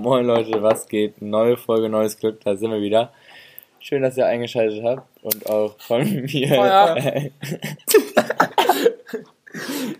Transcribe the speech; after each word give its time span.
Moin 0.00 0.24
Leute, 0.26 0.62
was 0.62 0.88
geht? 0.88 1.20
Neue 1.20 1.56
Folge, 1.58 1.88
neues 1.90 2.16
Glück, 2.18 2.40
da 2.42 2.56
sind 2.56 2.70
wir 2.70 2.80
wieder. 2.80 3.12
Schön, 3.80 4.00
dass 4.02 4.16
ihr 4.16 4.24
eingeschaltet 4.26 4.82
habt 4.82 5.06
und 5.22 5.46
auch 5.48 5.74
von 5.78 6.02
mir 6.24 6.48
Feuer. 6.48 6.96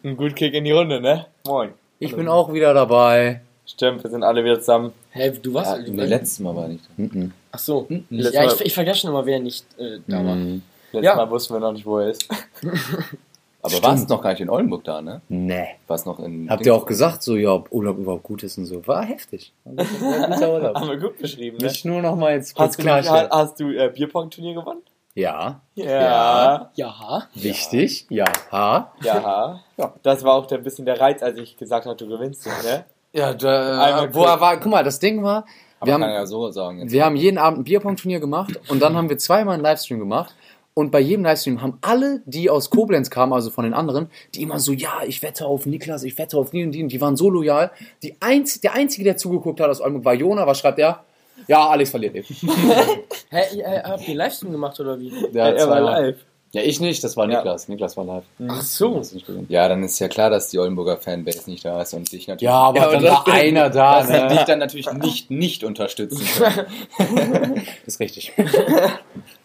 ein 0.02 0.16
gut 0.16 0.34
Kick 0.36 0.54
in 0.54 0.64
die 0.64 0.70
Runde, 0.72 1.00
ne? 1.02 1.26
Moin. 1.46 1.70
Ich 1.98 2.16
bin 2.16 2.28
auch 2.28 2.50
wieder 2.52 2.72
dabei. 2.72 3.42
Stimmt, 3.66 4.02
wir 4.02 4.10
sind 4.10 4.22
alle 4.24 4.42
wieder 4.42 4.58
zusammen. 4.58 4.92
Hä, 5.10 5.32
du 5.42 5.52
warst. 5.52 5.76
Ja, 5.76 5.82
du 5.84 5.92
letztes 5.92 6.40
Mal 6.40 6.56
war 6.56 6.68
nicht. 6.68 6.84
Mhm. 6.98 7.32
Ach 7.52 7.58
so. 7.58 7.86
Letztes 8.08 8.34
Ja, 8.34 8.46
Mal- 8.46 8.54
ich, 8.54 8.60
ich 8.62 8.74
vergesse 8.74 9.00
schon 9.00 9.10
immer, 9.10 9.26
wer 9.26 9.38
nicht 9.38 9.66
äh, 9.78 9.98
da 10.06 10.24
war. 10.24 10.34
Mhm. 10.34 10.62
Letztes 10.92 11.04
Ja. 11.04 11.16
Mal 11.16 11.30
wussten 11.30 11.54
wir 11.54 11.60
noch 11.60 11.72
nicht, 11.72 11.84
wo 11.84 11.98
er 11.98 12.08
ist. 12.10 12.26
Aber 13.62 13.70
Stimmt. 13.70 13.84
warst 13.84 14.08
noch 14.08 14.22
gar 14.22 14.30
nicht 14.30 14.40
in 14.40 14.48
Oldenburg 14.48 14.84
da, 14.84 15.02
ne? 15.02 15.20
Nee. 15.28 15.68
Warst 15.86 16.06
noch 16.06 16.18
in. 16.18 16.48
Habt 16.48 16.64
ihr 16.64 16.74
auch 16.74 16.86
gesagt, 16.86 17.22
so, 17.22 17.36
ja, 17.36 17.50
ob 17.52 17.70
Urlaub 17.72 17.98
überhaupt 17.98 18.22
gut 18.22 18.42
ist 18.42 18.56
und 18.56 18.64
so? 18.66 18.86
War 18.86 19.04
heftig. 19.04 19.52
War 19.64 19.84
ein 19.84 20.30
guter 20.32 20.52
Urlaub. 20.54 20.76
Haben 20.76 20.88
wir 20.88 20.96
gut 20.98 21.18
beschrieben, 21.18 21.58
ne? 21.58 21.64
Mich 21.66 21.84
nur 21.84 22.00
noch 22.00 22.16
mal 22.16 22.32
jetzt 22.32 22.54
kurz 22.54 22.68
Hast 22.70 22.78
du, 22.78 22.82
klarstellen. 22.82 23.28
hast 23.30 23.60
du 23.60 23.70
äh, 23.70 23.90
Bierpong-Turnier 23.94 24.54
gewonnen? 24.54 24.80
Ja, 25.14 25.60
Ja. 25.74 26.70
Ja. 26.74 27.22
wichtig. 27.34 28.06
Ja. 28.10 28.24
Ha. 28.52 28.92
Ja. 29.02 29.60
Ja. 29.76 29.92
Das 30.02 30.22
war 30.24 30.34
auch 30.34 30.46
der 30.46 30.58
bisschen 30.58 30.86
der 30.86 31.00
Reiz, 31.00 31.22
als 31.22 31.36
ich 31.38 31.56
gesagt 31.56 31.84
habe, 31.86 31.96
du 31.96 32.06
gewinnst, 32.06 32.46
ne? 32.46 32.84
Ja, 33.12 33.34
da, 33.34 33.82
Einmal 33.82 34.14
wo 34.14 34.22
er 34.24 34.40
war, 34.40 34.56
guck 34.58 34.70
mal, 34.70 34.84
das 34.84 35.00
Ding 35.00 35.22
war, 35.24 35.44
Aber 35.80 35.86
wir 35.88 35.94
haben, 35.94 36.02
ja 36.02 36.24
so 36.26 36.48
sagen 36.52 36.78
jetzt. 36.78 36.92
wir 36.92 37.04
haben 37.04 37.16
jeden 37.16 37.38
Abend 37.38 37.58
ein 37.60 37.64
Bierpong-Turnier 37.64 38.20
gemacht 38.20 38.52
und 38.68 38.80
dann 38.80 38.96
haben 38.96 39.08
wir 39.10 39.18
zweimal 39.18 39.54
einen 39.54 39.64
Livestream 39.64 39.98
gemacht. 39.98 40.34
Und 40.74 40.92
bei 40.92 41.00
jedem 41.00 41.24
Livestream 41.24 41.60
haben 41.60 41.78
alle, 41.82 42.22
die 42.26 42.48
aus 42.48 42.70
Koblenz 42.70 43.10
kamen, 43.10 43.32
also 43.32 43.50
von 43.50 43.64
den 43.64 43.74
anderen, 43.74 44.08
die 44.34 44.42
immer 44.42 44.60
so, 44.60 44.72
ja, 44.72 45.00
ich 45.06 45.20
wette 45.22 45.46
auf 45.46 45.66
Niklas, 45.66 46.04
ich 46.04 46.16
wette 46.16 46.38
auf 46.38 46.50
die 46.50 46.64
und 46.64 46.72
die, 46.72 46.82
und 46.82 46.90
die 46.92 47.00
waren 47.00 47.16
so 47.16 47.28
loyal. 47.28 47.70
Die 48.02 48.16
einz 48.20 48.60
der 48.60 48.74
Einzige, 48.74 49.04
der 49.04 49.16
zugeguckt 49.16 49.60
hat 49.60 49.68
aus 49.68 49.80
Oldenburg, 49.80 50.04
war 50.04 50.14
Jona. 50.14 50.46
Was 50.46 50.60
schreibt 50.60 50.78
er? 50.78 51.04
Ja, 51.48 51.68
Alex 51.68 51.90
verliert 51.90 52.14
eben. 52.14 52.26
Hä, 53.30 53.56
ihr, 53.56 53.64
äh, 53.64 53.82
habt 53.82 54.02
ihr 54.02 54.08
einen 54.08 54.16
Livestream 54.16 54.52
gemacht 54.52 54.78
oder 54.78 54.98
wie? 55.00 55.12
Der 55.32 55.44
hat 55.44 55.56
er 55.56 55.68
war 55.68 55.80
live. 55.80 56.16
Ja, 56.52 56.62
ich 56.62 56.80
nicht, 56.80 57.02
das 57.04 57.16
war 57.16 57.28
Ja. 57.30 57.36
Niklas. 57.38 57.68
Niklas 57.68 57.96
war 57.96 58.04
live. 58.04 58.24
Ach 58.48 58.62
so. 58.62 59.00
Ja, 59.48 59.68
dann 59.68 59.84
ist 59.84 59.98
ja 60.00 60.08
klar, 60.08 60.30
dass 60.30 60.48
die 60.48 60.58
Oldenburger 60.58 60.96
Fanbase 60.96 61.48
nicht 61.48 61.64
da 61.64 61.80
ist 61.80 61.94
und 61.94 62.10
dich 62.10 62.26
natürlich. 62.26 62.42
Ja, 62.42 62.54
aber 62.54 62.78
Ja, 62.78 62.84
aber 62.86 62.92
dann 62.94 63.04
war 63.04 63.28
einer 63.28 63.70
da, 63.70 64.00
dass 64.00 64.08
ne? 64.08 64.28
dich 64.28 64.42
dann 64.42 64.58
natürlich 64.58 64.92
nicht, 64.92 65.30
nicht 65.30 65.64
unterstützen 65.64 66.26
können. 66.26 66.66
Das 67.84 67.94
ist 67.94 68.00
richtig. 68.00 68.32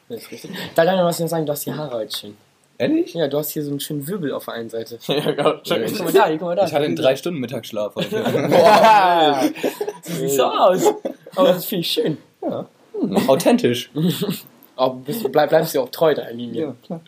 Das 0.09 0.21
ist 0.21 0.31
richtig. 0.31 0.51
Da 0.75 0.85
kann 0.85 0.95
ich 0.97 1.03
was 1.03 1.19
noch 1.19 1.27
sagen, 1.27 1.45
du 1.45 1.51
hast 1.51 1.65
die 1.65 1.73
Haare 1.73 1.95
halt 1.97 2.15
schön. 2.15 2.37
Ehrlich? 2.77 3.13
Ja, 3.13 3.27
du 3.27 3.37
hast 3.37 3.51
hier 3.51 3.63
so 3.63 3.71
einen 3.71 3.79
schönen 3.79 4.05
Wirbel 4.07 4.33
auf 4.33 4.45
der 4.45 4.55
einen 4.55 4.69
Seite. 4.69 4.99
Ja, 5.07 5.31
genau. 5.31 5.53
Guck 5.63 5.69
mal 6.03 6.11
da, 6.11 6.29
guck 6.31 6.41
mal 6.41 6.55
da. 6.55 6.65
Ich 6.65 6.73
hatte 6.73 6.85
einen 6.85 6.95
drei 6.95 7.15
Stunden 7.15 7.39
Mittagsschlaf 7.39 7.95
heute. 7.95 8.09
Sieht 10.01 10.31
so 10.31 10.43
aus. 10.43 10.85
Aber 11.35 11.47
das 11.53 11.65
finde 11.65 11.81
ich 11.81 11.91
schön. 11.91 12.17
Authentisch. 13.27 13.89
Aber 14.75 14.95
bist, 14.95 15.23
du- 15.23 15.29
bleib, 15.29 15.49
bleibst 15.49 15.73
du 15.73 15.81
auch 15.81 15.89
treu 15.89 16.13
deiner 16.13 16.31
Linie. 16.33 16.75
klar. 16.85 16.99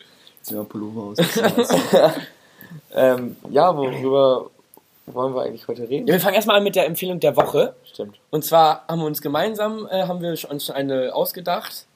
Zieh 0.42 0.54
mal 0.54 0.64
Pullover 0.64 1.02
aus. 1.10 1.18
Ähm, 2.94 3.36
ja, 3.50 3.76
worüber 3.76 4.50
wollen 5.06 5.34
wir 5.34 5.42
eigentlich 5.42 5.66
heute 5.68 5.88
reden? 5.88 6.06
Ja, 6.06 6.14
wir 6.14 6.20
fangen 6.20 6.34
erstmal 6.36 6.56
an 6.56 6.64
mit 6.64 6.74
der 6.76 6.86
Empfehlung 6.86 7.20
der 7.20 7.36
Woche. 7.36 7.74
Stimmt. 7.84 8.16
Und 8.30 8.44
zwar 8.44 8.84
haben 8.88 9.00
wir 9.00 9.06
uns 9.06 9.20
gemeinsam, 9.22 9.86
äh, 9.90 10.04
haben 10.04 10.20
wir 10.22 10.30
uns 10.30 10.40
schon 10.40 10.74
eine 10.74 11.14
ausgedacht. 11.14 11.86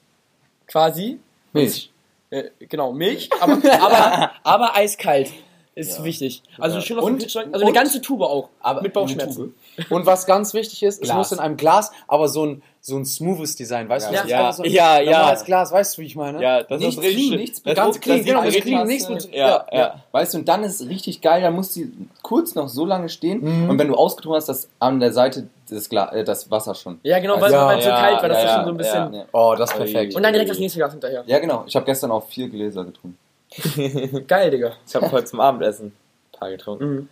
Quasi. 0.73 1.21
Milch. 1.53 1.91
Äh, 2.31 2.45
genau, 2.61 2.95
Milch, 2.95 3.29
aber, 3.41 3.61
aber, 3.81 4.33
aber 4.43 4.75
eiskalt. 4.75 5.31
Ist 5.75 6.05
wichtig. 6.05 6.43
Also 6.59 6.81
schön 6.83 6.99
aus 6.99 7.07
dem 7.07 7.15
Und- 7.15 7.21
Kühlschrank. 7.21 7.49
Also 7.53 7.65
eine 7.65 7.75
ganze 7.75 8.01
Tube 8.03 8.23
auch. 8.23 8.51
Aber 8.61 8.83
mit 8.83 8.93
Bauchschmerzen. 8.93 9.55
Und 9.89 10.05
was 10.05 10.27
ganz 10.27 10.53
wichtig 10.53 10.83
ist, 10.83 10.97
es 10.97 11.09
Glas. 11.09 11.17
muss 11.17 11.33
in 11.33 11.39
einem 11.39 11.57
Glas, 11.57 11.91
aber 12.07 12.29
so 12.29 12.45
ein, 12.45 12.63
so 12.83 12.97
ein 12.99 13.07
smoothes 13.07 13.57
Design, 13.57 13.89
weißt 13.89 14.11
du? 14.11 14.15
Ja. 14.15 14.21
Das 14.21 14.27
ist 14.27 14.31
Ja. 14.31 14.53
so 14.53 14.63
ein 14.65 14.71
Ja, 14.71 15.01
ja. 15.01 15.19
normales 15.21 15.45
Glas, 15.45 15.73
weißt 15.73 15.97
du, 15.97 16.03
wie 16.03 16.07
ich 16.07 16.17
meine? 16.17 16.43
Ja, 16.43 16.63
das 16.63 16.79
Nichts 16.79 16.97
ist 16.97 17.03
richtig. 17.03 17.27
clean, 17.29 17.41
nichts 17.41 17.63
das 17.63 17.75
Ganz 17.75 18.01
clean, 18.01 18.19
das 18.19 18.27
genau, 18.27 18.45
das 18.45 18.55
clean, 18.57 18.87
nichts 18.87 19.09
mit, 19.09 19.33
Ja, 19.35 19.65
ja. 19.73 19.95
Weißt 20.13 20.35
du, 20.35 20.39
und 20.39 20.49
dann 20.49 20.63
ist 20.65 20.87
richtig 20.87 21.23
geil, 21.23 21.41
dann 21.41 21.55
muss 21.55 21.73
die 21.73 21.91
kurz 22.23 22.55
noch 22.55 22.69
so 22.69 22.85
lange 22.85 23.09
stehen 23.09 23.41
Mhm. 23.65 23.71
und 23.71 23.79
wenn 23.79 23.89
du 23.89 23.95
ausgetrunken 23.95 24.37
hast, 24.37 24.49
dass 24.51 24.69
an 24.79 25.01
der 25.01 25.13
Seite 25.15 25.49
das, 25.71 25.89
Gla 25.89 26.13
äh, 26.13 26.23
das 26.23 26.51
Wasser 26.51 26.75
schon. 26.75 27.01
Ja, 27.03 27.19
genau, 27.19 27.41
weil 27.41 27.51
Ja, 27.51 27.73
es 27.79 27.85
so 27.85 27.89
ja, 27.91 27.99
kalt 27.99 28.21
war, 28.21 28.29
das 28.29 28.39
ja, 28.43 28.45
ist 28.45 28.51
schon 28.51 28.61
ja, 28.61 28.65
so 28.67 28.71
ein 28.73 28.77
bisschen. 28.77 29.15
Ja, 29.15 29.25
Oh, 29.33 29.55
das 29.57 29.71
ist 29.71 29.77
perfekt. 29.79 30.15
Und 30.17 30.23
dann 30.23 30.33
direkt 30.35 30.51
das 30.51 30.59
nächste 30.59 30.79
Glas 30.81 30.93
hinterher. 30.93 31.23
ja 31.25 31.39
genau. 31.39 31.65
Ich 31.67 31.75
habe 31.77 31.87
gestern 31.87 32.11
auch 32.11 32.27
vier 32.27 32.49
Gläser 32.51 32.85
getrunken. 32.85 33.17
Geil, 34.27 34.51
Digga. 34.51 34.73
Ich 34.87 34.95
habe 34.95 35.11
heute 35.13 35.25
zum 35.27 35.41
Abendessen 35.41 35.87
ein 35.89 36.39
paar 36.39 36.51
getrunken. 36.51 36.85
Mhm. 36.95 37.09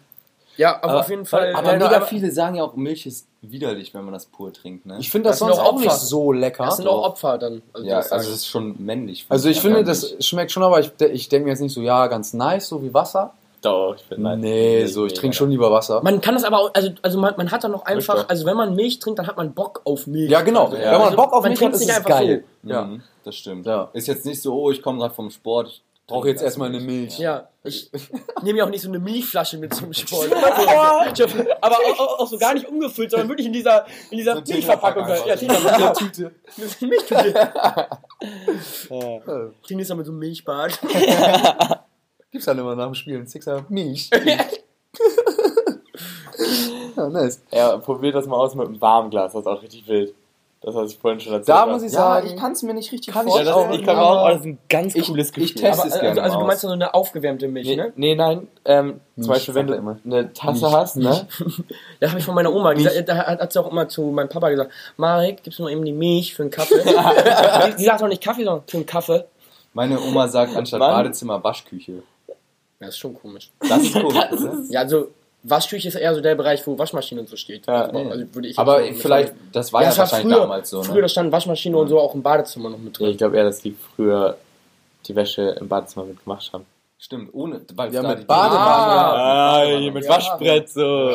Ja, 0.57 0.77
aber, 0.83 0.91
Aber- 0.93 1.01
auf 1.01 1.09
jeden 1.11 1.25
Fall. 1.27 1.55
Aber 1.55 1.73
mega 1.73 1.87
aber- 1.97 2.07
viele 2.07 2.31
sagen 2.31 2.57
ja 2.57 2.65
auch, 2.65 2.75
Milch 2.75 3.07
ist 3.07 3.27
widerlich, 3.41 3.95
wenn 3.95 4.05
man 4.05 4.13
das 4.13 4.27
pur 4.27 4.53
trinkt. 4.53 4.85
Ne? 4.85 4.97
Ich 5.01 5.11
finde 5.11 5.29
das, 5.31 5.39
Das 5.39 5.49
sonst 5.49 5.59
auch 5.59 5.73
auch 5.73 5.79
nicht 5.79 5.87
Opfer. 5.87 5.99
so 5.99 6.33
lecker. 6.33 6.65
Das 6.67 6.77
sind 6.77 6.87
auch 6.89 7.03
Opfer 7.05 7.39
dann. 7.39 7.63
Also 7.73 7.87
ja, 7.87 7.97
das 7.97 8.13
also 8.13 8.29
das 8.29 8.39
ist 8.41 8.47
schon 8.49 8.75
männlich. 8.85 9.25
Also 9.29 9.49
ich 9.49 9.57
Ja, 9.57 9.63
finde, 9.63 9.85
das 9.85 10.17
schmeckt 10.21 10.51
schon, 10.53 10.63
aber 10.63 10.81
ich, 10.81 10.91
ich 11.13 11.29
denke 11.31 11.45
mir 11.45 11.51
jetzt 11.53 11.61
nicht 11.61 11.73
so, 11.73 11.81
ja, 11.81 12.07
ganz 12.09 12.35
nice, 12.35 12.69
so 12.69 12.83
wie 12.83 12.93
Wasser. 12.93 13.33
Doch, 13.63 13.95
ich 13.97 14.05
bin 14.05 14.23
Nee, 14.41 14.87
so, 14.87 15.05
ich 15.07 15.13
trinke 15.15 15.37
schon 15.37 15.51
lieber 15.51 15.71
Wasser. 15.71 16.03
man 16.03 16.21
kann 16.23 16.35
das 16.35 16.45
aber 16.45 16.59
auch, 16.59 16.71
also, 16.75 16.91
also 17.03 17.19
man, 17.19 17.35
man 17.37 17.51
hat 17.51 17.63
dann 17.63 17.73
noch 17.73 17.85
einfach, 17.85 18.27
also 18.29 18.47
wenn 18.47 18.57
man 18.57 18.75
Milch 18.75 18.99
trinkt, 19.01 19.19
dann 19.19 19.27
hat 19.27 19.37
man 19.37 19.53
Bock 19.53 19.83
auf 19.85 20.07
Milch. 20.07 20.31
Ja, 20.31 20.41
genau. 20.41 20.65
Also, 20.65 20.79
Wenn 20.79 20.99
man 20.99 21.15
Bock 21.17 21.33
auf 21.33 21.43
man 21.43 21.53
Milch 21.53 21.63
hat, 21.63 21.73
ist 21.75 21.89
es 21.89 22.05
geil. 22.05 22.45
so. 22.63 22.71
Ja. 22.71 22.83
Mhm, 22.85 23.03
das 23.25 23.35
stimmt. 23.37 23.67
Ja. 23.67 23.89
Ist 23.93 24.09
jetzt 24.09 24.25
nicht 24.27 24.41
so, 24.43 24.55
oh, 24.59 24.71
ich 24.71 24.83
komme 24.83 24.99
gerade 24.99 25.15
vom 25.15 25.31
Sport. 25.31 25.83
Ich 26.11 26.13
Brauche 26.13 26.29
jetzt 26.29 26.43
erstmal 26.43 26.71
eine 26.71 26.81
Milch. 26.81 27.21
Ja, 27.21 27.49
ich 27.63 27.89
nehme 28.43 28.59
ja 28.59 28.65
auch 28.65 28.69
nicht 28.69 28.81
so 28.83 28.89
eine 28.89 28.99
Milchflasche 28.99 29.59
mit 29.59 29.73
zum 29.73 29.93
Sport. 29.93 30.33
Aber 31.61 31.77
auch, 31.77 32.01
auch, 32.01 32.19
auch 32.19 32.27
so 32.27 32.37
gar 32.37 32.53
nicht 32.53 32.67
umgefüllt, 32.67 33.13
sondern 33.13 33.29
wirklich 33.29 33.47
in 33.47 33.53
dieser, 33.53 33.87
in 34.11 34.19
dieser 34.19 34.45
So 34.45 34.53
Milchverpackung. 34.53 35.07
Tetrapack 35.07 35.29
Ja, 35.29 35.37
einfach. 35.37 35.93
Tetrapack. 35.97 36.01
Milchtüte. 36.01 36.33
Das 39.71 39.89
mal 39.89 39.95
mit 39.99 40.07
so 40.07 40.11
einem 40.11 40.19
Milchbad. 40.19 40.81
Gibt's 42.33 42.47
dann 42.47 42.59
immer 42.59 42.75
nach 42.75 42.87
dem 42.87 42.95
Spiel 42.95 43.15
einen 43.15 43.29
Sixer 43.29 43.65
Milch. 43.69 44.11
ja, 46.97 47.09
nice. 47.09 47.41
ja, 47.53 47.77
probiert 47.77 48.17
das 48.17 48.27
mal 48.27 48.37
aus 48.37 48.57
mit 48.57 48.67
einem 48.67 48.81
warmen 48.81 49.11
Glas, 49.11 49.33
das 49.33 49.43
ist 49.43 49.47
auch 49.47 49.63
richtig 49.63 49.87
wild. 49.87 50.13
Das, 50.63 50.75
was 50.75 50.93
ich 50.93 50.99
vorhin 50.99 51.19
schon 51.21 51.33
erzählt 51.33 51.49
Da 51.49 51.61
habe. 51.63 51.73
muss 51.73 51.83
ich 51.83 51.91
Ja, 51.93 51.99
sagen, 52.01 52.27
ich 52.27 52.37
kann 52.37 52.53
es 52.53 52.63
mir 52.63 52.75
nicht 52.75 52.93
richtig 52.93 53.15
Kann 53.15 53.27
ich 53.27 53.35
Ja, 53.35 53.45
das, 53.45 53.55
vorstellen. 53.55 53.81
ich 53.81 53.87
kann 53.87 53.97
auch, 53.99 54.25
oh, 54.27 54.29
das 54.29 54.41
ist 54.41 54.45
ein 54.45 54.59
ganz 54.69 54.95
Ich- 54.95 55.07
cooles 55.07 55.29
ich 55.29 55.33
Gefühl. 55.35 55.55
teste 55.55 55.67
Aber, 55.69 55.87
es 55.89 55.93
also, 55.95 56.01
gerne 56.05 56.23
also 56.23 56.37
du 56.37 56.41
aus. 56.43 56.47
meinst 56.47 56.61
so 56.63 56.69
eine 56.69 56.93
aufgewärmte 56.95 57.49
Milch, 57.49 57.67
Nee, 57.67 57.77
ne? 57.77 57.93
nee, 57.97 58.15
nein, 58.15 58.47
ähm, 58.67 59.01
zum 59.15 59.23
Milch 59.23 59.29
Beispiel, 59.29 59.55
wenn 59.55 59.67
du 59.69 59.73
er 59.73 59.79
immer. 59.79 59.99
eine 60.05 60.33
Tasse 60.35 60.61
Milch. 60.67 60.75
hast, 60.75 60.97
ne? 60.97 61.27
Das 62.01 62.11
habe 62.11 62.19
ich 62.21 62.27
von 62.27 62.35
meiner 62.35 62.53
Oma. 62.55 62.75
Die, 62.75 62.83
sagt- 62.83 63.09
da 63.09 63.17
hat 63.17 63.41
hat 63.41 63.53
sie 63.55 63.59
auch 63.59 63.71
immer 63.71 63.89
zu 63.89 64.03
meinem 64.03 64.29
Papa 64.29 64.51
gesagt, 64.51 64.71
Marek, 64.99 65.43
gibst 65.43 65.59
du 65.59 65.63
mal 65.63 65.71
eben 65.73 65.83
die 65.85 65.93
Milch 65.95 66.35
für 66.35 66.43
einen 66.43 66.51
Kaffee? 66.51 66.75
die, 66.85 67.77
die 67.77 67.85
sagt 67.85 68.03
auch 68.03 68.09
nicht 68.09 68.23
Kaffee, 68.23 68.45
sondern 68.45 68.65
für 68.67 68.77
einen 68.77 68.87
Kaffee. 68.87 69.25
Meine 69.73 69.99
Oma 69.99 70.29
sagt 70.29 70.55
anstatt 70.57 70.81
Mann. 70.81 70.91
Badezimmer 70.91 71.43
Waschküche. 71.43 72.03
Ja, 72.81 72.89
ist 72.89 72.99
schon 72.99 73.15
komisch. 73.15 73.51
Das 73.67 73.83
ist 73.83 73.93
komisch, 73.95 74.15
oder? 74.15 74.59
Ja, 74.69 74.81
also 74.81 75.09
Waschküche 75.43 75.89
ist 75.89 75.95
eher 75.95 76.15
so 76.15 76.21
der 76.21 76.35
Bereich, 76.35 76.67
wo 76.67 76.79
Waschmaschine 76.79 77.23
und 77.23 77.29
so 77.29 77.37
steht. 77.37 77.67
Ja, 77.67 77.83
also, 77.85 77.99
ja. 77.99 78.11
also 78.11 78.35
würde 78.35 78.49
ich 78.49 78.59
Aber 78.59 78.85
so 78.87 78.93
vielleicht, 78.95 79.33
das 79.53 79.73
war 79.73 79.83
Ja, 79.83 79.91
ja, 79.91 79.97
wahrscheinlich 79.99 80.33
früher, 80.35 80.41
damals 80.43 80.71
so, 80.71 80.83
früher 80.83 80.95
ne? 80.97 81.03
da 81.03 81.09
stand 81.09 81.33
Waschmaschine 81.33 81.77
und 81.77 81.89
so 81.89 81.99
auch 81.99 82.15
im 82.15 82.23
Badezimmer 82.23 82.69
noch 82.71 82.79
mit 82.79 82.93
Nee, 82.93 82.93
drin. 82.99 83.11
ich 83.13 83.19
glaube 83.19 83.37
eher, 83.37 83.45
dass 83.45 83.61
die 83.63 83.75
früher 83.97 84.37
die 85.07 85.17
Wäsche 85.17 85.57
im 85.61 85.69
Badezimmer 85.69 86.05
mitgemacht 86.07 86.53
haben. 86.53 86.67
Stimmt, 86.99 87.31
ohne, 87.33 87.63
weil 87.75 87.93
Ja, 87.95 88.03
mit 88.03 88.19
die- 88.21 88.25
Badewanne. 88.25 88.61
Ah, 88.63 89.63
hier 89.65 89.93
mit 89.93 90.05
Ja. 90.05 90.11
Waschbrett 90.11 90.69
so. 90.69 91.11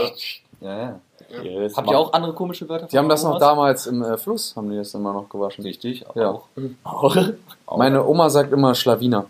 Ja, 0.61 0.77
ja. 0.79 0.99
Ja, 1.43 1.61
das 1.61 1.75
Habt 1.75 1.89
ihr 1.89 1.97
auch 1.99 2.13
andere 2.13 2.33
komische 2.33 2.67
Wörter? 2.69 2.85
die 2.87 2.97
haben 2.97 3.09
das 3.09 3.23
noch 3.23 3.39
damals 3.39 3.87
im 3.87 4.01
äh, 4.03 4.17
Fluss, 4.17 4.55
haben 4.55 4.69
die 4.69 4.77
das 4.77 4.93
immer 4.93 5.11
noch 5.13 5.27
gewaschen. 5.29 5.63
Richtig, 5.63 6.05
Ja. 6.15 6.29
auch. 6.31 6.43
auch? 6.83 7.17
auch. 7.65 7.77
Meine 7.77 8.05
Oma 8.05 8.29
sagt 8.29 8.51
immer 8.53 8.73
Schlawiner. 8.75 9.25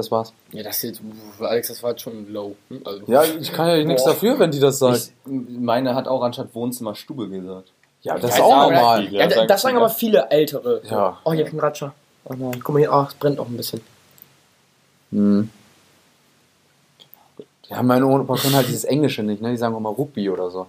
Das 0.00 0.10
war's. 0.10 0.32
Ja, 0.52 0.62
das 0.62 0.82
ist, 0.82 1.00
uff, 1.00 1.42
Alex, 1.42 1.68
das 1.68 1.82
war 1.82 1.90
jetzt 1.90 2.00
schon 2.00 2.32
low. 2.32 2.56
Also, 2.84 3.02
Ja, 3.06 3.22
ich 3.22 3.52
kann 3.52 3.68
ja 3.68 3.84
nichts 3.84 4.02
dafür, 4.04 4.38
wenn 4.38 4.50
die 4.50 4.58
das 4.60 4.78
sagt. 4.78 4.96
ich, 4.96 5.12
meine 5.26 5.94
hat 5.94 6.08
auch 6.08 6.22
anstatt 6.22 6.54
Wohnzimmer 6.54 6.94
Stube 6.94 7.28
gesagt. 7.28 7.70
ja, 8.02 8.18
das 8.18 8.30
Ja, 8.30 8.36
ist 8.36 8.40
auch 8.42 8.50
sagen 8.62 8.74
normal. 8.74 9.02
viele. 9.06 9.18
ja, 9.18 9.46
das 9.46 9.60
sagen 9.62 9.76
aber 9.76 9.90
viele 9.90 10.30
Ältere. 10.30 10.80
Ja. 10.88 11.18
Oh, 11.24 11.32
hier 11.34 11.44
kein 11.44 11.60
Ratscher. 11.60 11.92
Oh 12.24 12.32
nein, 12.34 12.60
guck 12.64 12.74
mal 12.74 12.78
hier, 12.80 12.92
oh, 12.92 13.04
es 13.08 13.14
brennt 13.14 13.38
auch 13.38 13.46
ein 13.48 13.56
bisschen. 13.58 13.82
Hm. 15.10 15.50
Ja, 17.68 17.82
meine 17.82 18.06
Opa 18.06 18.36
können 18.36 18.54
halt 18.56 18.68
dieses 18.68 18.84
Englische 18.84 19.22
nicht, 19.22 19.42
ne? 19.42 19.50
Die 19.50 19.56
sagen 19.56 19.76
immer 19.76 19.90
Rugby 19.90 20.28
oder 20.30 20.50
so. 20.50 20.66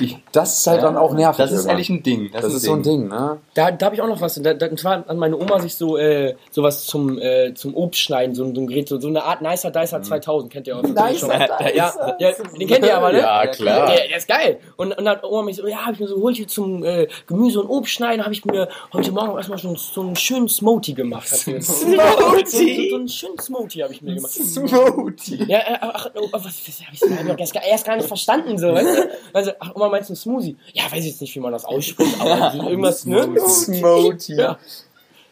Ich, 0.00 0.18
das 0.32 0.58
ist 0.58 0.66
halt 0.66 0.82
dann 0.82 0.96
auch 0.96 1.12
nervig. 1.14 1.38
Das 1.38 1.50
ist 1.50 1.56
irgendwann. 1.58 1.70
ehrlich 1.70 1.88
ein 1.90 2.02
Ding. 2.02 2.30
Das, 2.32 2.44
ist 2.44 2.62
so 2.62 2.72
ein 2.74 2.82
Ding, 2.82 3.08
ne? 3.08 3.38
Da, 3.54 3.70
da 3.70 3.86
habe 3.86 3.94
ich 3.94 4.02
auch 4.02 4.06
noch 4.08 4.20
was. 4.20 4.34
Da, 4.42 4.54
da, 4.54 4.66
und 4.66 4.78
zwar 4.78 4.98
hat 4.98 5.16
meine 5.16 5.36
Oma 5.36 5.60
sich 5.60 5.74
so 5.74 5.96
äh, 5.96 6.34
sowas 6.50 6.84
zum, 6.86 7.18
äh, 7.18 7.54
zum 7.54 7.74
Obstschneiden, 7.76 8.34
so, 8.34 8.44
ein- 8.44 8.54
so 8.54 8.60
ein 8.60 8.66
Gerät, 8.66 8.88
so, 8.88 9.00
so 9.00 9.08
eine 9.08 9.22
Art 9.24 9.42
Nicer 9.42 9.70
Dicer 9.70 10.02
2000, 10.02 10.52
kennt 10.52 10.66
ihr 10.66 10.76
auch. 10.78 10.82
Nicer 10.82 11.74
ja, 11.74 11.92
ja, 12.18 12.30
den 12.58 12.68
kennt 12.68 12.84
ihr 12.84 12.96
aber, 12.96 13.12
ne? 13.12 13.18
Ja, 13.20 13.46
klar. 13.46 13.86
Der, 13.86 14.08
der 14.08 14.16
ist 14.16 14.28
geil. 14.28 14.58
Und, 14.76 14.90
und 14.96 15.04
dann 15.04 15.16
hat 15.16 15.24
Oma 15.24 15.42
mich 15.42 15.56
so, 15.56 15.66
ja, 15.66 15.78
hab 15.86 15.94
ich 15.94 16.00
mir 16.00 16.08
so 16.08 16.16
geholt 16.16 16.36
hier 16.36 16.48
zum 16.48 16.84
äh, 16.84 17.06
Gemüse 17.26 17.60
und 17.60 17.68
Obstschneiden, 17.68 18.22
habe 18.24 18.34
ich 18.34 18.44
mir 18.44 18.68
heute 18.92 19.12
Morgen 19.12 19.36
erstmal 19.36 19.58
so, 19.58 19.74
so 19.76 20.00
einen 20.02 20.16
schönen 20.16 20.48
Smoothie 20.48 20.94
gemacht. 20.94 21.28
Smoothie? 21.28 21.60
So, 21.62 22.90
so 22.90 22.96
einen 22.96 23.08
schönen 23.08 23.38
Smoothie 23.38 23.82
habe 23.82 23.92
ich 23.94 24.02
mir 24.02 24.14
gemacht. 24.14 24.32
Smoothie. 24.32 25.44
Ja, 25.48 25.58
äh, 25.58 25.78
ach, 25.80 26.10
oh, 26.14 26.28
was, 26.32 26.44
was 26.44 26.52
hab 26.86 26.92
ich 26.92 27.02
hab 27.02 27.24
ich 27.34 27.40
erst, 27.40 27.54
gar- 27.54 27.64
erst 27.64 27.86
gar 27.86 27.96
nicht 27.96 28.06
verstanden, 28.08 28.58
so, 28.58 28.72
weißt 28.72 28.98
du? 28.98 29.10
Also, 29.32 29.50
ach, 29.62 29.74
Oma, 29.74 29.88
meinst 29.88 30.10
du 30.10 30.14
ein 30.14 30.16
Smoothie? 30.16 30.56
Ja, 30.72 30.84
weiß 30.84 31.00
ich 31.00 31.12
jetzt 31.12 31.20
nicht, 31.20 31.34
wie 31.34 31.40
man 31.40 31.52
das 31.52 31.64
ausspricht, 31.64 32.20
aber 32.20 32.54
irgendwas, 32.68 33.06
ne? 33.06 33.38
Smoothie. 33.48 34.34
Ja. 34.34 34.58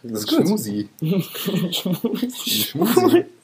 Das 0.03 0.21
ist 0.21 0.31
Schmusi. 0.31 0.89
Schmusi. 1.71 3.27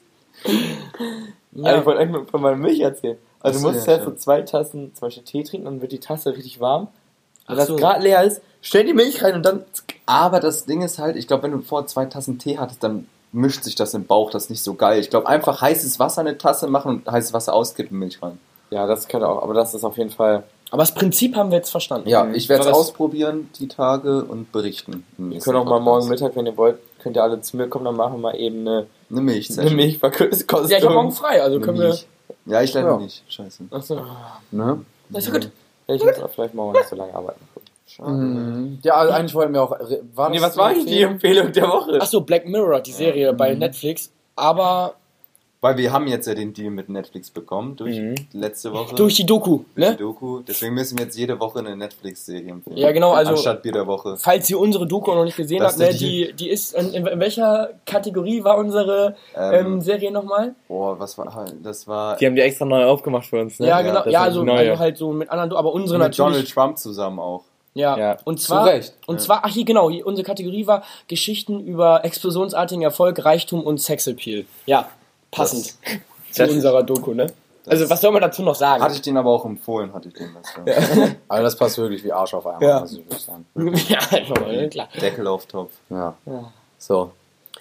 Also 1.63 1.79
ich 1.79 1.85
wollte 1.87 1.99
eigentlich 2.01 2.29
von 2.29 2.41
meiner 2.41 2.55
Milch 2.55 2.81
erzählen. 2.81 3.17
Also 3.39 3.59
du 3.59 3.67
musst 3.67 3.87
ja, 3.87 3.93
halt 3.93 4.05
so 4.05 4.11
zwei 4.13 4.43
Tassen 4.43 4.93
zum 4.93 5.07
Beispiel 5.07 5.23
Tee 5.23 5.43
trinken, 5.43 5.65
dann 5.65 5.81
wird 5.81 5.91
die 5.91 5.99
Tasse 5.99 6.35
richtig 6.35 6.59
warm. 6.59 6.87
Wenn 7.47 7.57
das 7.57 7.67
so. 7.67 7.75
gerade 7.75 8.03
leer 8.03 8.23
ist, 8.23 8.41
stell 8.61 8.85
die 8.85 8.93
Milch 8.93 9.23
rein 9.23 9.33
und 9.33 9.43
dann 9.43 9.65
Aber 10.05 10.39
das 10.39 10.65
Ding 10.65 10.83
ist 10.83 10.99
halt, 10.99 11.15
ich 11.15 11.27
glaube, 11.27 11.43
wenn 11.43 11.51
du 11.51 11.61
vor 11.61 11.87
zwei 11.87 12.05
Tassen 12.05 12.37
Tee 12.37 12.59
hattest, 12.59 12.83
dann 12.83 13.07
mischt 13.31 13.63
sich 13.63 13.73
das 13.73 13.95
im 13.95 14.05
Bauch, 14.05 14.29
das 14.29 14.43
ist 14.43 14.49
nicht 14.51 14.63
so 14.63 14.75
geil. 14.75 14.99
Ich 14.99 15.09
glaube, 15.09 15.27
einfach 15.27 15.61
heißes 15.61 15.99
Wasser 15.99 16.21
in 16.21 16.27
eine 16.27 16.37
Tasse 16.37 16.67
machen 16.67 16.97
und 16.97 17.11
heißes 17.11 17.33
Wasser 17.33 17.53
auskippen, 17.53 17.97
Milch 17.97 18.21
rein. 18.21 18.39
Ja, 18.69 18.85
das 18.85 19.07
könnte 19.07 19.27
auch, 19.27 19.41
aber 19.41 19.53
das 19.53 19.73
ist 19.73 19.83
auf 19.83 19.97
jeden 19.97 20.11
Fall. 20.11 20.43
Aber 20.69 20.81
das 20.83 20.93
Prinzip 20.93 21.35
haben 21.35 21.49
wir 21.51 21.57
jetzt 21.57 21.69
verstanden. 21.71 22.09
Ja, 22.09 22.23
Mhm. 22.23 22.35
ich 22.35 22.49
werde 22.49 22.65
es 22.67 22.73
ausprobieren, 22.73 23.49
die 23.59 23.67
Tage, 23.67 24.23
und 24.25 24.51
berichten. 24.51 25.05
Wir 25.17 25.39
können 25.39 25.57
auch 25.57 25.65
mal 25.65 25.79
morgen. 25.79 26.07
Mittag, 26.09 26.35
wenn 26.35 26.45
ihr 26.45 26.57
wollt, 26.57 26.77
könnt 26.99 27.15
ihr 27.15 27.23
alle 27.23 27.39
zu 27.41 27.55
mir 27.57 27.67
kommen, 27.69 27.85
dann 27.85 27.95
machen 27.95 28.13
wir 28.15 28.19
mal 28.19 28.35
eben 28.35 28.61
eine, 28.67 28.87
Eine 29.09 29.21
Milch. 29.21 29.57
eine 29.57 29.69
Milchverkostung. 29.71 30.67
Ja, 30.69 30.77
ich 30.77 30.83
habe 30.83 30.93
morgen 30.93 31.11
frei, 31.13 31.41
also 31.41 31.59
können 31.61 31.79
wir. 31.79 31.97
Ja, 32.45 32.61
ich 32.61 32.73
leider 32.73 32.89
Ja. 32.91 32.97
nicht. 32.97 33.23
Scheiße. 33.29 33.63
Achso. 33.71 34.01
Ne? 34.51 34.85
Das 35.09 35.23
ist 35.25 35.33
ja 35.33 35.39
gut. 35.39 35.51
Ja, 35.87 35.95
ich 35.95 36.03
muss 36.03 36.19
auch 36.21 36.29
vielleicht 36.29 36.53
morgen 36.53 36.73
nicht 36.73 36.87
so 36.89 36.95
lange 36.97 37.13
arbeiten. 37.13 37.39
Mhm. 37.99 38.79
Ja, 38.83 38.95
also 38.95 39.13
eigentlich 39.13 39.33
wollten 39.33 39.53
wir 39.53 39.63
auch. 39.63 39.71
War 40.13 40.29
Nee, 40.29 40.41
was 40.41 40.57
war 40.57 40.67
eigentlich 40.67 40.85
die 40.85 41.01
Empfehlung 41.01 41.51
der 41.53 41.67
Woche? 41.69 41.99
Achso, 42.01 42.21
Black 42.21 42.45
Mirror, 42.47 42.81
die 42.81 42.91
Serie 42.91 43.33
bei 43.33 43.53
Netflix. 43.55 44.11
Aber 44.35 44.95
Weil 45.59 45.75
wir 45.77 45.91
haben 45.91 46.05
jetzt 46.05 46.27
ja 46.27 46.35
den 46.35 46.53
Deal 46.53 46.69
mit 46.69 46.87
Netflix 46.87 47.31
bekommen, 47.31 47.75
durch 47.77 47.97
Mhm. 47.97 48.13
letzte 48.31 48.71
Woche. 48.73 48.93
durch 48.93 49.15
die 49.15 49.25
Doku, 49.25 49.61
durch 49.75 49.87
ne? 49.89 49.95
die 49.95 50.03
Doku. 50.03 50.41
Deswegen 50.41 50.75
müssen 50.75 50.99
wir 50.99 51.05
jetzt 51.05 51.17
jede 51.17 51.39
Woche 51.39 51.59
eine 51.59 51.75
Netflix-Serie 51.75 52.51
empfehlen. 52.51 52.77
Ja, 52.77 52.91
genau, 52.91 53.13
also- 53.13 53.31
Anstatt 53.31 53.65
jeder 53.65 53.87
Woche. 53.87 54.17
Falls 54.17 54.47
ihr 54.51 54.59
unsere 54.59 54.85
Doku 54.85 55.11
noch 55.15 55.23
nicht 55.23 55.35
gesehen 55.35 55.59
Das 55.61 55.73
habt, 55.79 55.91
ne, 55.93 55.97
die- 55.97 56.31
die, 56.33 56.49
ist, 56.51 56.75
in, 56.75 56.93
in 56.93 57.19
welcher 57.19 57.71
Kategorie 57.87 58.43
war 58.43 58.57
unsere 58.59 59.15
ähm, 59.35 59.53
Ähm, 59.53 59.81
Serie 59.81 60.11
nochmal? 60.11 60.53
boah, 60.67 60.99
was 60.99 61.17
war 61.17 61.25
das 61.63 61.87
war 61.87 62.17
Die 62.17 62.27
haben 62.27 62.35
die 62.35 62.41
extra 62.41 62.65
neu 62.65 62.85
aufgemacht 62.85 63.25
für 63.25 63.41
uns, 63.41 63.59
ne? 63.59 63.65
Ja, 63.67 63.79
ja, 63.79 63.87
genau, 63.87 64.03
ja, 64.05 64.21
ist 64.21 64.37
also, 64.37 64.41
also 64.43 64.77
halt 64.79 64.97
so 64.97 65.11
mit 65.11 65.29
anderen, 65.31 65.51
aber 65.53 65.73
unsere 65.73 65.97
mit 65.97 66.17
Donald 66.19 66.33
natürlich. 66.35 66.53
Trump 66.53 66.77
zusammen 66.77 67.17
auch. 67.19 67.43
Ja. 67.73 67.97
Ja. 67.97 68.17
und 68.25 68.39
zwar, 68.39 68.65
Recht. 68.67 68.93
und 69.07 69.15
Ja. 69.17 69.21
zwar, 69.25 69.39
ach 69.43 69.51
hier 69.53 69.65
genau, 69.65 69.89
hier, 69.89 70.05
unsere 70.05 70.25
Kategorie 70.25 70.65
war 70.67 70.83
Geschichten 71.07 71.59
über 71.59 72.05
explosionsartigen 72.05 72.83
Erfolg, 72.83 73.23
Reichtum 73.25 73.61
und 73.63 73.79
Sexappeal. 73.79 74.45
Ja, 74.67 74.87
passend 75.37 75.65
zu 76.31 76.43
Das- 76.43 76.51
unserer 76.51 76.83
Doku, 76.83 77.13
ne? 77.13 77.27
Also 77.69 77.89
was 77.89 77.99
soll 77.99 78.11
man 78.13 78.21
dazu 78.21 78.43
noch 78.43 78.55
sagen? 78.55 78.81
Hatte 78.81 78.95
ich 78.95 79.01
den 79.01 79.17
aber 79.17 79.29
auch 79.29 79.43
empfohlen, 79.45 79.91
hatte 79.93 80.07
ich 80.07 80.13
den. 80.13 80.29
Das 80.65 80.65
war 80.97 81.07
Also 81.27 81.43
das 81.43 81.55
passt 81.57 81.77
wirklich 81.77 82.01
wie 82.03 82.13
Arsch 82.13 82.33
auf 82.33 82.47
einmal, 82.47 82.63
Ja. 82.63 82.79
muss 82.79 82.93
ich 82.93 82.99
wirklich 82.99 83.19
sagen. 83.21 83.45
ja, 83.89 83.99
einfach 84.17 84.39
mal, 84.39 84.55
ne, 84.55 84.69
klar. 84.69 84.87
Deckel 85.01 85.27
auf 85.27 85.45
Topf. 85.47 85.71
Ja. 85.89 86.13
Ja. 86.25 86.51
So. 86.77 87.11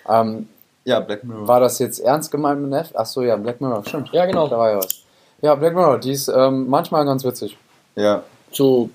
Ähm, 0.08 0.49
Ja, 0.84 1.00
Black 1.00 1.25
Mirror. 1.25 1.49
war 1.49 1.58
das 1.58 1.81
jetzt 1.81 1.99
ernst 1.99 2.31
gemeint 2.31 2.61
mit 2.61 2.70
Neff? 2.70 2.94
Achso, 2.94 3.23
ja, 3.23 3.34
Black 3.34 3.61
Mirror, 3.61 3.82
stimmt. 3.84 4.11
Ja, 4.12 4.26
genau. 4.26 4.46
Da 4.46 4.56
war 4.56 4.70
ja 4.70 4.76
was. 4.79 5.02
Ja, 5.43 5.56
Black 5.56 5.75
Mirror, 5.75 5.99
die 5.99 6.12
ist 6.12 6.29
ähm, 6.29 6.69
manchmal 6.69 7.05
ganz 7.05 7.25
witzig. 7.25 7.56
ja. 7.96 8.22
Zu, 8.52 8.90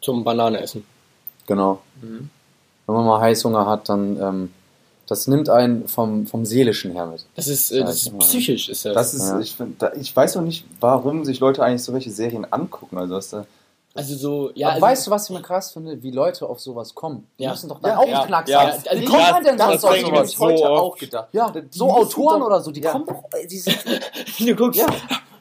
zum 0.00 0.24
Banane 0.24 0.60
essen. 0.62 0.86
Genau. 1.46 1.80
Mhm. 2.00 2.30
Wenn 2.86 2.94
man 2.96 3.04
mal 3.04 3.20
Heißhunger 3.20 3.66
hat, 3.66 3.88
dann 3.90 4.16
ähm, 4.20 4.54
das 5.08 5.26
nimmt 5.26 5.48
einen 5.48 5.88
vom, 5.88 6.26
vom 6.26 6.44
Seelischen 6.44 6.92
her 6.92 7.06
mit. 7.06 7.24
Das 7.34 7.48
ist, 7.48 7.72
äh, 7.72 7.80
das 7.80 8.02
ist 8.02 8.18
psychisch, 8.18 8.68
ist 8.68 8.84
das. 8.84 8.94
Das 8.94 9.14
ist, 9.14 9.28
Ja. 9.28 9.40
ich, 9.40 9.54
find, 9.56 9.80
da, 9.82 9.92
ich 9.94 10.14
weiß 10.14 10.36
auch 10.36 10.42
nicht, 10.42 10.64
warum 10.80 11.24
sich 11.24 11.40
Leute 11.40 11.62
eigentlich 11.64 11.82
so 11.82 11.92
welche 11.92 12.10
Serien 12.10 12.46
angucken. 12.50 12.98
Also, 12.98 13.14
was 13.16 13.30
da, 13.30 13.46
also 13.94 14.14
so, 14.14 14.50
ja. 14.54 14.68
Aber 14.68 14.74
Also, 14.74 14.86
weißt 14.86 15.06
du, 15.06 15.10
was 15.10 15.24
ich 15.30 15.34
mir 15.36 15.42
krass 15.42 15.72
finde? 15.72 16.02
Wie 16.02 16.10
Leute 16.12 16.46
auf 16.48 16.60
sowas 16.60 16.94
kommen. 16.94 17.26
Die 17.38 17.44
Ja. 17.44 17.50
müssen 17.50 17.68
doch 17.68 17.80
dann 17.80 17.90
Ja, 17.92 17.98
auch 17.98 18.06
ja, 18.08 18.26
Knacks 18.26 18.50
ja. 18.50 18.58
Also 18.60 18.80
Wie 18.92 19.04
das- 19.04 19.10
kommt 19.10 19.30
man 19.32 19.44
denn 19.44 19.56
das 19.58 19.66
sonst 19.80 19.84
auf 19.84 19.98
sowas? 20.00 20.28
mich 20.28 20.38
so 20.58 20.64
oft. 20.66 21.00
gedacht. 21.00 21.28
Ja, 21.32 21.52
so 21.70 21.86
müssen 21.86 21.96
Autoren 21.98 22.40
doch- 22.40 22.46
oder 22.46 22.60
so, 22.60 22.70
die 22.70 22.80
Ja. 22.80 22.92
kommen 22.92 23.06
doch. 23.06 23.24
äh, 23.32 23.46
Die 23.46 23.58
sind, 23.58 23.78
du 24.38 24.54
guckst. 24.54 24.78
Ja. 24.80 24.86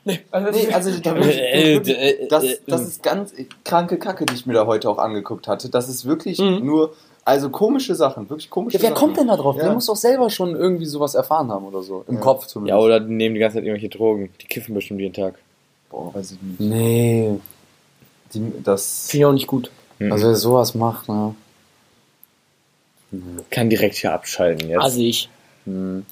Nee, 0.06 0.22
also, 0.32 0.52
Nee, 0.58 0.74
also 0.74 0.90
da 1.02 1.12
Äh, 1.12 1.76
wirklich, 1.76 1.98
äh, 1.98 2.28
das, 2.30 2.44
äh, 2.46 2.58
das 2.66 2.82
ist 2.84 3.04
ganz 3.04 3.34
kranke 3.66 4.00
Kacke, 4.00 4.26
die 4.26 4.36
ich 4.36 4.46
mir 4.46 4.54
da 4.54 4.66
heute 4.66 4.90
auch 4.90 5.00
angeguckt 5.00 5.50
hatte. 5.50 5.68
Das 5.70 5.90
ist 5.90 6.06
wirklich 6.06 6.40
Mhm. 6.40 6.66
nur, 6.66 6.94
also 7.28 7.50
komische 7.50 7.94
Sachen, 7.94 8.30
wirklich 8.30 8.50
komische 8.50 8.78
ja, 8.78 8.84
wer 8.84 8.90
Sachen. 8.92 9.00
kommt 9.00 9.18
denn 9.18 9.28
da 9.28 9.36
drauf? 9.36 9.58
Der 9.58 9.66
Ja. 9.68 9.74
muss 9.74 9.86
doch 9.86 9.96
selber 9.98 10.30
schon 10.30 10.56
irgendwie 10.56 10.86
sowas 10.86 11.14
erfahren 11.14 11.52
haben 11.52 11.66
oder 11.66 11.82
so. 11.84 12.06
Im 12.08 12.16
Ja. 12.16 12.22
Kopf 12.22 12.44
Ja, 12.44 12.48
zumindest. 12.48 12.80
oder 12.82 13.00
die 13.02 13.14
nehmen 13.14 13.36
die 13.36 13.40
ganze 13.42 13.58
Zeit 13.58 13.66
irgendwelche 13.66 13.90
Drogen. 13.90 14.30
Die 14.42 14.46
kiffen 14.48 14.74
bestimmt 14.74 15.02
jeden 15.02 15.14
Tag. 15.14 15.36
Boah, 15.90 16.14
weiß 16.16 16.32
ich 16.32 16.42
nicht. 16.42 16.60
Nee. 16.60 17.40
Die, 18.34 18.52
das, 18.64 19.08
Finde 19.10 19.22
ich 19.22 19.26
auch 19.26 19.34
nicht 19.34 19.48
gut. 19.48 19.72
Also 20.00 20.28
wer 20.28 20.36
sowas 20.36 20.74
macht, 20.74 21.10
ne? 21.10 21.36
Kann 23.50 23.70
direkt 23.70 23.96
hier 23.96 24.14
abschalten 24.14 24.70
jetzt. 24.70 24.82
Also 24.82 25.00
ich. 25.00 25.30
Hm. 25.66 26.06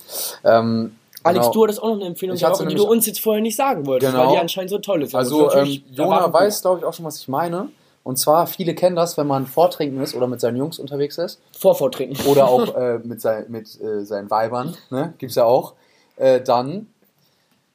Ähm, 0.43 0.95
Alex, 1.23 1.45
genau. 1.45 1.53
du 1.53 1.63
hattest 1.63 1.81
auch 1.81 1.87
noch 1.89 1.95
eine 1.95 2.05
Empfehlung, 2.05 2.35
Ich 2.35 2.41
der 2.41 2.49
hatte 2.49 2.59
Woche, 2.59 2.67
die 2.69 2.75
du 2.75 2.87
uns 2.87 3.05
jetzt 3.05 3.19
vorher 3.19 3.41
nicht 3.41 3.55
sagen 3.55 3.85
wolltest, 3.85 4.11
Genau. 4.11 4.25
weil 4.27 4.33
die 4.33 4.39
anscheinend 4.39 4.69
so 4.69 4.77
toll 4.79 5.01
ist. 5.03 5.15
Also, 5.15 5.49
Aber 5.49 5.63
ähm, 5.63 5.81
Jona 5.91 6.31
weiß, 6.31 6.61
glaube 6.61 6.79
ich, 6.79 6.85
auch 6.85 6.93
schon, 6.93 7.05
was 7.05 7.19
ich 7.19 7.27
meine. 7.27 7.69
Und 8.05 8.17
zwar, 8.17 8.45
viele 8.45 8.75
kennen 8.75 8.95
das, 8.95 9.17
wenn 9.17 9.25
man 9.25 9.47
vortrinken 9.47 9.99
ist 9.99 10.13
oder 10.13 10.27
mit 10.27 10.39
seinen 10.39 10.57
Jungs 10.57 10.77
unterwegs 10.77 11.17
ist. 11.17 11.41
Vorvortrinken. 11.57 12.23
Oder 12.27 12.47
auch 12.47 12.75
äh, 12.75 12.99
mit, 12.99 13.19
sein, 13.19 13.45
mit 13.47 13.81
äh, 13.81 14.05
seinen 14.05 14.29
Weibern, 14.29 14.77
ne? 14.91 15.15
gibt's 15.17 15.33
ja 15.33 15.45
auch. 15.45 15.73
Äh, 16.15 16.41
dann 16.41 16.85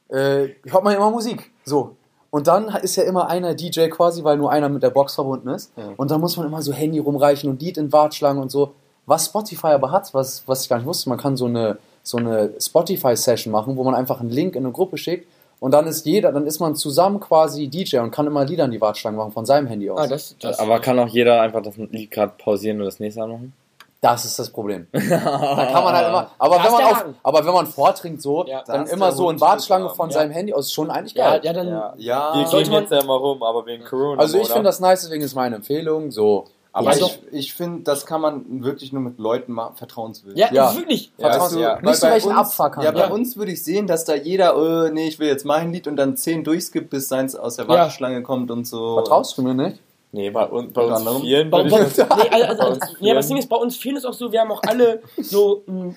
äh, 0.07 0.47
hört 0.63 0.83
man 0.85 0.95
immer 0.95 1.11
Musik. 1.11 1.51
So. 1.65 1.97
Und 2.29 2.47
dann 2.47 2.69
ist 2.81 2.95
ja 2.95 3.03
immer 3.03 3.27
einer 3.27 3.55
DJ 3.55 3.87
quasi, 3.89 4.23
weil 4.23 4.37
nur 4.37 4.49
einer 4.49 4.69
mit 4.69 4.81
der 4.81 4.91
Box 4.91 5.15
verbunden 5.15 5.49
ist. 5.49 5.73
Ja. 5.75 5.89
Und 5.97 6.11
dann 6.11 6.21
muss 6.21 6.37
man 6.37 6.47
immer 6.47 6.61
so 6.61 6.71
Handy 6.71 6.99
rumreichen 6.99 7.49
und 7.49 7.61
Lied 7.61 7.77
in 7.77 7.91
Warteschlangen 7.91 8.41
und 8.41 8.51
so. 8.51 8.71
Was 9.05 9.25
Spotify 9.25 9.67
aber 9.67 9.91
hat, 9.91 10.13
was, 10.13 10.47
was 10.47 10.63
ich 10.63 10.69
gar 10.69 10.77
nicht 10.77 10.85
wusste, 10.85 11.09
man 11.09 11.17
kann 11.17 11.35
so 11.35 11.47
eine, 11.47 11.77
so 12.03 12.15
eine 12.15 12.53
Spotify-Session 12.57 13.51
machen, 13.51 13.75
wo 13.75 13.83
man 13.83 13.95
einfach 13.95 14.21
einen 14.21 14.29
Link 14.29 14.55
in 14.55 14.63
eine 14.63 14.71
Gruppe 14.71 14.97
schickt 14.97 15.27
und 15.61 15.71
dann 15.71 15.85
ist 15.87 16.05
jeder, 16.05 16.31
dann 16.33 16.45
ist 16.47 16.59
man 16.59 16.75
zusammen 16.75 17.19
quasi 17.19 17.67
DJ 17.69 17.99
und 17.99 18.09
kann 18.11 18.25
immer 18.27 18.43
Lieder 18.43 18.65
in 18.65 18.71
die 18.71 18.81
Warteschlangen 18.81 19.17
machen 19.17 19.31
von 19.31 19.45
seinem 19.45 19.67
Handy 19.67 19.89
aus. 19.89 19.99
Ah, 19.99 20.07
das, 20.07 20.35
das. 20.41 20.59
Aber 20.59 20.79
kann 20.79 20.97
auch 20.99 21.07
jeder 21.07 21.39
einfach 21.41 21.61
das 21.61 21.77
Lied 21.77 22.09
gerade 22.11 22.33
pausieren 22.37 22.79
und 22.79 22.85
das 22.85 22.99
nächste 22.99 23.21
anmachen? 23.21 23.53
Das 24.01 24.25
ist 24.25 24.39
das 24.39 24.49
Problem. 24.49 24.87
Da 24.91 25.67
kann 25.71 25.83
man 25.83 25.93
halt 25.95 26.07
immer, 26.07 26.31
aber 26.39 26.55
wenn 26.63 26.71
man 26.71 26.83
auf, 26.85 27.05
aber 27.21 27.45
wenn 27.45 27.53
man 27.53 27.67
vortrinkt 27.67 28.19
so, 28.23 28.43
Ja. 28.47 28.63
dann 28.65 28.87
immer 28.87 29.11
so 29.11 29.29
in 29.29 29.39
Warteschlange 29.39 29.89
von 29.91 30.09
Ja. 30.09 30.15
seinem 30.15 30.31
Handy 30.31 30.51
aus, 30.53 30.65
ist 30.65 30.73
schon 30.73 30.89
eigentlich 30.89 31.13
ja, 31.13 31.29
geil. 31.37 31.41
ja, 31.43 31.53
dann. 31.53 31.67
Ja. 31.67 31.93
ja, 31.97 32.33
Wir 32.35 32.45
gehen 32.63 32.71
man- 32.71 32.81
jetzt 32.81 32.91
ja 32.91 32.99
immer 33.01 33.13
rum, 33.13 33.43
aber 33.43 33.63
wegen 33.67 33.83
Corona. 33.83 34.19
Also 34.19 34.39
ich 34.39 34.47
finde 34.47 34.63
das 34.63 34.79
nice, 34.79 35.03
deswegen 35.03 35.23
ist 35.23 35.35
meine 35.35 35.57
Empfehlung 35.57 36.09
so. 36.09 36.45
Aber 36.73 36.95
Ja, 36.95 37.05
ich, 37.05 37.19
ich 37.31 37.53
finde, 37.53 37.83
das 37.83 38.05
kann 38.05 38.21
man 38.21 38.63
wirklich 38.63 38.93
nur 38.93 39.01
mit 39.01 39.19
Leuten 39.19 39.51
machen, 39.51 39.75
vertrauenswürdig. 39.75 40.39
Ja, 40.39 40.53
Ja. 40.53 40.75
wirklich. 40.75 41.11
Ja, 41.17 41.31
Vertrauen- 41.31 41.59
ja. 41.59 41.81
Nicht 41.81 41.95
so 41.97 42.07
welchen 42.07 42.29
uns- 42.29 42.37
Abfuck 42.37 42.77
haben. 42.77 42.83
Ja, 42.85 42.91
bei 42.91 42.99
Ja. 42.99 43.09
uns 43.11 43.35
würde 43.37 43.51
ich 43.51 43.63
sehen, 43.63 43.87
dass 43.87 44.05
da 44.05 44.15
jeder, 44.15 44.85
äh, 44.87 44.91
nee, 44.91 45.07
ich 45.07 45.19
will 45.19 45.27
jetzt 45.27 45.45
mein 45.45 45.71
Lied 45.73 45.87
und 45.87 45.97
dann 45.97 46.15
zehn 46.17 46.43
durchskippt, 46.43 46.89
bis 46.89 47.09
seins 47.09 47.35
aus 47.35 47.57
der 47.57 47.65
Ja. 47.65 47.69
Warteschlange 47.71 48.23
kommt 48.23 48.51
und 48.51 48.65
so. 48.65 48.95
Vertraust 48.95 49.37
du 49.37 49.41
mir 49.41 49.53
nicht? 49.53 49.79
Nee, 50.13 50.29
bei, 50.29 50.45
uns- 50.45 50.73
bei 50.73 50.81
uns 50.83 50.97
anderem. 50.99 51.21
vielen 51.21 51.49
Bei, 51.49 51.59
würde 51.59 51.69
bei, 51.69 51.79
nee, 51.79 51.85
das- 51.85 51.99
also, 51.99 52.13
also, 52.21 52.29
bei 52.31 52.47
also, 52.49 52.65
uns 52.67 52.95
nee, 52.99 53.09
aber 53.11 53.15
das 53.19 53.25
vielen- 53.27 53.35
Ding 53.35 53.37
ist, 53.37 53.49
bei 53.49 53.55
uns 53.55 53.77
vielen 53.77 53.95
ist 53.95 54.05
auch 54.05 54.13
so, 54.13 54.31
wir 54.33 54.41
haben 54.41 54.51
auch 54.51 54.61
alle 54.67 55.01
so, 55.17 55.63
m, 55.67 55.95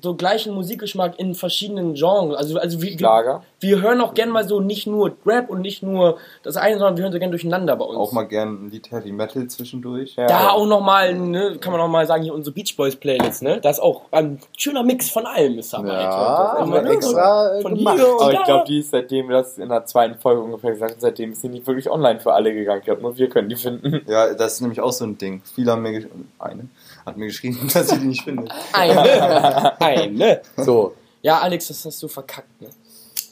so 0.00 0.14
gleichen 0.14 0.54
Musikgeschmack 0.54 1.18
in 1.18 1.34
verschiedenen 1.34 1.94
Genres. 1.94 2.36
Also, 2.36 2.58
also 2.60 2.80
wir, 2.80 2.96
wir, 2.98 3.42
wir 3.58 3.80
hören 3.82 4.00
auch 4.00 4.14
gern 4.14 4.28
mal 4.30 4.46
so 4.46 4.60
nicht 4.60 4.86
nur 4.86 5.16
Rap 5.26 5.50
und 5.50 5.62
nicht 5.62 5.82
nur 5.82 6.18
das 6.44 6.56
eine, 6.56 6.78
sondern 6.78 6.96
wir 6.96 7.02
hören 7.02 7.12
so 7.12 7.18
gern 7.18 7.30
durcheinander 7.32 7.74
bei 7.74 7.84
uns. 7.84 7.98
Auch 7.98 8.12
mal 8.12 8.22
gern 8.22 8.66
ein 8.66 8.70
Lied 8.70 8.90
Heavy 8.92 9.10
Metal 9.10 9.46
zwischendurch. 9.48 10.14
Ja. 10.14 10.26
Da 10.26 10.50
auch 10.50 10.66
nochmal, 10.66 11.14
ne, 11.14 11.56
kann 11.60 11.72
man 11.72 11.80
auch 11.80 11.88
mal 11.88 12.06
sagen, 12.06 12.22
hier 12.22 12.34
unsere 12.34 12.54
Beach 12.54 12.76
Boys 12.76 12.94
Playlist, 12.94 13.42
ne? 13.42 13.60
Da 13.60 13.70
ist 13.70 13.80
auch 13.80 14.02
ein 14.12 14.38
schöner 14.56 14.84
Mix 14.84 15.10
von 15.10 15.26
allem 15.26 15.58
ist 15.58 15.72
dabei. 15.72 16.02
Ja, 16.02 16.64
man 16.68 16.84
wir 16.84 16.92
extra 16.92 17.58
von 17.62 17.74
gemacht. 17.74 17.96
hier 17.96 18.08
und 18.14 18.22
Aber 18.22 18.32
ich 18.32 18.44
glaube, 18.44 18.64
die 18.68 18.78
ist 18.78 18.90
seitdem 18.92 19.28
wir 19.28 19.38
das 19.38 19.58
in 19.58 19.68
der 19.68 19.84
zweiten 19.86 20.14
Folge 20.20 20.40
ungefähr 20.42 20.70
gesagt 20.70 20.92
haben, 20.92 21.00
seitdem 21.00 21.32
ist 21.32 21.42
sie 21.42 21.48
nicht 21.48 21.66
wirklich 21.66 21.90
online 21.90 22.20
für 22.20 22.32
alle 22.32 22.54
gegangen. 22.54 22.78
Ich 22.78 22.84
glaube, 22.84 23.02
nur 23.02 23.16
wir 23.16 23.28
können 23.28 23.48
die 23.48 23.55
finden. 23.56 24.02
Ja, 24.08 24.34
das 24.34 24.54
ist 24.54 24.60
nämlich 24.60 24.80
auch 24.80 24.92
so 24.92 25.04
ein 25.04 25.18
Ding. 25.18 25.42
Viele 25.54 25.72
haben 25.72 25.82
mir 25.82 25.92
geschrieben, 25.92 26.30
eine 26.38 26.68
hat 27.04 27.16
mir 27.16 27.26
geschrieben, 27.26 27.68
dass 27.74 27.88
sie 27.88 27.98
die 27.98 28.06
nicht 28.06 28.22
findet. 28.24 28.50
Eine. 28.72 29.80
Eine. 29.80 30.42
So. 30.56 30.94
Ja, 31.22 31.38
Alex, 31.40 31.68
das 31.68 31.84
hast 31.84 32.02
du 32.02 32.08
verkackt, 32.08 32.60
ne? 32.60 32.68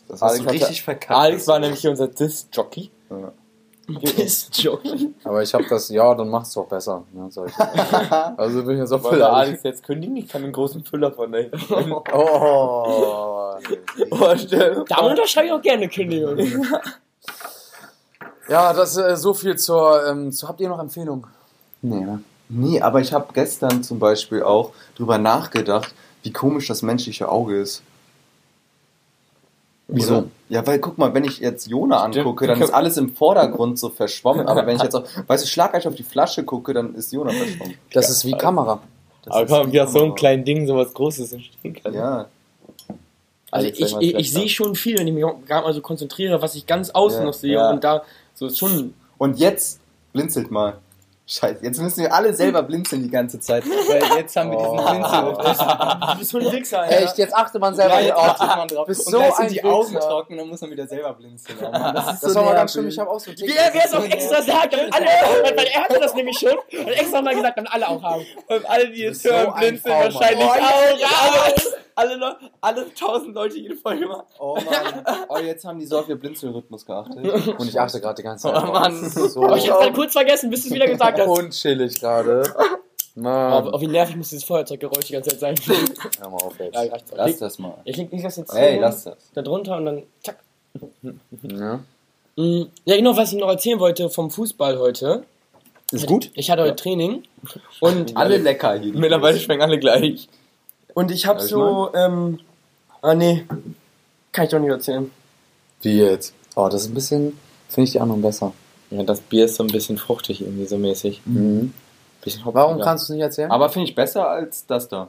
Das 0.08 0.20
hast 0.20 0.30
Alex 0.32 0.38
du 0.40 0.44
hatte- 0.46 0.54
richtig 0.60 0.82
verkackt. 0.82 1.10
Alex 1.18 1.46
war 1.48 1.58
nämlich 1.58 1.80
hier 1.80 1.90
unser 1.90 2.08
Disc-Jockey. 2.08 2.90
Ja. 3.10 3.32
Bist 3.86 4.56
Jockey. 4.62 5.12
Aber 5.24 5.42
ich 5.42 5.52
habe 5.52 5.64
das, 5.68 5.90
ja, 5.90 6.14
dann 6.14 6.30
mach's 6.30 6.54
doch 6.54 6.66
besser. 6.66 7.04
Ne, 7.12 7.28
also 8.38 8.62
bin 8.64 8.76
ich 8.76 8.78
jetzt 8.78 8.92
auch 8.92 9.02
Wollen 9.02 9.16
für 9.16 9.28
Alex 9.28 9.62
jetzt 9.62 9.82
kündigen? 9.82 10.16
Ich 10.16 10.26
kann 10.28 10.42
einen 10.42 10.52
großen 10.54 10.82
Füller 10.86 11.12
von 11.12 11.30
da 11.32 11.38
hinten. 11.40 11.92
Oh. 12.14 13.56
vorstellen. 14.16 14.84
Da 14.88 14.96
unterschreibe 14.96 15.48
ich 15.48 15.52
auch 15.52 15.60
gerne 15.60 15.88
Kündigung. 15.88 16.38
Ja, 18.48 18.72
das 18.72 18.96
äh, 18.96 19.16
so 19.16 19.34
viel 19.34 19.56
zur, 19.56 20.06
ähm, 20.06 20.32
zu. 20.32 20.48
Habt 20.48 20.60
ihr 20.60 20.68
noch 20.68 20.78
Empfehlungen? 20.78 21.24
Nee, 21.82 22.00
ne? 22.00 22.22
Nee, 22.48 22.80
aber 22.80 23.00
ich 23.00 23.12
habe 23.12 23.32
gestern 23.32 23.82
zum 23.82 23.98
Beispiel 23.98 24.42
auch 24.42 24.72
drüber 24.96 25.18
nachgedacht, 25.18 25.94
wie 26.22 26.32
komisch 26.32 26.68
das 26.68 26.82
menschliche 26.82 27.28
Auge 27.28 27.58
ist. 27.58 27.82
Wieso? 29.88 30.18
Oder? 30.18 30.26
Ja, 30.48 30.66
weil 30.66 30.78
guck 30.78 30.98
mal, 30.98 31.12
wenn 31.14 31.24
ich 31.24 31.38
jetzt 31.38 31.66
Jona 31.68 32.02
angucke, 32.02 32.46
dann 32.46 32.60
ist 32.60 32.72
alles 32.72 32.96
im 32.96 33.14
Vordergrund 33.14 33.78
so 33.78 33.90
verschwommen. 33.90 34.46
Aber 34.46 34.66
wenn 34.66 34.76
ich 34.76 34.82
jetzt 34.82 34.94
auch, 34.96 35.04
weißt 35.26 35.44
du, 35.44 35.48
schlagartig 35.48 35.88
auf 35.88 35.94
die 35.94 36.02
Flasche 36.02 36.44
gucke, 36.44 36.72
dann 36.72 36.94
ist 36.94 37.12
Jona 37.12 37.32
verschwommen. 37.32 37.74
Das 37.92 38.08
ist 38.08 38.24
wie 38.24 38.32
Kamera. 38.32 38.80
Das 39.24 39.34
Aber 39.34 39.46
komm, 39.46 39.72
wie 39.72 39.80
aus 39.80 39.92
so 39.92 39.98
einem 39.98 40.08
Kamera. 40.08 40.16
kleinen 40.16 40.44
Ding 40.44 40.66
so 40.66 40.76
was 40.76 40.92
Großes 40.94 41.32
entstehen 41.32 41.74
kann. 41.82 41.94
Ja. 41.94 42.26
Also 43.50 43.68
ich, 43.68 43.80
ich, 43.80 44.14
ich 44.16 44.32
sehe 44.32 44.48
schon 44.48 44.74
viel, 44.74 44.98
wenn 44.98 45.06
ich 45.06 45.14
mich 45.14 45.24
gerade 45.46 45.64
mal 45.64 45.72
so 45.72 45.80
konzentriere, 45.80 46.42
was 46.42 46.54
ich 46.56 46.66
ganz 46.66 46.90
außen 46.90 47.20
Ja, 47.20 47.24
noch 47.26 47.34
sehe 47.34 47.52
ja. 47.54 47.70
und 47.70 47.84
da 47.84 48.02
so 48.34 48.46
ist 48.46 48.58
schon. 48.58 48.94
Und 49.18 49.38
jetzt 49.38 49.80
blinzelt 50.12 50.50
mal. 50.50 50.78
Scheiße, 51.26 51.64
jetzt 51.64 51.80
müssen 51.80 52.02
wir 52.02 52.12
alle 52.12 52.34
selber 52.34 52.62
blinzeln 52.62 53.02
die 53.02 53.10
ganze 53.10 53.40
Zeit. 53.40 53.64
Weil 53.66 54.18
jetzt 54.18 54.36
haben 54.36 54.50
wir 54.50 54.58
diesen 54.58 54.76
Blinzel. 54.76 56.12
Du 56.12 56.18
bist 56.18 56.30
so 56.32 56.38
ein 56.38 56.52
Wichser, 56.52 56.80
Alter. 56.82 57.02
Echt, 57.02 57.16
jetzt 57.16 57.34
achte 57.34 57.58
man 57.58 57.74
selber 57.74 57.94
Ja, 57.94 58.00
nicht 58.00 58.08
jetzt 58.08 58.18
auf. 58.18 58.28
achtet 58.40 58.56
man 58.56 58.68
drauf. 58.68 58.86
Bist 58.86 59.06
und 59.06 59.12
so 59.12 59.18
sind 59.20 59.32
ein 59.38 59.48
die 59.48 59.64
Augen 59.64 59.94
trocken, 59.94 60.36
dann 60.36 60.48
muss 60.48 60.60
man 60.60 60.70
wieder 60.70 60.86
selber 60.86 61.14
blinzeln. 61.14 61.58
Oh 61.62 61.70
das 61.72 62.12
ist 62.14 62.22
Das 62.24 62.32
so 62.32 62.40
war 62.40 62.44
mal 62.44 62.54
ganz 62.54 62.72
schlimm, 62.72 62.88
ich 62.88 62.98
habe 62.98 63.08
auch 63.10 63.18
so 63.20 63.30
Wie 63.32 63.46
er, 63.56 63.72
wie 63.72 63.78
er 63.78 63.84
es 63.86 63.94
auch 63.94 64.04
extra 64.04 64.42
sagt, 64.42 64.74
damit 64.74 64.94
alle, 64.94 65.06
weil 65.56 65.66
er 65.66 65.84
hatte 65.84 65.98
das 65.98 66.14
nämlich 66.14 66.38
schon 66.38 66.52
und 66.78 66.88
extra 66.92 67.22
mal 67.22 67.34
gesagt, 67.34 67.56
damit 67.56 67.72
alle 67.72 67.88
auch 67.88 68.02
haben. 68.02 68.26
Und 68.48 68.68
alle, 68.70 68.90
die 68.90 69.14
so 69.14 69.30
hören, 69.30 69.48
ein 69.54 69.60
blinzeln 69.60 69.80
V-Mann. 69.94 70.14
wahrscheinlich 70.14 70.44
Oh, 70.46 70.50
auch. 70.50 70.98
ja, 70.98 71.08
alle, 71.32 71.54
alle, 71.96 72.16
Leu- 72.16 72.48
alle 72.60 72.92
tausend 72.94 73.34
Leute 73.36 73.56
jede 73.56 73.76
Folge 73.76 74.06
machen. 74.08 74.24
Oh 74.40 74.56
Mann. 74.56 75.04
Oh, 75.28 75.38
jetzt 75.38 75.64
haben 75.64 75.78
die 75.78 75.86
so 75.86 76.00
auf 76.00 76.08
ihr 76.08 76.16
Blinzelrhythmus 76.16 76.84
geachtet. 76.84 77.24
Und 77.58 77.68
ich 77.68 77.78
achte 77.80 78.00
gerade 78.00 78.16
die 78.16 78.22
ganze 78.24 78.48
Zeit. 78.48 78.56
Oh, 78.56 78.66
drauf. 78.66 78.72
Mann. 78.72 79.00
Das 79.00 79.16
ist 79.16 79.32
so 79.34 79.44
Aber 79.44 79.56
ich 79.56 79.70
hab's 79.70 79.84
dann 79.84 79.94
kurz 79.94 80.12
vergessen, 80.12 80.50
bis 80.50 80.62
du 80.62 80.68
es 80.68 80.74
wieder 80.74 80.86
gesagt 80.88 81.13
hast. 81.20 81.28
unchillig 81.28 82.00
gerade. 82.00 82.42
Oh, 82.58 82.62
Mann. 83.20 83.68
oh, 83.72 83.80
wie 83.80 83.86
nervig 83.86 84.16
muss 84.16 84.30
dieses 84.30 84.44
Feuerzeuggeräusch 84.44 85.06
die 85.06 85.12
ganze 85.12 85.36
Zeit 85.38 85.40
sein. 85.40 85.54
Hör 86.20 86.30
mal 86.30 86.36
auf 86.38 86.58
jetzt. 86.58 86.74
ja, 86.74 86.80
reicht 86.82 87.08
so. 87.08 87.16
Lass 87.16 87.38
das 87.38 87.58
mal. 87.58 87.74
Ich 87.84 87.96
leg 87.96 88.12
nicht 88.12 88.24
das 88.24 88.36
jetzt 88.36 88.52
Ey, 88.54 88.78
lass 88.78 89.04
das. 89.04 89.16
da 89.34 89.42
drunter 89.42 89.76
und 89.76 89.84
dann 89.86 90.02
zack. 90.22 90.38
Ja. 91.42 91.80
Mm, 92.36 92.62
Ja, 92.84 92.96
genau, 92.96 93.16
was 93.16 93.32
ich 93.32 93.38
noch 93.38 93.48
erzählen 93.48 93.78
wollte 93.78 94.10
vom 94.10 94.30
Fußball 94.30 94.78
heute. 94.78 95.22
Ist 95.92 96.06
gut? 96.08 96.30
Ich 96.34 96.50
hatte 96.50 96.62
heute 96.62 96.74
Training 96.76 97.22
und, 97.80 98.16
Alle 98.16 98.38
lecker 98.38 98.74
hier. 98.80 98.92
Mittlerweile 98.94 99.38
schmecken 99.38 99.62
alle 99.62 99.78
gleich. 99.78 100.28
und 100.94 101.12
ich 101.12 101.26
habe 101.26 101.36
Darf 101.38 101.44
ich 101.46 101.50
so, 101.52 101.90
ähm, 101.94 102.40
ah 103.02 103.14
nee, 103.14 103.44
kann 104.32 104.46
ich 104.46 104.50
doch 104.50 104.58
nicht 104.58 104.70
erzählen. 104.70 105.08
Wie 105.82 105.98
jetzt? 105.98 106.34
Oh, 106.56 106.68
das 106.68 106.82
ist 106.82 106.88
ein 106.88 106.94
bisschen, 106.94 107.38
finde 107.68 107.84
ich 107.84 107.92
die 107.92 108.00
anderen 108.00 108.22
besser. 108.22 108.52
Ja, 108.96 109.02
das 109.02 109.20
Bier 109.20 109.44
ist 109.46 109.56
so 109.56 109.64
ein 109.64 109.70
bisschen 109.70 109.98
fruchtig 109.98 110.40
irgendwie 110.40 110.66
so 110.66 110.78
mäßig. 110.78 111.22
Mhm. 111.24 111.72
Bisschen 112.22 112.44
hopfiger. 112.44 112.62
Warum 112.62 112.80
kannst 112.80 113.08
du 113.08 113.12
es 113.12 113.16
nicht 113.16 113.22
erzählen? 113.22 113.50
Aber 113.50 113.68
finde 113.68 113.88
ich 113.88 113.94
besser 113.94 114.28
als 114.28 114.66
das 114.66 114.88
da. 114.88 115.08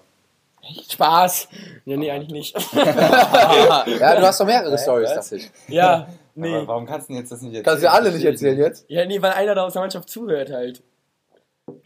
Spaß. 0.90 1.48
Ja, 1.86 1.98
nee, 1.98 2.10
eigentlich 2.12 2.32
nicht. 2.32 2.74
ja, 2.74 3.84
du 3.86 4.22
hast 4.26 4.40
doch 4.40 4.46
mehrere? 4.46 4.78
Stories, 4.78 5.14
dachte 5.14 5.36
ich. 5.36 5.52
ja, 5.68 6.08
nee. 6.34 6.54
Aber 6.56 6.68
warum 6.68 6.86
kannst 6.86 7.08
du 7.08 7.14
denn 7.14 7.22
jetzt 7.22 7.32
das 7.32 7.42
nicht 7.42 7.54
erzählen? 7.54 7.64
Kannst 7.66 7.84
du 7.84 7.92
alle 7.92 8.12
nicht 8.12 8.26
erzählen 8.26 8.58
jetzt? 8.58 8.86
Ja, 8.88 9.06
nee, 9.06 9.22
weil 9.22 9.34
einer 9.34 9.54
da 9.54 9.66
aus 9.66 9.74
der 9.74 9.84
Mannschaft 9.84 10.10
zuhört 10.10 10.52
halt. 10.52 10.82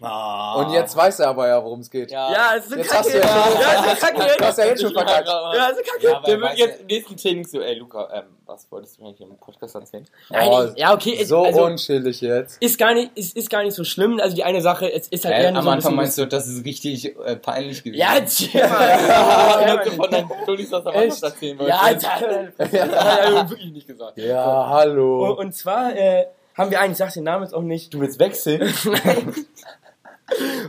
Ah. 0.02 0.56
Und 0.56 0.74
jetzt 0.74 0.94
weiß 0.96 1.20
er 1.20 1.30
aber 1.30 1.48
ja, 1.48 1.64
worum 1.64 1.80
es 1.80 1.90
geht. 1.90 2.12
Ja, 2.12 2.54
es 2.58 2.66
ist 2.66 2.72
so 2.72 2.76
Jetzt 2.78 2.90
kacke. 2.90 3.00
hast 3.00 3.14
du 3.14 3.18
ja- 3.18 3.24
ja, 3.26 3.86
es 3.86 3.94
ist 3.94 4.02
so 4.02 4.08
kacke. 4.08 4.38
Du 4.38 4.46
hast 4.46 4.58
ja 4.58 4.66
jetzt 4.66 4.82
schon 4.82 4.92
verkackt. 4.94 5.28
Ja, 5.28 5.70
es 5.72 5.78
ist 5.78 5.86
kacke. 5.90 6.08
Ja, 6.08 6.20
der 6.20 6.42
wird 6.42 6.58
jetzt 6.58 6.80
im 6.82 6.86
nächsten 6.88 7.16
Training 7.18 7.46
so, 7.48 7.62
ey 7.62 7.76
Luca, 7.76 8.10
ähm, 8.14 8.24
was 8.46 8.70
wolltest 8.72 9.00
du 9.00 9.06
eigentlich 9.06 9.22
im 9.22 9.38
Podcast 9.38 9.76
erzählen? 9.76 10.06
Nein, 10.30 10.50
Oh, 10.52 10.64
ich- 10.66 10.78
ja, 10.80 10.94
okay. 10.94 11.18
es- 11.22 11.30
So 11.30 11.44
also, 11.44 11.64
unchillig 11.66 12.20
jetzt. 12.20 12.62
ist 12.62 12.78
gar 12.78 12.94
nicht, 12.94 13.12
ist, 13.18 13.38
ist 13.38 13.50
gar 13.50 13.64
nicht 13.64 13.74
so 13.74 13.86
schlimm. 13.86 14.20
Also 14.22 14.36
die 14.36 14.44
eine 14.44 14.62
Sache, 14.62 14.92
es 14.92 15.08
ist 15.08 15.24
halt 15.24 15.36
Hä, 15.36 15.44
eher 15.44 15.56
am 15.56 15.64
so 15.64 15.70
Anfang 15.70 15.96
meinst 15.96 16.18
du, 16.18 16.26
das 16.28 16.48
ist 16.48 16.66
richtig 16.66 17.18
äh, 17.26 17.36
peinlich 17.38 17.82
gewesen. 17.84 18.00
Ja, 18.02 18.16
ja, 18.18 18.60
Ja, 18.60 19.62
ja, 19.68 19.78
du 19.84 19.92
von 19.92 20.12
deinen 20.12 20.30
Stories 20.44 20.74
aus 20.74 20.84
der 20.84 20.94
Mannschaft 20.94 21.24
erzählen 21.24 21.58
wolltest. 21.60 21.82
ja, 21.82 21.88
er 21.88 21.96
das 21.96 22.06
hat 22.06 23.20
er 23.22 23.50
wirklich 23.50 23.72
nicht 23.72 23.88
gesagt. 23.88 24.18
Ja, 24.18 24.68
hallo. 24.70 25.32
Und, 25.32 25.38
und 25.38 25.52
zwar 25.56 25.96
äh, 25.96 26.26
haben 26.60 26.72
wir 26.72 26.80
einen, 26.82 26.92
ich 26.92 26.98
sag 26.98 27.14
den 27.14 27.24
Namen 27.24 27.44
jetzt 27.46 27.54
auch 27.54 27.62
nicht. 27.64 27.94
Du 27.94 28.00
willst 28.02 28.20
wechseln? 28.20 28.62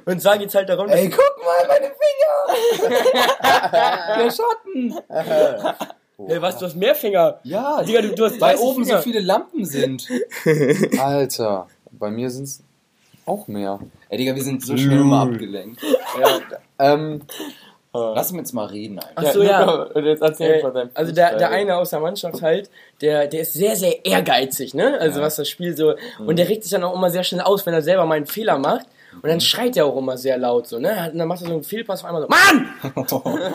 Und 0.06 0.22
zwar 0.22 0.38
geht's 0.38 0.54
halt 0.54 0.68
darum, 0.70 0.86
dass 0.88 0.96
Ey, 0.98 1.10
guck 1.10 1.34
mal, 1.44 1.66
meine 1.68 1.92
Finger! 2.80 2.90
Der 4.18 4.30
Schatten! 4.30 4.94
Hey, 6.26 6.42
was, 6.42 6.58
du 6.58 6.66
hast 6.66 6.76
mehr 6.76 6.94
Finger. 6.94 7.40
Ja, 7.44 7.82
Digga, 7.82 8.02
du, 8.02 8.14
du 8.14 8.26
hast 8.26 8.38
weil 8.42 8.54
30 8.56 8.60
oben 8.60 8.84
so 8.84 8.90
Finger. 8.90 9.02
viele 9.02 9.20
Lampen 9.20 9.64
sind. 9.64 10.06
Alter, 10.98 11.66
bei 11.92 12.10
mir 12.10 12.28
sind 12.28 12.44
es 12.44 12.62
auch 13.24 13.48
mehr. 13.48 13.80
Ey, 14.10 14.18
Digga, 14.18 14.34
wir 14.34 14.42
sind 14.42 14.62
so 14.62 14.76
schnell 14.76 15.00
immer 15.00 15.22
abgelenkt. 15.22 15.80
Ähm, 16.78 17.22
Lass 17.92 18.30
uns 18.30 18.38
jetzt 18.38 18.52
mal 18.52 18.66
reden 18.66 18.98
einfach. 19.00 19.12
Ach 19.16 19.32
so, 19.32 19.42
ja. 19.42 19.60
Luca, 19.64 19.82
Und 19.98 20.04
jetzt 20.04 20.22
erzähl 20.22 20.52
Äh, 20.54 20.60
von 20.60 20.72
deinem 20.72 20.90
also 20.94 21.12
der, 21.12 21.36
der 21.36 21.50
eine 21.50 21.76
aus 21.76 21.90
der 21.90 21.98
Mannschaft 22.00 22.40
halt, 22.40 22.70
der, 23.00 23.26
der 23.26 23.40
ist 23.40 23.52
sehr, 23.54 23.74
sehr 23.74 24.04
ehrgeizig, 24.06 24.74
ne? 24.74 24.96
Also 25.00 25.18
Ja. 25.20 25.26
was 25.26 25.36
das 25.36 25.48
Spiel 25.48 25.76
so. 25.76 25.94
Und 26.24 26.38
der 26.38 26.48
regt 26.48 26.62
sich 26.62 26.70
dann 26.70 26.84
auch 26.84 26.94
immer 26.94 27.10
sehr 27.10 27.24
schnell 27.24 27.40
aus, 27.40 27.66
wenn 27.66 27.74
er 27.74 27.82
selber 27.82 28.06
mal 28.06 28.14
einen 28.14 28.26
Fehler 28.26 28.58
macht. 28.58 28.86
Und 29.22 29.28
dann 29.28 29.40
schreit 29.40 29.76
er 29.76 29.86
auch 29.86 29.96
immer 29.96 30.16
sehr 30.16 30.38
laut 30.38 30.68
so, 30.68 30.78
ne? 30.78 31.10
Und 31.12 31.18
dann 31.18 31.26
macht 31.26 31.40
er 31.42 31.48
so 31.48 31.52
einen 31.54 31.64
Fehlpass 31.64 32.04
auf 32.04 32.06
einmal 32.06 32.22
so, 32.22 32.28
Mann! 32.28 32.68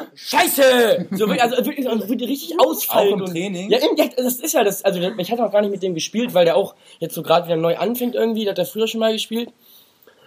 Scheiße! 0.15 1.05
So, 1.11 1.27
wirklich- 1.27 1.41
also 1.41 1.65
wirklich, 1.65 1.89
also 1.89 2.09
wirklich 2.09 2.29
richtig 2.29 2.59
ausfallen. 2.59 3.13
Auch 3.21 3.27
im 3.27 3.33
Training? 3.33 3.69
Ja, 3.69 3.79
das 4.17 4.35
ist 4.41 4.53
ja 4.53 4.65
das, 4.65 4.83
also 4.83 4.99
ich 4.99 5.31
hatte 5.31 5.45
auch 5.45 5.51
gar 5.53 5.61
nicht 5.61 5.71
mit 5.71 5.81
dem 5.81 5.93
gespielt, 5.93 6.33
weil 6.33 6.43
der 6.43 6.57
auch 6.57 6.75
jetzt 6.99 7.15
so 7.15 7.23
gerade 7.23 7.45
wieder 7.47 7.55
neu 7.55 7.77
anfängt 7.77 8.15
irgendwie, 8.15 8.43
der 8.43 8.51
hat 8.51 8.59
er 8.59 8.65
früher 8.65 8.87
schon 8.87 8.99
mal 8.99 9.13
gespielt. 9.13 9.49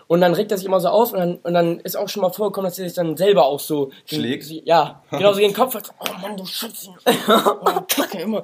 Und 0.08 0.20
dann 0.22 0.32
regt 0.34 0.50
er 0.50 0.56
sich 0.58 0.66
immer 0.66 0.80
so 0.80 0.88
auf 0.88 1.12
und 1.12 1.18
dann, 1.18 1.36
und 1.36 1.52
dann 1.54 1.80
ist 1.80 1.94
auch 1.96 2.08
schon 2.08 2.22
mal 2.22 2.30
vorgekommen, 2.30 2.68
dass 2.70 2.78
er 2.78 2.86
sich 2.86 2.94
dann 2.94 3.16
selber 3.16 3.44
auch 3.44 3.60
so 3.60 3.90
Schlägt? 4.06 4.44
sie- 4.44 4.62
Ja, 4.64 5.02
genau 5.10 5.32
so 5.34 5.38
den 5.40 5.52
Kopf 5.52 5.74
hat. 5.74 5.90
Oh 6.00 6.06
Mann, 6.22 6.36
du 6.36 6.46
Schützen. 6.46 6.94
Oh, 7.28 7.80
Kacke, 7.88 8.18
immer. 8.22 8.38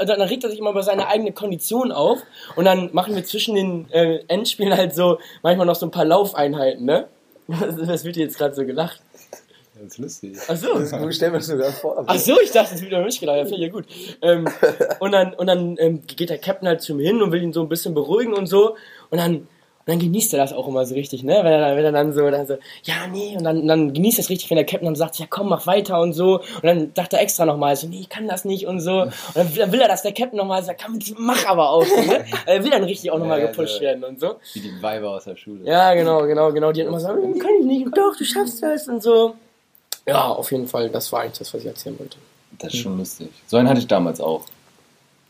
Und 0.00 0.08
dann 0.08 0.22
regt 0.22 0.42
er 0.42 0.50
sich 0.50 0.58
immer 0.58 0.70
über 0.70 0.82
seine 0.82 1.06
eigene 1.08 1.32
Kondition 1.32 1.92
auf. 1.92 2.18
Und 2.56 2.64
dann 2.64 2.88
machen 2.94 3.14
wir 3.14 3.24
zwischen 3.24 3.54
den 3.54 3.90
äh, 3.92 4.20
Endspielen 4.28 4.74
halt 4.76 4.94
so 4.94 5.18
manchmal 5.42 5.66
noch 5.66 5.76
so 5.76 5.84
ein 5.86 5.90
paar 5.90 6.04
Laufeinheiten, 6.06 6.84
ne? 6.86 7.08
Das 7.86 8.04
wird 8.04 8.16
dir 8.16 8.24
jetzt 8.24 8.38
gerade 8.38 8.54
so 8.54 8.64
gelacht. 8.64 9.00
Das 9.74 9.92
ist 9.92 9.98
lustig. 9.98 10.38
Ach 10.48 10.56
so. 10.56 11.08
ich 11.08 11.16
stell 11.16 11.30
mir 11.30 11.38
das 11.38 11.46
sogar 11.48 11.72
vor. 11.72 12.04
Ach 12.06 12.16
so, 12.18 12.40
ich 12.40 12.52
dachte, 12.52 12.72
das 12.72 12.80
wird 12.82 12.92
über 12.92 13.02
mich 13.02 13.18
gelacht. 13.20 13.36
Ja, 13.38 13.44
finde 13.44 13.56
ich 13.56 13.62
ja 13.62 13.68
gut. 13.68 13.84
Ähm, 14.22 14.48
und 15.00 15.12
dann, 15.12 15.34
und 15.34 15.46
dann 15.46 15.76
ähm, 15.78 16.02
geht 16.06 16.30
der 16.30 16.38
Captain 16.38 16.68
halt 16.68 16.80
zu 16.82 16.92
ihm 16.92 17.00
hin 17.00 17.20
und 17.20 17.32
will 17.32 17.42
ihn 17.42 17.52
so 17.52 17.60
ein 17.62 17.68
bisschen 17.68 17.92
beruhigen 17.92 18.32
und 18.32 18.46
so. 18.46 18.76
Und 19.10 19.18
dann, 19.18 19.48
und 19.84 19.92
dann 19.92 19.98
genießt 19.98 20.32
er 20.34 20.38
das 20.38 20.52
auch 20.52 20.68
immer 20.68 20.86
so 20.86 20.94
richtig, 20.94 21.22
ne? 21.24 21.34
Wenn 21.42 21.46
er, 21.52 21.60
dann- 21.60 21.76
wenn 21.76 21.84
er 21.84 21.92
dann 21.92 22.12
so, 22.12 22.30
dann 22.30 22.46
so, 22.46 22.54
ja, 22.84 23.06
nee, 23.10 23.36
und 23.36 23.42
dann, 23.44 23.66
dann 23.66 23.92
genießt 23.92 24.18
er 24.18 24.22
es 24.22 24.30
richtig, 24.30 24.48
wenn 24.50 24.56
der 24.56 24.64
Captain 24.64 24.86
dann 24.86 24.94
sagt, 24.94 25.18
ja 25.18 25.26
komm, 25.28 25.48
mach 25.48 25.66
weiter 25.66 26.00
und 26.00 26.12
so. 26.12 26.36
Und 26.38 26.64
dann 26.64 26.92
sagt 26.94 27.12
er 27.12 27.20
extra 27.20 27.44
nochmal 27.46 27.74
so, 27.76 27.88
nee, 27.88 28.00
ich 28.00 28.08
kann 28.08 28.28
das 28.28 28.44
nicht 28.44 28.66
und 28.66 28.80
so. 28.80 29.02
Und 29.02 29.12
dann, 29.34 29.52
dann 29.54 29.72
will 29.72 29.80
er, 29.80 29.88
dass 29.88 30.02
der 30.02 30.12
Captain 30.12 30.36
nochmal 30.38 30.62
sagt, 30.62 30.84
komm, 30.84 30.98
mach 31.18 31.46
aber 31.46 31.70
auch. 31.70 31.84
So, 31.84 31.96
ne? 31.96 32.24
Er 32.46 32.62
will 32.62 32.70
dann 32.70 32.84
richtig 32.84 33.10
auch 33.10 33.18
nochmal 33.18 33.40
Ja, 33.40 33.46
gepusht 33.48 33.76
so. 33.76 33.80
werden 33.80 34.04
und 34.04 34.20
so. 34.20 34.36
Wie 34.54 34.60
die 34.60 34.82
Weiber 34.82 35.10
aus 35.10 35.24
der 35.24 35.36
Schule. 35.36 35.64
Ja, 35.64 35.94
genau, 35.94 36.26
genau, 36.26 36.52
genau. 36.52 36.70
Die 36.72 36.80
hat 36.82 36.88
immer 36.88 37.00
so, 37.00 37.08
"Hm, 37.08 37.38
kann 37.38 37.50
ich 37.60 37.66
nicht, 37.66 37.86
doch, 37.96 38.16
du 38.16 38.24
schaffst 38.24 38.62
das 38.62 38.86
und 38.88 39.02
so. 39.02 39.34
Ja, 40.06 40.28
auf 40.30 40.50
jeden 40.52 40.66
Fall, 40.68 40.88
das 40.90 41.12
war 41.12 41.20
eigentlich 41.22 41.38
das, 41.38 41.52
was 41.54 41.60
ich 41.60 41.66
erzählen 41.66 41.98
wollte. 41.98 42.16
Das 42.58 42.72
ist 42.74 42.80
schon 42.80 42.98
lustig. 42.98 43.28
So 43.46 43.56
einen 43.56 43.68
hatte 43.68 43.80
ich 43.80 43.86
damals 43.86 44.20
auch. 44.20 44.44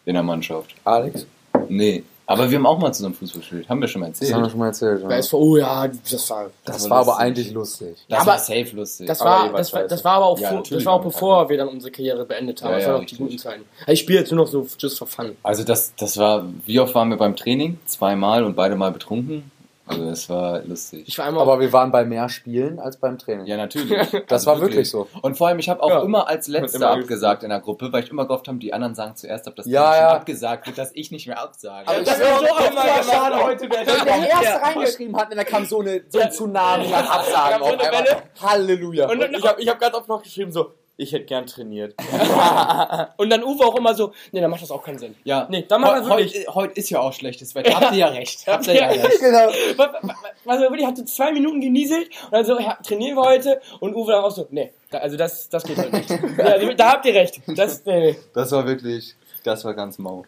In 0.05 0.15
der 0.15 0.23
Mannschaft. 0.23 0.75
Alex, 0.85 1.27
Nee. 1.69 2.03
Aber 2.33 2.51
wir 2.51 2.59
haben 2.59 2.67
auch 2.67 2.79
mal 2.79 2.93
zusammen 2.93 3.15
Fußball 3.15 3.41
gespielt. 3.41 3.69
Haben 3.69 3.81
wir 3.81 3.89
schon 3.89 4.01
mal 4.01 4.09
das 4.09 4.21
erzählt. 4.21 4.35
haben 4.35 4.43
wir 4.45 4.51
schon 4.51 4.59
mal 4.59 4.67
erzählt. 4.67 5.03
Bei 5.05 5.11
Ja. 5.15 5.19
SV, 5.19 5.39
oh 5.39 5.57
ja, 5.57 5.89
das 5.89 6.31
war, 6.31 6.51
Das 6.65 6.77
Das 6.77 6.91
war 6.91 6.91
war 7.07 7.15
aber 7.15 7.19
eigentlich 7.19 7.53
lustig. 7.53 7.97
Das 8.09 8.21
aber 8.21 8.31
war 8.33 8.39
safe 8.39 8.71
lustig. 8.77 9.07
das 9.07 9.21
Aber 9.21 9.31
war, 9.31 9.53
was 9.53 9.61
das 9.71 9.73
war, 9.73 9.83
das 9.89 10.05
war 10.05 10.13
aber 10.15 10.27
auch, 10.27 10.39
Ja, 10.39 10.49
vor, 10.51 10.63
das 10.69 10.85
war 10.85 10.93
auch 10.95 11.05
das 11.05 11.13
bevor 11.13 11.49
wir 11.49 11.57
dann 11.59 11.69
unsere 11.69 11.91
Karriere 11.91 12.25
beendet 12.25 12.63
haben. 12.63 12.71
Ja, 12.71 12.77
das 12.77 12.87
ja, 12.87 12.93
waren 12.95 13.03
auch 13.03 13.07
die 13.07 13.17
guten 13.17 13.39
Zeiten. 13.39 13.65
Also 13.81 13.93
ich 13.93 14.01
spiele 14.01 14.19
jetzt 14.21 14.33
nur 14.33 14.45
noch 14.45 14.51
so 14.51 14.67
just 14.79 14.99
for 14.99 15.07
fun. 15.07 15.37
Also 15.43 15.65
das, 15.65 15.93
das 15.97 16.17
war, 16.17 16.47
wie 16.67 16.81
oft 16.81 16.95
waren 16.95 17.11
wir 17.11 17.17
beim 17.17 17.37
Training? 17.37 17.79
Zweimal 17.87 18.45
und 18.45 18.57
beide 18.57 18.77
mal 18.77 18.93
betrunken. 18.93 19.51
Also 19.85 20.05
es 20.11 20.29
war 20.31 20.63
lustig. 20.63 21.05
Ich 21.09 21.19
war 21.19 21.27
einmal, 21.27 21.43
Aber 21.43 21.59
wir 21.59 21.73
waren 21.73 21.91
bei 21.91 22.05
mehr 22.05 22.29
Spielen 22.29 22.79
als 22.79 22.97
beim 22.99 23.19
Training. 23.19 23.47
Ja, 23.47 23.57
natürlich. 23.57 23.91
Das 24.29 24.47
Also 24.47 24.51
war 24.53 24.61
wirklich 24.61 24.89
so. 24.89 25.09
Und 25.23 25.37
vor 25.37 25.49
allem, 25.49 25.59
ich 25.59 25.69
habe 25.69 25.83
auch 25.83 25.91
Ja. 25.91 26.03
immer 26.03 26.29
als 26.29 26.47
Letzter 26.47 26.77
immer 26.77 26.91
abgesagt 26.91 27.43
in 27.43 27.49
der 27.51 27.61
Gruppe, 27.61 27.93
weil 27.93 28.05
ich 28.05 28.11
immer 28.11 28.25
gehofft 28.27 28.47
habe, 28.49 28.59
die 28.59 28.73
anderen 28.73 28.95
sagen 28.95 29.17
zuerst, 29.17 29.49
ob 29.49 29.57
das 29.57 29.67
Ja, 29.67 29.97
ja. 29.97 30.09
abgesagt 30.15 30.67
wird, 30.67 30.79
dass 30.79 30.93
ich 30.95 31.11
nicht 31.11 31.27
mehr 31.27 31.41
absage. 31.43 31.89
Aber 31.89 32.01
das 32.01 32.19
wäre 32.19 32.39
so 32.39 32.45
oft 32.45 32.75
mal 32.75 33.03
schade, 33.03 33.43
heute 33.45 33.63
Wenn 33.63 33.85
der 34.05 34.29
erste 34.31 34.63
reingeschrieben 34.63 35.17
hat, 35.17 35.31
und 35.31 35.37
da 35.37 35.45
kam 35.45 35.65
so, 35.65 35.81
eine, 35.81 36.03
so 36.09 36.21
ein 36.21 36.31
Tsunami 36.31 36.87
an 36.95 37.05
Absagen 37.07 37.63
auf 37.63 37.71
einmal. 37.79 38.05
Halleluja. 38.41 39.09
Und 39.11 39.21
ich 39.37 39.47
habe 39.47 39.61
ich 39.61 39.69
hab 39.69 39.81
ganz 39.81 39.95
oft 39.97 40.09
noch 40.09 40.23
geschrieben 40.23 40.53
so, 40.53 40.73
ich 40.97 41.13
hätte 41.13 41.25
gern 41.25 41.47
trainiert. 41.47 41.95
und 43.17 43.31
dann 43.31 43.43
Uwe 43.43 43.65
auch 43.65 43.75
immer 43.77 43.95
so, 43.95 44.13
nee, 44.31 44.41
dann 44.41 44.51
macht 44.51 44.63
das 44.63 44.71
auch 44.71 44.83
keinen 44.85 44.99
Sinn. 44.99 45.15
ja, 45.25 45.47
Nee, 45.51 45.65
dann 45.67 45.81
machen 45.81 46.03
wir 46.05 46.11
Heu- 46.11 46.19
wirklich. 46.19 46.47
heute, 46.49 46.55
heute 46.55 46.75
ist 46.81 46.91
ja 46.91 47.01
auch 47.01 47.13
schlechtes 47.13 47.55
Wetter. 47.55 47.75
Habt 47.75 47.93
ihr 47.93 47.99
ja 47.99 48.09
recht. 48.09 48.45
Habt 48.47 48.67
ihr 48.67 48.75
ja 48.75 48.87
recht. 48.89 49.21
genau. 49.21 49.51
Also 50.45 50.63
wirklich 50.65 50.87
hat 50.87 50.97
so 50.97 51.05
zwei 51.05 51.33
Minuten 51.33 51.61
genieselt 51.61 52.09
und 52.27 52.33
dann 52.33 52.45
so, 52.45 52.59
ja, 52.59 52.75
trainieren 52.87 53.17
wir 53.17 53.23
heute 53.23 53.61
und 53.81 53.95
Uwe 53.95 54.13
dann 54.13 54.25
auch 54.25 54.31
so, 54.31 54.47
nee, 54.51 54.73
da, 54.91 54.99
also 54.99 55.17
das, 55.17 55.49
das 55.49 55.63
geht 55.65 55.79
halt 55.79 55.93
nicht. 55.93 56.11
ja, 56.11 56.45
also, 56.45 56.73
da 56.75 56.93
habt 56.93 57.07
ihr 57.07 57.15
recht. 57.15 57.41
Das, 57.57 57.85
nee. 57.85 58.17
Das 58.35 58.51
war 58.53 58.67
wirklich, 58.67 59.15
das 59.45 59.65
war 59.65 59.75
ganz 59.75 59.99
mau. 59.99 60.25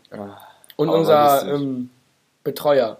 Und 0.76 0.88
Aber 0.88 0.98
unser 0.98 1.46
ähm, 1.52 1.90
Betreuer. 2.42 2.98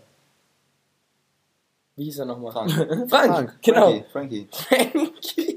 Wie 1.97 2.05
hieß 2.05 2.19
er 2.19 2.27
nochmal? 2.27 2.51
Frank. 2.53 2.73
Frank, 2.73 3.09
Frank. 3.11 3.55
genau. 3.63 3.87
Frankie. 3.87 4.05
Frankie. 4.13 4.49
Frankie. 4.51 5.54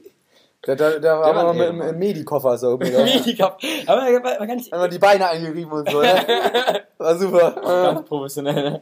Der, 0.67 0.75
der, 0.75 0.99
der 0.99 1.19
war 1.19 1.33
war 1.33 1.43
aber 1.45 1.53
mit 1.73 1.87
dem 1.89 1.97
Medikoffer 1.97 2.57
so. 2.57 2.77
Mega. 2.77 3.57
Aber 3.85 4.01
er 4.09 4.47
ganz. 4.47 4.71
Einmal 4.71 4.89
die 4.89 4.99
Beine 4.99 5.29
eingerieben 5.29 5.71
und 5.71 5.89
so. 5.89 6.01
Ne? 6.01 6.13
War 6.97 7.15
super. 7.17 7.51
Ganz 7.51 8.05
professionell. 8.07 8.81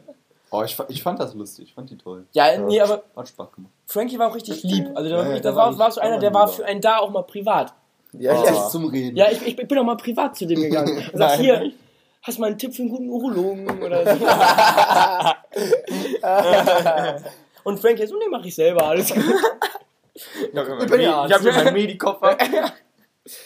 Oh, 0.50 0.62
ich, 0.62 0.76
ich 0.88 1.02
fand 1.02 1.18
das 1.20 1.34
lustig, 1.34 1.66
ich 1.68 1.74
fand 1.74 1.90
die 1.90 1.98
toll. 1.98 2.24
Ja, 2.32 2.56
nee, 2.58 2.80
aber 2.80 3.02
Hat 3.16 3.28
Spaß 3.28 3.52
gemacht. 3.52 3.72
Frankie 3.84 4.18
war 4.18 4.30
auch 4.30 4.34
richtig 4.34 4.62
lieb. 4.62 4.88
Also 4.94 5.08
der 5.10 5.18
war 5.18 5.24
Ja, 5.26 5.32
der 5.32 5.40
das 5.40 5.54
war 5.56 5.78
war, 5.78 5.90
so 5.90 6.00
einer, 6.00 6.18
der 6.18 6.32
war 6.32 6.48
für 6.48 6.64
einen 6.64 6.80
da 6.80 6.98
auch 6.98 7.10
mal 7.10 7.22
privat. 7.22 7.74
Ja, 8.12 8.32
Oh, 8.40 8.44
ja. 8.44 8.68
zum 8.68 8.86
Reden. 8.86 9.16
Ja, 9.16 9.26
ich, 9.30 9.42
ich, 9.46 9.58
ich 9.58 9.68
bin 9.68 9.78
auch 9.78 9.84
mal 9.84 9.96
privat 9.96 10.36
zu 10.36 10.46
dem 10.46 10.60
gegangen. 10.60 10.96
Und 11.12 11.18
sag, 11.18 11.32
hier, 11.32 11.72
hast 12.22 12.38
du 12.38 12.40
mal 12.40 12.46
einen 12.48 12.58
Tipp 12.58 12.74
für 12.74 12.82
einen 12.82 12.90
guten 12.90 13.10
Urologen 13.10 13.82
oder 13.82 14.04
so? 14.16 14.24
Und 17.64 17.80
Frankie 17.80 18.06
so, 18.06 18.16
nee, 18.16 18.26
mach 18.30 18.44
ich 18.44 18.54
selber 18.54 18.86
alles. 18.86 19.12
Ich 20.62 20.70
habe 20.70 20.86
bin 20.86 21.00
ja 21.00 21.26
ich 21.26 21.32
hab 21.32 21.40
hier 21.40 21.52
meinen 21.52 21.74
Medikoffer. 21.74 22.36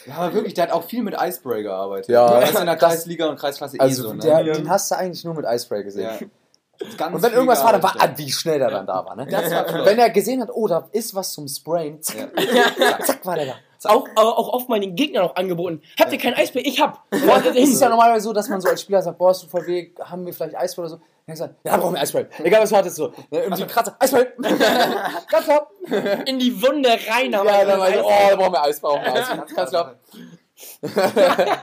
Ja, 0.05 0.15
aber 0.17 0.33
wirklich, 0.35 0.53
der 0.53 0.65
hat 0.65 0.71
auch 0.71 0.83
viel 0.83 1.01
mit 1.01 1.15
Icebreak 1.19 1.63
gearbeitet. 1.63 2.09
Ja. 2.09 2.39
Der 2.39 2.49
ist 2.49 2.59
in 2.59 2.67
der 2.67 2.75
Kreisliga 2.75 3.27
und 3.27 3.39
Kreisklasse 3.39 3.77
eh 3.77 3.79
Also 3.79 4.03
so, 4.03 4.13
ne? 4.13 4.19
der, 4.19 4.43
den 4.43 4.69
hast 4.69 4.91
du 4.91 4.95
eigentlich 4.95 5.23
nur 5.25 5.33
mit 5.33 5.43
Icebreak 5.49 5.85
gesehen. 5.85 6.03
ja. 6.03 7.07
Und 7.07 7.21
wenn 7.21 7.33
irgendwas 7.33 7.63
war, 7.63 7.73
dann 7.73 7.83
war, 7.83 7.95
ah, 7.99 8.09
wie 8.15 8.31
schnell 8.31 8.59
der 8.59 8.69
dann 8.69 8.87
da 8.87 9.05
war. 9.05 9.15
Ne? 9.15 9.27
Das 9.27 9.51
war. 9.51 9.85
Wenn 9.85 9.99
er 9.99 10.09
gesehen 10.09 10.41
hat, 10.41 10.49
oh, 10.51 10.67
da 10.67 10.87
ist 10.91 11.13
was 11.13 11.33
zum 11.33 11.47
Sprayen, 11.47 12.01
zack, 12.01 12.31
zack, 12.77 13.05
zack 13.05 13.25
war 13.25 13.35
der 13.35 13.45
da. 13.45 13.55
Auch, 13.89 14.07
auch, 14.15 14.37
auch 14.37 14.53
oft 14.53 14.69
mal 14.69 14.79
den 14.79 14.95
Gegnern 14.95 15.23
auch 15.23 15.35
angeboten. 15.35 15.81
Habt 15.99 16.11
ihr 16.11 16.19
kein 16.19 16.35
Eisbär? 16.35 16.63
Ich 16.65 16.79
hab. 16.79 17.03
Das 17.09 17.55
ist 17.55 17.81
ja 17.81 17.89
normalerweise 17.89 18.25
so, 18.25 18.33
dass 18.33 18.49
man 18.49 18.61
so 18.61 18.69
als 18.69 18.81
Spieler 18.81 19.01
sagt, 19.01 19.17
boah, 19.17 19.29
hast 19.29 19.43
du 19.43 19.47
voll 19.47 19.65
weh, 19.65 19.91
haben 19.99 20.25
wir 20.25 20.33
vielleicht 20.33 20.55
Eisball 20.55 20.85
oder 20.85 20.95
so? 20.97 21.01
Dann 21.27 21.35
sagt, 21.35 21.55
ja, 21.63 21.77
brauchen 21.77 21.93
wir 21.95 22.01
Eisball. 22.01 22.27
Egal 22.43 22.61
was 22.63 22.69
du 22.69 22.75
hattest, 22.75 22.95
so. 22.97 23.07
Ne, 23.29 23.43
Irgendwie 23.43 23.63
Kratzer, 23.65 23.95
Eisball. 23.99 24.33
Ganz 25.29 25.45
klar. 25.45 25.67
In 26.25 26.39
die 26.39 26.61
Wunde 26.61 26.89
rein. 26.89 27.31
Ja, 27.31 27.65
dann 27.65 27.79
war 27.79 27.89
ich 27.89 27.95
so, 27.95 28.03
oh, 28.05 28.11
da 28.29 28.35
brauchen 28.35 28.53
wir 28.53 28.63
Eisball. 28.63 28.99
Brauchen 28.99 29.13
wir 29.13 29.21
Eisball. 29.21 29.45
Ganz 29.55 29.69
klar. 29.69 29.95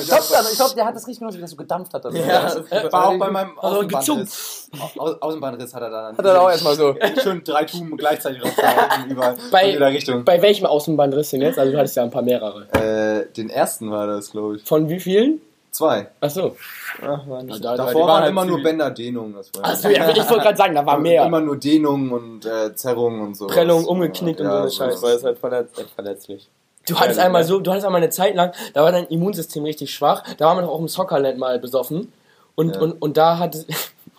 Ich 0.00 0.06
glaube, 0.08 0.22
glaub, 0.56 0.74
der 0.74 0.84
hat 0.84 0.96
das 0.96 1.06
richtig 1.06 1.20
genutzt, 1.20 1.36
wie 1.38 1.40
das 1.40 1.50
so 1.50 1.56
gedampft 1.56 1.94
hat. 1.94 2.04
Dann. 2.04 2.14
Ja, 2.16 2.42
das 2.42 2.92
war 2.92 3.08
auch 3.08 3.18
bei 3.18 3.30
meinem 3.30 3.56
Also 3.58 3.76
Außenbandriss. 3.78 4.70
Au- 4.98 5.14
Außenbandriss 5.20 5.74
hat 5.74 5.82
er 5.82 5.90
dann. 5.90 6.18
Hat 6.18 6.24
er 6.24 6.42
auch 6.42 6.50
erstmal 6.50 6.74
so. 6.74 6.96
Schön 7.22 7.42
drei 7.44 7.64
Tuben 7.64 7.96
gleichzeitig 7.96 8.42
rausgehalten, 8.44 9.10
überall 9.10 9.36
Bei- 9.52 9.64
in 9.66 9.70
jeder 9.74 9.86
Richtung. 9.88 10.24
Bei 10.24 10.42
welchem 10.42 10.66
Außenbandriss 10.66 11.30
denn 11.30 11.42
jetzt? 11.42 11.58
Also 11.58 11.72
du 11.72 11.78
hattest 11.78 11.94
ja 11.96 12.02
ein 12.02 12.10
paar 12.10 12.22
mehrere. 12.22 12.66
Äh, 12.72 13.32
den 13.32 13.48
ersten 13.48 13.90
war 13.90 14.06
das, 14.08 14.32
glaube 14.32 14.56
ich. 14.56 14.64
Von 14.64 14.88
wie 14.88 14.98
vielen? 14.98 15.40
Zwei. 15.76 16.08
Achso. 16.20 16.56
Ach, 17.02 17.26
Mann. 17.26 17.48
Da- 17.48 17.58
da- 17.58 17.76
Davor 17.76 18.00
waren 18.02 18.08
waren 18.08 18.20
halt 18.22 18.30
immer 18.30 18.44
nur 18.46 18.62
Bänderdehnungen. 18.62 19.34
Das 19.34 19.50
war 19.54 19.64
Achso, 19.66 19.88
ja, 19.90 20.08
ich 20.08 20.16
wollte 20.16 20.42
gerade 20.42 20.56
sagen, 20.56 20.74
da 20.74 20.86
war 20.86 20.98
mehr. 20.98 21.26
Immer 21.26 21.40
nur 21.40 21.56
Dehnungen 21.58 22.10
und 22.12 22.46
äh, 22.46 22.74
Zerrungen 22.74 23.20
und 23.20 23.36
so. 23.36 23.46
Prellung, 23.46 23.84
umgeknickt 23.84 24.40
und 24.40 24.46
so 24.46 24.52
eine 24.54 24.70
Scheiße. 24.70 25.02
Weil 25.02 25.16
es 25.16 25.24
halt 25.24 25.38
verletz 25.38 25.70
verletzlich. 25.94 26.48
Du 26.88 26.98
hattest 26.98 27.18
Ja, 27.18 27.26
einmal 27.26 27.42
ja. 27.42 27.46
so, 27.48 27.60
du 27.60 27.70
hattest 27.72 27.84
einmal 27.84 28.00
eine 28.00 28.10
Zeit 28.10 28.34
lang, 28.36 28.52
da 28.72 28.82
war 28.84 28.90
dein 28.92 29.06
Immunsystem 29.08 29.64
richtig 29.64 29.92
schwach. 29.92 30.22
Da 30.38 30.46
waren 30.46 30.56
wir 30.58 30.62
doch 30.62 30.70
auch 30.70 30.78
im 30.80 30.88
Soccerland 30.88 31.36
mal 31.36 31.58
besoffen. 31.58 32.10
Und, 32.54 32.76
Ja. 32.76 32.80
und, 32.82 32.92
und 33.02 33.16
da 33.18 33.38
hat 33.38 33.56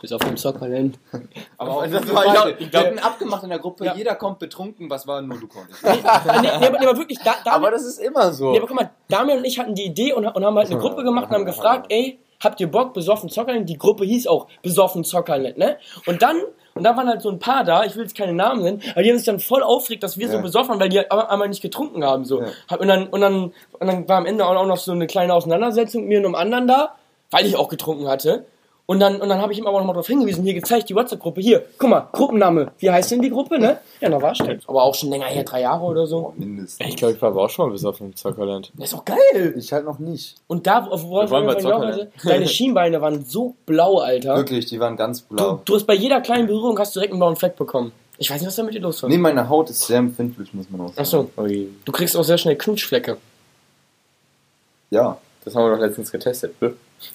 bis 0.01 0.11
auf 0.13 0.21
dem 0.21 0.37
Soccerland. 0.37 0.99
Aber 1.57 1.71
auch 1.77 1.87
Das 1.87 2.13
war 2.13 2.25
ich 2.49 2.61
ich 2.67 2.71
Wir 2.73 2.79
hatten 2.79 2.99
abgemacht 2.99 3.43
in 3.43 3.49
der 3.49 3.59
Gruppe, 3.59 3.85
Ja. 3.85 3.95
jeder 3.95 4.15
kommt 4.15 4.39
betrunken, 4.39 4.89
was 4.89 5.07
war 5.07 5.21
nur 5.21 5.39
du 5.39 5.47
konntest. 5.47 5.83
Nee, 5.83 5.91
nee, 5.93 6.01
nee, 6.41 6.49
aber, 6.49 6.79
nee, 6.79 6.85
aber 6.85 6.97
wirklich, 6.97 7.19
da, 7.23 7.35
da 7.43 7.51
Aber 7.53 7.71
das 7.71 7.83
ist 7.83 7.99
immer 7.99 8.31
so. 8.33 8.51
Nee, 8.51 8.57
aber 8.59 8.67
guck 8.67 8.75
mal, 8.75 8.89
Damian 9.09 9.39
und 9.39 9.45
ich 9.45 9.59
hatten 9.59 9.75
die 9.75 9.85
Idee 9.85 10.13
und, 10.13 10.25
und 10.25 10.45
haben 10.45 10.55
halt 10.57 10.69
eine 10.69 10.79
Gruppe 10.81 11.03
gemacht 11.03 11.29
und 11.29 11.35
haben 11.35 11.45
gefragt, 11.45 11.87
ey, 11.89 12.19
habt 12.43 12.59
ihr 12.59 12.69
Bock, 12.69 12.93
besoffen 12.93 13.29
Zockerland? 13.29 13.67
Die 13.67 13.77
Gruppe 13.77 14.05
hieß 14.05 14.27
auch 14.27 14.47
besoffen 14.61 15.03
Zockerland, 15.03 15.57
ne? 15.57 15.77
Und 16.05 16.21
dann, 16.21 16.37
und 16.75 16.83
da 16.83 16.95
waren 16.95 17.07
halt 17.07 17.23
so 17.23 17.29
ein 17.29 17.39
paar 17.39 17.63
da, 17.63 17.83
ich 17.83 17.95
will 17.95 18.03
jetzt 18.03 18.15
keine 18.15 18.33
Namen 18.33 18.61
nennen, 18.61 18.81
aber 18.91 19.01
die 19.01 19.09
haben 19.09 19.17
sich 19.17 19.25
dann 19.25 19.39
voll 19.39 19.63
aufgeregt, 19.63 20.03
dass 20.03 20.19
wir 20.19 20.27
so 20.29 20.35
Ja. 20.35 20.41
besoffen 20.41 20.69
waren, 20.69 20.79
weil 20.79 20.89
die 20.89 20.97
halt 20.99 21.11
aber 21.11 21.31
einmal 21.31 21.49
nicht 21.49 21.63
getrunken 21.63 22.03
haben, 22.03 22.23
so. 22.25 22.41
Ja. 22.43 22.77
Und 22.77 22.87
dann, 22.87 23.07
und 23.07 23.21
dann, 23.21 23.53
und 23.79 23.87
dann 23.87 24.07
war 24.07 24.17
am 24.17 24.27
Ende 24.27 24.45
auch 24.45 24.65
noch 24.67 24.77
so 24.77 24.91
eine 24.91 25.07
kleine 25.07 25.33
Auseinandersetzung 25.33 26.01
mit 26.01 26.09
mir 26.09 26.19
und 26.19 26.25
einem 26.27 26.35
anderen 26.35 26.67
da, 26.67 26.95
weil 27.31 27.47
ich 27.47 27.55
auch 27.55 27.69
getrunken 27.69 28.07
hatte. 28.07 28.45
Und 28.89 29.01
dann, 29.01 29.19
und 29.19 29.27
dann 29.27 29.41
habe 29.41 29.51
ich 29.51 29.59
ihm 29.59 29.67
aber 29.67 29.79
nochmal 29.79 29.95
darauf 29.95 30.07
hingewiesen, 30.07 30.45
hier 30.45 30.53
gezeigt, 30.53 30.87
die 30.87 30.95
WhatsApp-Gruppe, 30.95 31.41
hier, 31.41 31.65
guck 31.77 31.89
mal, 31.89 32.07
Gruppenname, 32.13 32.71
wie 32.79 32.89
heißt 32.89 33.11
denn 33.11 33.21
die 33.21 33.29
Gruppe, 33.29 33.59
ne? 33.59 33.79
Ja, 33.99 34.09
da 34.09 34.21
war 34.21 34.31
es 34.31 34.39
Aber 34.65 34.83
auch 34.83 34.95
schon 34.95 35.09
länger 35.09 35.25
her, 35.25 35.43
drei 35.43 35.59
Jahre 35.61 35.83
oder 35.83 36.07
so. 36.07 36.33
Mindestens. 36.37 36.87
Ich 36.87 36.95
glaube, 36.95 37.13
ich 37.15 37.21
war 37.21 37.31
aber 37.31 37.43
auch 37.43 37.49
schon 37.49 37.67
mal 37.67 37.73
bis 37.73 37.83
auf 37.83 37.97
dem 37.97 38.15
Zockerland. 38.15 38.71
Das 38.75 38.85
ist 38.85 38.93
doch 38.93 39.03
geil! 39.03 39.53
Ich 39.57 39.73
halt 39.73 39.83
noch 39.83 39.99
nicht. 39.99 40.35
Und 40.47 40.65
da, 40.67 40.87
worauf 40.89 41.29
Wir 41.29 41.37
auch 41.37 41.57
Zockerland. 41.57 42.07
deine 42.23 42.47
Schienbeine 42.47 43.01
waren 43.01 43.25
so 43.25 43.55
blau, 43.65 43.97
Alter. 43.97 44.37
Wirklich, 44.37 44.67
die 44.67 44.79
waren 44.79 44.95
ganz 44.95 45.27
Du, 45.27 45.35
blau. 45.35 45.61
du 45.65 45.75
hast 45.75 45.85
bei 45.85 45.93
jeder 45.93 46.21
kleinen 46.21 46.47
Berührung 46.47 46.79
hast 46.79 46.95
du 46.95 47.01
direkt 47.01 47.11
einen 47.11 47.19
blauen 47.19 47.35
Fleck 47.35 47.57
bekommen. 47.57 47.91
Ich 48.17 48.31
weiß 48.31 48.39
nicht, 48.39 48.47
was 48.47 48.55
da 48.55 48.63
mit 48.63 48.73
dir 48.73 48.79
los 48.79 49.03
war. 49.03 49.09
Nee, 49.09 49.17
meine 49.17 49.49
Haut 49.49 49.69
ist 49.69 49.81
sehr 49.81 49.97
empfindlich, 49.97 50.53
muss 50.53 50.69
man 50.69 50.79
auch 50.79 50.87
sagen. 50.87 50.99
Achso, 51.01 51.29
Ui. 51.37 51.67
du 51.83 51.91
kriegst 51.91 52.15
auch 52.15 52.23
sehr 52.23 52.37
schnell 52.37 52.55
Knutschflecke. 52.55 53.17
Ja. 54.89 55.17
Das 55.47 55.55
haben 55.55 55.63
wir 55.63 55.75
doch 55.77 55.81
letztens 55.81 56.11
getestet. 56.11 56.55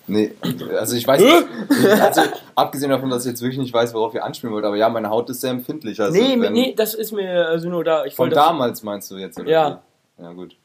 Nee, 0.06 0.32
also 0.78 0.96
ich 0.96 1.06
weiß 1.06 1.20
nicht, 1.20 2.00
also 2.00 2.22
abgesehen 2.54 2.88
davon, 2.88 3.10
dass 3.10 3.26
ich 3.26 3.30
jetzt 3.32 3.42
wirklich 3.42 3.58
nicht 3.58 3.74
weiß, 3.74 3.92
worauf 3.92 4.14
ihr 4.14 4.24
anspielen 4.24 4.54
wollt, 4.54 4.64
aber 4.64 4.76
ja, 4.76 4.88
meine 4.88 5.10
Haut 5.10 5.28
ist 5.28 5.42
sehr 5.42 5.50
empfindlich. 5.50 6.00
Also 6.00 6.18
nee, 6.18 6.40
wenn, 6.40 6.54
nee, 6.54 6.72
das 6.74 6.94
ist 6.94 7.12
mir 7.12 7.46
also 7.46 7.68
nur 7.68 7.84
da. 7.84 8.06
Ich 8.06 8.14
Von 8.14 8.30
damals 8.30 8.82
meinst 8.82 9.10
du 9.10 9.18
jetzt, 9.18 9.38
oder? 9.38 9.50
Ja. 9.50 9.82
wie? 10.16 10.22
Ja, 10.22 10.32
gut. 10.32 10.56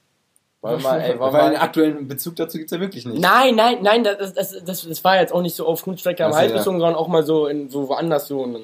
Wir 0.62 0.78
mal, 0.78 1.02
ey, 1.02 1.20
Weil 1.20 1.34
wir 1.34 1.44
einen 1.44 1.56
aktuellen 1.58 2.08
Bezug 2.08 2.38
dazu 2.38 2.58
gibt's 2.58 2.72
ja 2.72 2.80
wirklich 2.80 3.06
nicht. 3.06 3.20
Nein, 3.20 3.56
nein, 3.56 3.80
nein, 3.82 4.06
das, 4.06 4.34
das, 4.34 4.64
das, 4.64 4.88
das 4.88 5.04
war 5.04 5.20
jetzt 5.20 5.34
auch 5.34 5.42
nicht 5.42 5.58
so 5.58 5.66
auf 5.66 5.84
Knutschflecke 5.84 6.24
am 6.24 6.32
Ach 6.32 6.36
so, 6.36 6.40
Hals 6.40 6.52
ja. 6.54 6.58
bezogen, 6.60 6.80
sondern 6.80 6.96
auch 6.96 7.10
mal 7.10 7.24
so 7.24 7.48
in 7.48 7.70
so 7.70 7.90
woanders 7.90 8.28
so. 8.28 8.46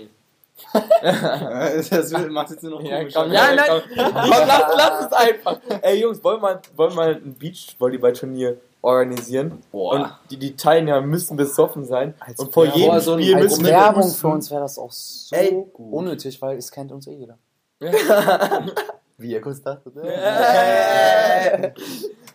Das 1.01 2.11
macht 2.29 2.51
jetzt 2.51 2.63
nur 2.63 2.79
noch 2.79 2.81
Ja, 2.89 2.99
komisch. 2.99 3.13
komm, 3.13 3.31
Nein, 3.33 3.57
ja, 3.57 3.67
nein. 3.67 3.81
komm, 3.97 4.05
komm, 4.13 4.47
lass, 4.47 4.63
lass 4.77 5.05
es 5.07 5.11
einfach. 5.11 5.59
Ey, 5.81 5.99
Jungs, 5.99 6.23
wollen 6.23 6.37
wir 6.37 6.41
mal, 6.41 6.61
wollen 6.77 6.91
wir 6.91 6.95
mal 6.95 7.15
ein 7.15 7.35
Beachvolleyball-Turnier 7.37 8.55
organisieren? 8.83 9.63
Boah. 9.71 9.95
Und 9.95 10.07
die, 10.29 10.37
die 10.37 10.55
Teilnehmer 10.55 11.01
müssen 11.01 11.35
besoffen 11.37 11.85
sein. 11.85 12.13
Als 12.19 12.39
und 12.39 12.53
vor 12.53 12.65
jedem 12.65 12.89
Boah, 12.89 12.99
so 13.01 13.13
ein- 13.13 13.21
Spiel 13.23 13.35
als 13.35 13.43
müssen 13.45 13.65
wir 13.65 13.71
Werbung 13.71 14.09
für 14.11 14.27
uns 14.27 14.51
wäre 14.51 14.61
das 14.61 14.77
auch 14.77 14.91
so 14.91 15.35
Ey. 15.35 15.65
unnötig, 15.73 16.39
weil 16.41 16.57
es 16.57 16.69
kennt 16.71 16.91
uns 16.91 17.07
eh 17.07 17.13
jeder. 17.15 17.37
Wie 19.17 19.31
ihr 19.31 19.41
kurz 19.41 19.61
dachtet. 19.61 19.93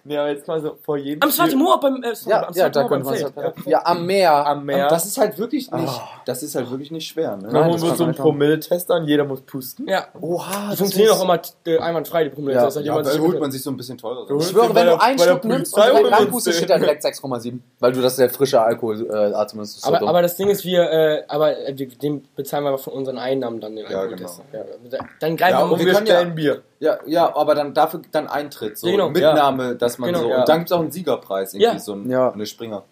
Nee, 0.08 0.16
aber 0.16 0.30
jetzt 0.30 0.48
mal 0.48 0.60
so 0.60 0.76
vor 0.82 0.96
jedem 0.96 1.22
am 1.22 1.30
Svarte 1.30 1.54
Moor 1.56 1.78
beim, 1.80 2.02
äh, 2.02 2.14
Ja, 2.26 2.48
am 2.48 2.54
ja, 2.54 2.68
da 2.70 2.84
könnte 2.84 3.04
man 3.04 3.14
Feld. 3.14 3.32
ja, 3.66 3.82
am 3.84 4.06
Meer. 4.06 4.46
am 4.46 4.64
Meer. 4.64 4.88
Das 4.88 5.04
ist 5.04 5.18
halt 5.18 5.38
wirklich 5.38 5.70
nicht, 5.70 5.88
Ah. 5.88 6.08
das 6.24 6.42
ist 6.42 6.54
halt 6.54 6.70
wirklich 6.70 6.90
nicht 6.90 7.06
schwer, 7.06 7.36
ne? 7.36 7.42
Dann 7.42 7.52
kann 7.52 7.70
uns 7.70 7.80
so 7.82 7.88
einen 7.88 7.98
man 7.98 8.14
Promille-Test 8.14 8.90
an, 8.90 9.04
jeder 9.06 9.24
muss 9.24 9.42
pusten. 9.42 9.86
Ja, 9.86 10.06
Oha, 10.20 10.50
die 10.64 10.68
das 10.70 10.78
funktionieren 10.78 11.12
auch 11.14 11.22
immer 11.22 11.40
äh, 11.66 11.78
einwandfrei, 11.78 12.24
die 12.24 12.30
Probleme. 12.30 12.58
Ja. 12.58 12.68
Ja, 12.68 13.02
da 13.02 13.18
holt 13.18 13.38
man 13.40 13.50
sich 13.52 13.62
so 13.62 13.70
ein 13.70 13.76
bisschen 13.76 13.98
teurer. 13.98 14.26
Ich 14.38 14.48
schwöre, 14.48 14.74
wenn 14.74 14.86
du 14.86 15.00
einen 15.00 15.18
Schluck 15.18 15.44
nimmst 15.44 15.74
und 15.76 15.84
direkt 15.84 16.04
uns 16.06 16.12
reinpustest, 16.18 16.56
steht 16.56 16.70
da 16.70 16.78
direkt 16.78 17.04
6,7. 17.04 17.58
Weil 17.80 17.92
du 17.92 18.00
das 18.00 18.16
der 18.16 18.30
frische 18.30 18.60
Alkohol, 18.60 19.06
äh, 19.10 19.34
Aber, 19.82 20.22
das 20.22 20.36
Ding 20.36 20.48
ist, 20.48 20.64
wir, 20.64 20.82
äh, 20.90 21.22
aber 21.28 21.58
äh, 21.58 21.74
den 21.74 22.26
bezahlen 22.34 22.64
wir 22.64 22.68
aber 22.68 22.78
von 22.78 22.92
unseren 22.94 23.18
Einnahmen 23.18 23.60
dann 23.60 23.76
den 23.76 23.84
Ja, 23.90 24.00
Alkoholtest. 24.00 24.42
genau. 24.52 24.64
Ja, 24.90 24.98
dann 25.20 25.36
greifen 25.36 25.58
wir 25.58 25.64
und 25.64 25.72
um. 25.72 25.78
wir 25.78 25.92
können 25.92 26.06
stellen 26.06 26.34
Bier. 26.34 26.62
Ja, 26.80 26.98
ja, 27.06 27.34
aber 27.36 27.54
dann 27.54 27.74
dafür 27.74 28.00
dann 28.12 28.28
Eintritt, 28.28 28.78
so 28.78 28.86
Ja, 28.86 28.92
genau. 28.92 29.10
Mitnahme, 29.10 29.74
dass 29.76 29.98
man 29.98 30.08
Genau, 30.12 30.22
so. 30.24 30.30
ja. 30.30 30.40
Und 30.40 30.48
dann 30.48 30.58
gibt's 30.58 30.72
auch 30.72 30.80
einen 30.80 30.92
Siegerpreis, 30.92 31.54
irgendwie 31.54 31.72
Ja. 31.74 31.78
so 31.80 31.94
ein, 31.94 32.08
Ja. 32.08 32.30
eine 32.32 32.46
Springer. 32.46 32.84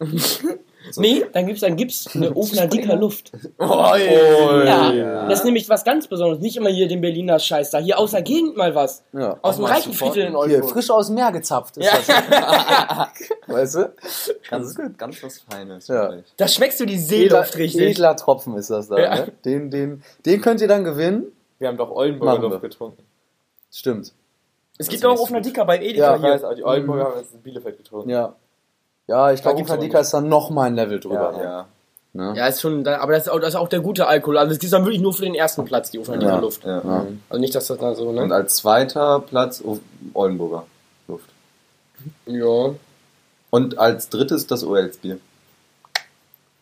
Nee, 0.98 1.24
dann 1.32 1.46
gibt's, 1.46 1.62
dann 1.62 1.76
gibt's 1.76 2.14
eine 2.14 2.30
Ofener 2.36 2.66
dicker 2.66 2.94
Luft. 2.94 3.32
Oh, 3.58 3.94
Ja, 3.96 4.92
Ja. 4.92 5.26
das 5.28 5.38
ist 5.38 5.44
nämlich 5.46 5.66
was 5.70 5.82
ganz 5.82 6.06
Besonderes. 6.06 6.42
Nicht 6.42 6.58
immer 6.58 6.68
hier 6.68 6.86
den 6.86 7.00
Berliner 7.00 7.38
Scheiß 7.38 7.70
da. 7.70 7.78
Hier 7.78 7.98
aus 7.98 8.10
der 8.10 8.20
Gegend 8.20 8.58
mal 8.58 8.74
was. 8.74 9.02
ja. 9.14 9.38
Aus 9.40 9.56
dem 9.56 9.62
mal 9.62 9.72
reichen 9.72 9.92
supporten. 9.94 10.12
Viertel 10.14 10.26
in 10.26 10.32
Hier, 10.32 10.38
Oldenburg. 10.40 10.70
frisch 10.72 10.90
aus 10.90 11.06
dem 11.06 11.14
Meer 11.14 11.32
gezapft. 11.32 11.78
Ist 11.78 11.90
das. 11.90 12.08
weißt 13.46 13.74
du? 13.76 13.92
Ganz, 14.50 14.78
ganz 14.98 15.22
was 15.22 15.38
Feines. 15.50 15.88
Ja. 15.88 16.12
Da 16.36 16.48
schmeckst 16.48 16.78
du 16.80 16.84
die 16.84 16.98
Seeluft 16.98 17.56
richtig. 17.56 17.80
edler 17.80 18.14
Tropfen 18.16 18.54
ist 18.58 18.68
das 18.68 18.88
da. 18.88 18.98
Ja. 18.98 19.14
Ne? 19.16 19.32
Den, 19.46 19.70
den, 19.70 20.02
den 20.26 20.40
könnt 20.42 20.60
ihr 20.60 20.68
dann 20.68 20.84
gewinnen. 20.84 21.24
Wir 21.60 21.68
haben 21.68 21.78
doch 21.78 21.90
Oldenburger. 21.92 22.48
Luft 22.50 22.60
getrunken. 22.60 23.02
Stimmt. 23.74 24.12
Es 24.78 24.88
gibt 24.88 25.04
auch 25.04 25.18
Ofener 25.18 25.40
dicker 25.40 25.64
bei 25.64 25.78
Edeka 25.80 26.14
Ja, 26.14 26.18
hier. 26.20 26.30
weiß, 26.30 26.44
aber 26.44 26.54
die 26.54 26.64
Oldenburger 26.64 27.04
haben 27.06 27.18
jetzt 27.18 27.34
in 27.34 27.40
Bielefeld 27.42 27.76
getrunken. 27.76 28.08
Ja. 28.10 28.34
Ja, 29.06 29.32
ich 29.32 29.42
glaube, 29.42 29.60
Ukadika 29.60 29.98
auch 29.98 30.02
ist 30.02 30.14
dann 30.14 30.28
nochmal 30.28 30.68
ein 30.68 30.74
Level 30.76 30.98
drüber. 31.00 31.32
Ja, 31.36 31.42
Ja. 31.42 31.66
Ne? 32.16 32.32
Ja, 32.36 32.46
ist 32.46 32.60
schon, 32.60 32.86
aber 32.86 33.12
das 33.12 33.24
ist, 33.24 33.28
auch, 33.28 33.40
das 33.40 33.50
ist 33.50 33.54
auch 33.56 33.66
der 33.68 33.80
gute 33.80 34.06
Alkohol. 34.06 34.38
Also 34.38 34.52
es 34.52 34.60
gibt 34.60 34.72
dann 34.72 34.84
wirklich 34.84 35.02
nur 35.02 35.12
für 35.12 35.22
den 35.22 35.34
ersten 35.34 35.64
Platz 35.64 35.90
die 35.90 35.98
Ofener 35.98 36.18
dicker 36.18 36.32
Ja. 36.34 36.38
Luft. 36.38 36.64
ja. 36.64 36.80
Ja. 36.84 37.06
Also 37.28 37.40
nicht, 37.40 37.54
dass 37.56 37.66
das 37.66 37.78
da 37.78 37.94
so, 37.96 38.08
Und 38.08 38.28
ne? 38.28 38.32
als 38.34 38.54
zweiter 38.56 39.18
Platz 39.18 39.60
O- 39.64 39.80
Oldenburger 40.14 40.64
Luft. 41.08 41.28
Ja. 42.26 42.74
Und 43.50 43.78
als 43.78 44.08
drittes 44.10 44.46
das 44.46 44.62
OLs-Bier. 44.64 45.18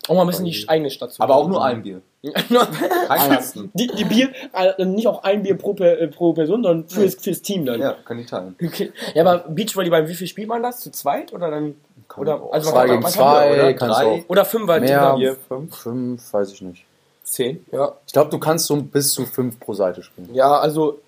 Auch 0.08 0.14
mal 0.16 0.22
ein 0.22 0.26
bisschen 0.26 0.44
die 0.46 0.64
eigene 0.68 0.90
Stadt 0.90 1.12
zu 1.12 1.22
Aber 1.22 1.36
auch 1.36 1.48
nur 1.48 1.64
ein 1.64 1.82
Bier. 1.82 2.00
Kein 2.34 3.30
Kasten. 3.30 3.70
die, 3.74 3.86
die 3.88 4.04
Bier, 4.04 4.30
also 4.52 4.84
nicht 4.84 5.06
auch 5.08 5.22
ein 5.24 5.42
Bier 5.42 5.56
pro, 5.56 5.74
Per- 5.74 6.00
äh, 6.00 6.08
pro 6.08 6.32
Person, 6.32 6.62
sondern 6.62 6.88
fürs, 6.88 7.14
fürs 7.16 7.42
Team 7.42 7.64
dann. 7.66 7.80
Ja, 7.80 7.96
kann 8.04 8.18
ich 8.18 8.26
teilen. 8.26 8.54
Okay. 8.62 8.92
Ja, 9.14 9.22
aber 9.24 9.48
Beachvolleyball, 9.48 10.08
wie 10.08 10.14
viel 10.14 10.26
spielt 10.26 10.48
man 10.48 10.62
das? 10.62 10.80
Zu 10.80 10.90
zweit 10.92 11.32
oder 11.32 11.50
dann? 11.50 11.74
Oder, 12.16 12.40
also 12.52 12.70
Zwei 12.70 12.86
gegen 12.88 13.06
zwei, 13.06 13.52
oder 13.54 13.72
drei. 13.74 14.24
Oder 14.28 14.44
Fünfer. 14.44 14.80
Mehr. 14.80 15.10
Team. 15.12 15.18
Vier, 15.18 15.36
fünf. 15.48 15.76
Fünf, 15.76 16.32
weiß 16.32 16.52
ich 16.52 16.62
nicht. 16.62 16.84
Zehn? 17.24 17.64
Ja. 17.72 17.92
Ich 18.06 18.12
glaube, 18.12 18.30
du 18.30 18.38
kannst 18.38 18.66
so 18.66 18.76
bis 18.76 19.12
zu 19.12 19.24
fünf 19.24 19.58
pro 19.58 19.72
Seite 19.72 20.02
spielen. 20.02 20.34
Ja, 20.34 20.58
also 20.58 20.98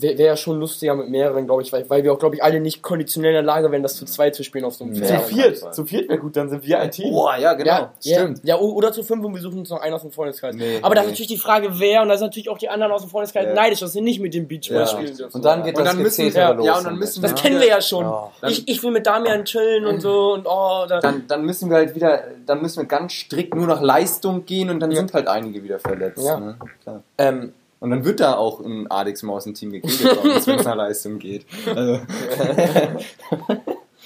wäre 0.00 0.18
wär 0.18 0.26
ja 0.26 0.36
schon 0.36 0.58
lustiger 0.60 0.94
mit 0.94 1.08
mehreren, 1.08 1.46
glaube 1.46 1.62
ich, 1.62 1.72
weil, 1.72 1.88
weil 1.88 2.02
wir 2.04 2.12
auch, 2.12 2.18
glaube 2.18 2.36
ich, 2.36 2.42
alle 2.42 2.60
nicht 2.60 2.82
konditionell 2.82 3.30
in 3.30 3.34
der 3.34 3.42
Lage 3.42 3.70
wären, 3.70 3.82
das 3.82 3.96
zu 3.96 4.04
zweit 4.04 4.34
zu 4.34 4.42
spielen 4.44 4.64
auf 4.64 4.74
so 4.74 4.84
einem 4.84 4.94
Ja. 4.94 5.06
Feld. 5.06 5.22
Zu 5.28 5.34
viert. 5.34 5.74
Zu 5.74 5.84
viert 5.84 6.08
wäre 6.08 6.18
gut, 6.18 6.36
dann 6.36 6.48
sind 6.48 6.64
wir 6.66 6.80
ein 6.80 6.90
Team. 6.90 7.12
Boah, 7.12 7.36
ja, 7.36 7.54
genau. 7.54 7.70
Ja, 7.70 7.92
stimmt. 8.18 8.40
Ja, 8.44 8.58
oder 8.58 8.92
zu 8.92 9.02
fünf 9.02 9.24
und 9.24 9.34
wir 9.34 9.40
suchen 9.40 9.58
uns 9.60 9.70
noch 9.70 9.80
einen 9.80 9.94
aus 9.94 10.02
dem 10.02 10.10
Freundeskreis. 10.10 10.54
Nee, 10.54 10.78
Aber 10.82 10.94
da 10.94 11.02
ist 11.02 11.06
nee. 11.06 11.12
natürlich 11.12 11.28
die 11.28 11.36
Frage, 11.38 11.68
wer, 11.78 12.02
und 12.02 12.08
da 12.08 12.16
sind 12.16 12.26
natürlich 12.26 12.48
auch 12.48 12.58
die 12.58 12.68
anderen 12.68 12.92
aus 12.92 13.02
dem 13.02 13.10
Freundeskreis 13.10 13.46
Ja. 13.46 13.54
neidisch, 13.54 13.80
dass 13.80 13.92
sie 13.92 14.00
nicht 14.00 14.20
mit 14.20 14.34
dem 14.34 14.48
Beachball 14.48 14.78
Ja. 14.80 14.86
spielen 14.86 15.16
dürfen. 15.16 15.34
Und 15.36 15.44
dann 15.44 15.62
geht 15.62 15.76
Und 15.76 15.84
das 15.84 15.94
dann 15.94 16.02
müssen- 16.02 16.32
ja, 16.32 16.50
los. 16.50 16.66
ja, 16.66 16.78
und 16.78 16.84
dann 16.84 16.96
müssen 16.98 17.22
das 17.22 17.34
kennen 17.34 17.60
wir 17.60 17.68
ja 17.68 17.80
schon. 17.80 18.04
Ja. 18.04 18.30
Ich, 18.48 18.66
ich 18.68 18.82
will 18.82 18.90
mit 18.90 19.06
Damian 19.06 19.44
chillen 19.44 19.86
und 19.86 20.00
so 20.00 20.34
und 20.34 20.46
oh, 20.46 20.86
da, 20.88 21.00
Dann, 21.00 21.24
dann 21.28 21.44
müssen 21.44 21.70
wir 21.70 21.76
halt 21.76 21.94
wieder, 21.94 22.24
dann 22.46 22.60
müssen 22.62 22.80
wir 22.80 22.86
ganz 22.86 23.12
strikt 23.12 23.54
nur 23.54 23.66
nach 23.66 23.80
Leistung 23.80 24.44
gehen 24.44 24.70
und 24.70 24.80
dann 24.80 24.92
sind 24.94 25.12
halt 25.14 25.28
einige 25.28 25.62
wieder 25.62 25.78
verletzt. 25.78 26.24
Ja. 26.24 26.40
Ne? 26.40 26.56
Klar. 26.82 27.02
Ähm, 27.18 27.52
Und 27.84 27.90
dann 27.90 28.02
wird 28.06 28.18
da 28.20 28.36
auch 28.38 28.60
ein 28.60 28.90
Alex 28.90 29.22
Maus 29.22 29.44
im 29.44 29.52
Team 29.52 29.70
gekriegt, 29.70 30.02
wenn 30.46 30.56
es 30.56 30.64
nach 30.64 30.74
Leistung 30.74 31.18
geht. 31.18 31.44
Also. 31.66 32.00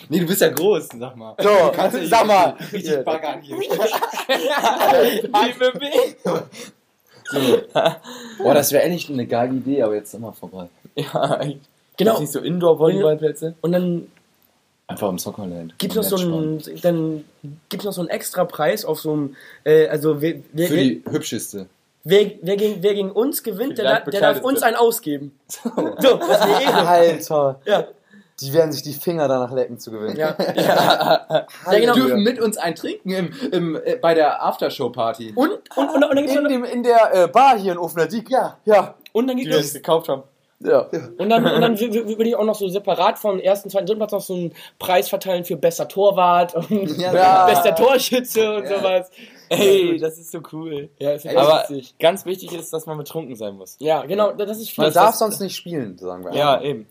nee, 0.09 0.19
du 0.19 0.27
bist 0.27 0.41
ja 0.41 0.49
groß, 0.49 0.89
sag 0.99 1.15
mal. 1.15 1.37
So, 1.39 1.49
sag 2.07 2.27
mal. 2.27 2.57
Richtig 2.73 3.05
baggern 3.05 3.41
hier. 3.41 3.57
Boah, 8.39 8.55
das 8.55 8.73
wäre 8.73 8.83
echt 8.83 9.11
eine 9.11 9.29
geile 9.29 9.55
Idee, 9.55 9.83
aber 9.85 9.95
jetzt 9.95 10.11
sind 10.11 10.23
wir 10.23 10.33
vorbei. 10.33 10.69
ja, 10.97 11.41
ich- 11.43 11.59
genau. 11.97 12.19
Nicht 12.19 12.33
so 12.33 12.41
Indoor-Volleyballplätze? 12.41 13.55
Und 13.61 13.71
dann 13.71 14.09
Einfach 14.89 15.09
im 15.09 15.19
Soccerland. 15.19 15.79
gibt's 15.79 15.95
noch 15.95 16.03
so 16.03 16.17
einen, 16.17 16.61
dann 16.83 17.25
gibt's 17.69 17.85
noch 17.85 17.93
so 17.93 18.01
einen 18.01 18.11
extra 18.11 18.45
Preis 18.45 18.85
auf 18.85 18.99
so 18.99 19.13
einem, 19.13 19.37
äh, 19.63 19.87
also 19.87 20.21
wer, 20.21 20.41
wer, 20.53 20.67
Für 20.67 20.77
die 20.79 21.05
hübscheste. 21.09 21.69
Wer, 22.09 22.31
wer, 22.43 22.57
gegen, 22.57 22.83
wer 22.83 22.95
gegen 22.95 23.11
uns 23.11 23.43
gewinnt, 23.43 23.79
der, 23.79 24.01
der 24.01 24.21
darf 24.21 24.41
uns 24.43 24.63
einen 24.63 24.77
ausgeben. 24.77 25.39
So, 26.01 26.17
das 26.17 26.47
wäre 26.47 26.63
Ehre. 26.63 26.89
Alter. 26.89 27.61
Ja, 27.65 27.85
Die 28.41 28.53
werden 28.53 28.73
sich 28.73 28.83
die 28.83 28.93
Finger 28.93 29.27
danach 29.29 29.53
lecken 29.53 29.79
zu 29.79 29.91
gewinnen. 29.91 30.17
ja, 30.17 30.35
ja. 30.57 30.67
ja, 31.71 31.79
genau. 31.79 31.95
Wir 31.95 32.03
dürfen 32.03 32.23
mit 32.23 32.41
uns 32.41 32.57
einen 32.57 32.77
trinken 32.77 33.11
im, 33.11 33.33
im, 33.53 33.77
äh, 33.77 33.97
bei 33.97 34.15
der 34.15 34.45
Aftershow-Party. 34.45 35.33
Und, 35.35 35.51
und, 35.77 35.89
und, 35.91 35.95
und, 35.95 36.01
dann 36.03 36.17
gibt's 36.17 36.35
In, 36.35 36.43
noch, 36.43 36.51
dem, 36.51 36.65
in 36.65 36.83
der 36.83 37.15
äh, 37.25 37.29
Bar 37.29 37.59
hier 37.59 37.73
in 37.73 37.79
Ofnerdiek. 37.79 38.31
Ja. 38.31 38.57
Ja. 38.65 38.95
und 39.13 39.27
dann 39.29 39.37
Die 39.37 39.43
gibt 39.45 39.55
wir 39.55 39.61
es 39.61 39.75
gekauft 39.75 40.09
haben. 40.09 40.23
Ja. 40.61 40.89
Und 41.19 41.29
dann, 41.31 41.45
und 41.47 41.61
dann 41.61 41.79
würde 41.79 42.25
ich 42.29 42.35
auch 42.35 42.45
noch 42.45 42.57
so 42.57 42.69
separat 42.69 43.17
vom 43.19 43.39
ersten, 43.39 43.71
zweiten, 43.71 43.87
dritten 43.87 44.01
Platz 44.01 44.11
noch 44.11 44.21
so 44.21 44.35
einen 44.35 44.53
Preis 44.81 45.09
verteilen 45.09 45.45
für 45.45 45.57
bester 45.57 45.87
Torwart 45.87 46.55
und 46.57 46.99
Ja. 46.99 47.47
bester 47.51 47.75
Torschütze 47.77 48.57
und 48.57 48.65
Ja. 48.65 48.79
sowas. 48.79 49.11
Ey, 49.51 49.99
das 49.99 50.19
ist 50.19 50.31
so 50.33 50.41
cool. 50.53 50.89
Ja, 50.99 51.13
ist 51.13 51.25
ja 51.25 51.37
Aber 51.39 51.59
lustig. 51.69 51.95
ganz 51.99 52.25
wichtig 52.27 52.53
ist, 52.53 52.73
dass 52.73 52.87
man 52.87 52.97
betrunken 52.99 53.35
sein 53.37 53.57
muss. 53.57 53.77
Ja, 53.81 54.03
genau, 54.05 54.33
das 54.33 54.59
ist 54.59 54.77
Man 54.79 54.87
Pflicht. 54.87 54.97
darf 54.97 55.11
Das- 55.11 55.19
sonst 55.19 55.41
nicht 55.41 55.57
spielen, 55.57 55.97
sagen 55.99 56.25
wir. 56.25 56.35
Ja, 56.35 56.55
einfach. 56.55 56.65
eben. 56.67 56.87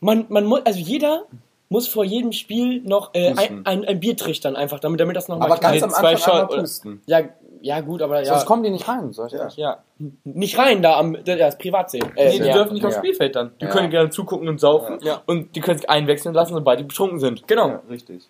man, 0.00 0.26
man 0.28 0.44
muss, 0.44 0.60
also 0.64 0.78
jeder 0.78 1.24
muss 1.68 1.88
vor 1.88 2.04
jedem 2.04 2.32
Spiel 2.32 2.82
noch 2.82 3.14
äh, 3.14 3.32
ein, 3.36 3.66
ein, 3.66 3.84
ein 3.84 4.00
Bier 4.00 4.16
trichtern, 4.16 4.54
einfach, 4.54 4.78
damit, 4.80 5.00
damit 5.00 5.16
das 5.16 5.28
nochmal 5.28 5.50
Aber 5.50 5.60
ganz 5.60 5.82
am 5.82 5.90
zwei 5.90 6.12
Anfang 6.12 6.32
einmal 6.42 6.58
pusten. 6.60 7.02
Ja, 7.06 7.20
ja, 7.62 7.80
gut, 7.80 8.02
aber 8.02 8.18
ja. 8.18 8.26
Sonst 8.26 8.44
kommen 8.44 8.62
die 8.62 8.68
nicht 8.70 8.86
rein. 8.86 9.14
Sag 9.14 9.32
ich 9.32 9.38
Ja. 9.38 9.48
Ja. 9.56 9.78
nicht 10.24 10.58
rein 10.58 10.82
da 10.82 10.98
am, 10.98 11.16
ja, 11.24 11.36
das 11.36 11.56
Privatsee. 11.56 11.98
Äh, 12.14 12.28
Nee, 12.32 12.38
die 12.40 12.48
ja. 12.48 12.52
dürfen 12.52 12.74
nicht 12.74 12.84
aufs 12.84 12.96
Ja. 12.96 13.00
Spielfeld 13.00 13.34
dann. 13.34 13.52
Die 13.58 13.64
Ja. 13.64 13.70
können 13.70 13.88
gerne 13.90 14.10
zugucken 14.10 14.48
und 14.50 14.60
saufen. 14.60 14.98
Ja. 15.02 15.22
Und 15.24 15.56
die 15.56 15.60
können 15.60 15.78
sich 15.78 15.88
einwechseln 15.88 16.34
lassen, 16.34 16.52
sobald 16.52 16.78
die 16.80 16.84
betrunken 16.84 17.18
sind. 17.18 17.48
Genau. 17.48 17.68
Ja, 17.68 17.82
richtig. 17.88 18.28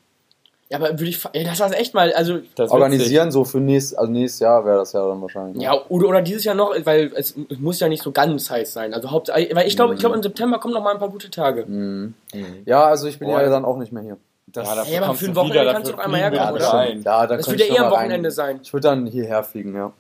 Ja, 0.74 0.80
aber 0.86 0.98
würde 0.98 1.08
ich, 1.10 1.20
ey, 1.32 1.44
das 1.44 1.60
war 1.60 1.72
echt 1.72 1.94
mal, 1.94 2.12
also, 2.12 2.40
Organisieren 2.58 3.30
so 3.30 3.44
für 3.44 3.58
nächstes, 3.60 3.96
also 3.96 4.10
nächstes 4.10 4.40
Jahr 4.40 4.64
wäre 4.64 4.78
das 4.78 4.92
ja 4.92 5.06
dann 5.06 5.22
wahrscheinlich. 5.22 5.62
ja, 5.62 5.80
oder, 5.88 6.08
oder 6.08 6.20
dieses 6.22 6.42
Jahr 6.44 6.54
noch, 6.56 6.74
weil 6.84 7.12
es, 7.14 7.34
es 7.48 7.58
muss 7.60 7.78
ja 7.78 7.88
nicht 7.88 8.02
so 8.02 8.10
ganz 8.10 8.50
heiß 8.50 8.72
sein. 8.72 8.92
Also 8.92 9.10
Haupt, 9.10 9.28
weil 9.28 9.66
ich 9.68 9.76
glaube, 9.76 9.94
ich 9.94 10.00
glaube, 10.00 10.16
im 10.16 10.22
September 10.22 10.58
kommen 10.58 10.74
noch 10.74 10.82
mal 10.82 10.92
ein 10.92 10.98
paar 10.98 11.10
gute 11.10 11.30
Tage. 11.30 11.64
Mhm. 11.66 12.14
Ja, 12.64 12.84
also 12.86 13.06
ich 13.06 13.18
bin 13.18 13.28
Boah. 13.28 13.40
ja 13.42 13.48
dann 13.48 13.64
auch 13.64 13.76
nicht 13.78 13.92
mehr 13.92 14.02
hier. 14.02 14.16
Das, 14.48 14.68
Ja, 14.68 14.84
Ja, 14.84 15.02
aber 15.02 15.14
für 15.14 15.26
ein 15.26 15.36
Wochenende 15.36 15.60
wieder, 15.62 15.72
kannst 15.72 15.88
du 15.90 15.96
doch 15.96 16.04
einmal 16.04 16.20
herkommen, 16.20 16.54
wieder 16.56 16.68
oder? 16.70 16.94
Ja, 16.94 17.26
da 17.26 17.36
Das 17.36 17.48
wird 17.48 17.60
ja 17.60 17.66
ich 17.66 17.72
eher 17.72 17.84
am 17.84 17.90
mal 17.90 17.96
rein. 17.96 18.04
Wochenende 18.06 18.30
sein. 18.30 18.60
Ich 18.62 18.72
würde 18.72 18.88
dann 18.88 19.06
hierher 19.06 19.42
fliegen, 19.44 19.74
ja. 19.74 19.92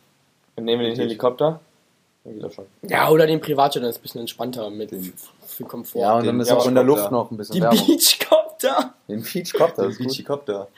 Dann 0.56 0.64
nehmen 0.64 0.82
wir 0.82 0.88
den 0.90 0.96
Helikopter. 0.98 1.60
Dann 2.24 2.34
geht 2.34 2.42
das 2.42 2.54
schon. 2.54 2.64
Ja, 2.82 3.08
oder 3.10 3.26
den 3.26 3.40
Privatjet, 3.40 3.82
dann 3.82 3.90
ist 3.90 3.98
ein 3.98 4.02
bisschen 4.02 4.20
entspannter 4.20 4.70
mit 4.70 4.90
viel 5.54 5.66
Komfort. 5.66 6.00
Ja, 6.00 6.14
und 6.16 6.24
den 6.24 6.38
dann 6.38 6.40
ist 6.40 6.52
auch 6.52 6.66
in 6.66 6.74
der. 6.74 6.84
Luft 6.84 7.10
noch 7.10 7.30
ein 7.30 7.36
bisschen 7.36 7.54
die 7.56 7.62
Wärmer. 7.62 7.76
Beachcopter 7.86 8.94
Den 9.08 9.22
Beachcopter, 9.22 9.88
gut. 9.88 9.98
Beachcopter. 9.98 10.68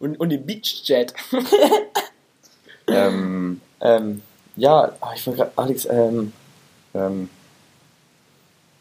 und, 0.00 0.18
und 0.20 0.28
den 0.30 0.44
Beachjet. 0.46 1.12
Ähm, 2.88 3.60
Ähm, 3.80 4.22
ja, 4.56 4.92
ah, 5.00 5.10
ich 5.14 5.26
wollte 5.26 5.38
gerade, 5.38 5.52
Alex, 5.56 5.84
ähm, 5.86 6.32
ähm, 6.94 7.28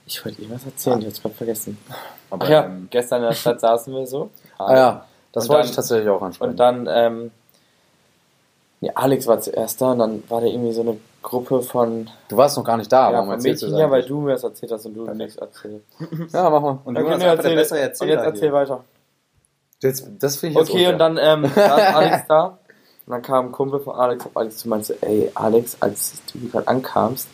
ich 0.05 0.23
wollte 0.23 0.41
dir 0.41 0.49
was 0.51 0.63
erzählen, 0.65 0.99
ich 1.01 1.07
hab's 1.07 1.21
gerade 1.21 1.35
vergessen. 1.35 1.77
aber 2.29 2.45
Ach 2.45 2.49
ja, 2.49 2.65
ähm, 2.65 2.87
gestern 2.91 3.23
in 3.23 3.29
der 3.29 3.35
Stadt 3.35 3.59
saßen 3.61 3.93
wir 3.93 4.05
so. 4.05 4.29
Ah 4.57 4.75
ja, 4.75 5.05
das 5.31 5.49
wollte 5.49 5.61
dann- 5.63 5.69
ich 5.71 5.75
tatsächlich 5.75 6.09
auch 6.09 6.21
ansprechen. 6.21 6.51
Und 6.51 6.57
dann, 6.57 6.87
ähm, 6.89 7.31
nee, 8.81 8.91
Alex 8.93 9.25
war 9.27 9.39
zuerst 9.41 9.81
da 9.81 9.91
und 9.93 9.99
dann 9.99 10.23
war 10.29 10.39
da 10.41 10.47
irgendwie 10.47 10.71
so 10.71 10.81
eine 10.81 10.97
Gruppe 11.25 11.61
von, 11.63 12.09
du 12.29 12.37
warst 12.37 12.55
noch 12.55 12.63
gar 12.63 12.77
nicht 12.77 12.91
da, 12.91 13.09
ja, 13.09 13.17
warum 13.17 13.31
erzählst 13.31 13.63
du 13.63 13.65
Mädchen, 13.67 13.79
das 13.79 13.81
ja, 13.87 13.91
weil 13.91 14.03
du 14.03 14.21
mir 14.21 14.31
das 14.33 14.43
erzählt 14.43 14.71
hast 14.71 14.85
und 14.85 14.93
du 14.93 15.05
nichts 15.13 15.35
erzählt. 15.37 15.83
Ja, 16.31 16.49
mach 16.49 16.61
mal. 16.61 16.79
und 16.85 16.93
nee, 16.93 16.99
ist 17.01 17.07
einfach 17.23 17.43
der 17.43 17.55
bessere 17.55 17.79
Und 17.79 18.07
jetzt 18.07 18.23
erzähl 18.23 18.41
hier. 18.41 18.53
weiter. 18.53 18.83
Jetzt, 19.81 20.07
das 20.19 20.37
finde 20.37 20.53
ich 20.53 20.59
jetzt 20.59 20.69
Okay, 20.71 20.87
und 20.87 20.99
dann 20.99 21.17
ähm, 21.21 21.45
saß 21.53 21.55
Alex 21.95 22.27
da 22.27 22.45
und 23.05 23.11
dann 23.11 23.21
kam 23.21 23.47
ein 23.47 23.51
Kumpel 23.51 23.79
von 23.79 23.95
Alex 23.95 24.25
auf 24.25 24.37
Alex 24.37 24.57
zu 24.57 24.69
meinte, 24.69 24.85
so, 24.87 24.93
ey, 25.01 25.31
Alex, 25.35 25.77
als 25.79 26.13
du 26.31 26.47
gerade 26.49 26.67
ankamst, 26.67 27.27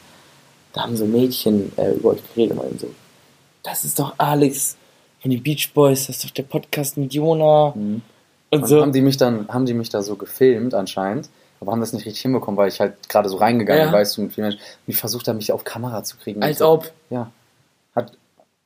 da 0.74 0.84
haben 0.84 0.96
so 0.98 1.06
Mädchen 1.06 1.72
äh, 1.78 1.92
über 1.92 2.10
euch 2.12 2.22
geredet 2.34 2.52
und 2.58 2.64
meinten 2.64 2.80
so, 2.80 2.88
das 3.64 3.84
ist 3.86 4.00
doch 4.00 4.14
Alex 4.18 4.78
von 5.22 5.32
den 5.32 5.44
Beach 5.44 5.72
Boys, 5.74 6.08
das 6.08 6.18
ist 6.18 6.26
doch 6.26 6.32
der 6.32 6.44
Podcast 6.44 6.98
mit 6.98 7.14
Jona 7.14 7.74
Mhm. 7.76 8.02
und 8.52 8.62
Und 8.62 8.68
so. 8.68 8.82
haben 8.82 8.92
die 8.94 9.02
mich 9.02 9.18
dann, 9.18 9.48
haben 9.50 9.66
die 9.66 9.74
mich 9.74 9.90
da 9.90 10.02
so 10.02 10.16
gefilmt 10.16 10.74
anscheinend, 10.74 11.30
aber 11.62 11.72
haben 11.72 11.80
das 11.80 11.94
nicht 11.94 12.06
richtig 12.06 12.22
hinbekommen, 12.22 12.58
weil 12.58 12.68
ich 12.68 12.80
halt 12.82 13.08
gerade 13.08 13.30
so 13.30 13.38
reingegangen 13.38 13.80
Ja. 13.84 13.90
bin, 13.92 14.00
weißt 14.00 14.18
du, 14.18 14.22
mit 14.24 14.34
vielen 14.34 14.48
Menschen. 14.48 14.60
Und 14.60 14.94
ich 14.94 14.98
versucht 14.98 15.28
habe, 15.28 15.38
mich 15.38 15.52
auf 15.54 15.64
Kamera 15.64 16.04
zu 16.04 16.18
kriegen. 16.18 16.42
Als 16.44 16.58
so, 16.58 16.68
ob. 16.70 16.92
Ja. 17.10 17.32
Hat, 17.96 18.12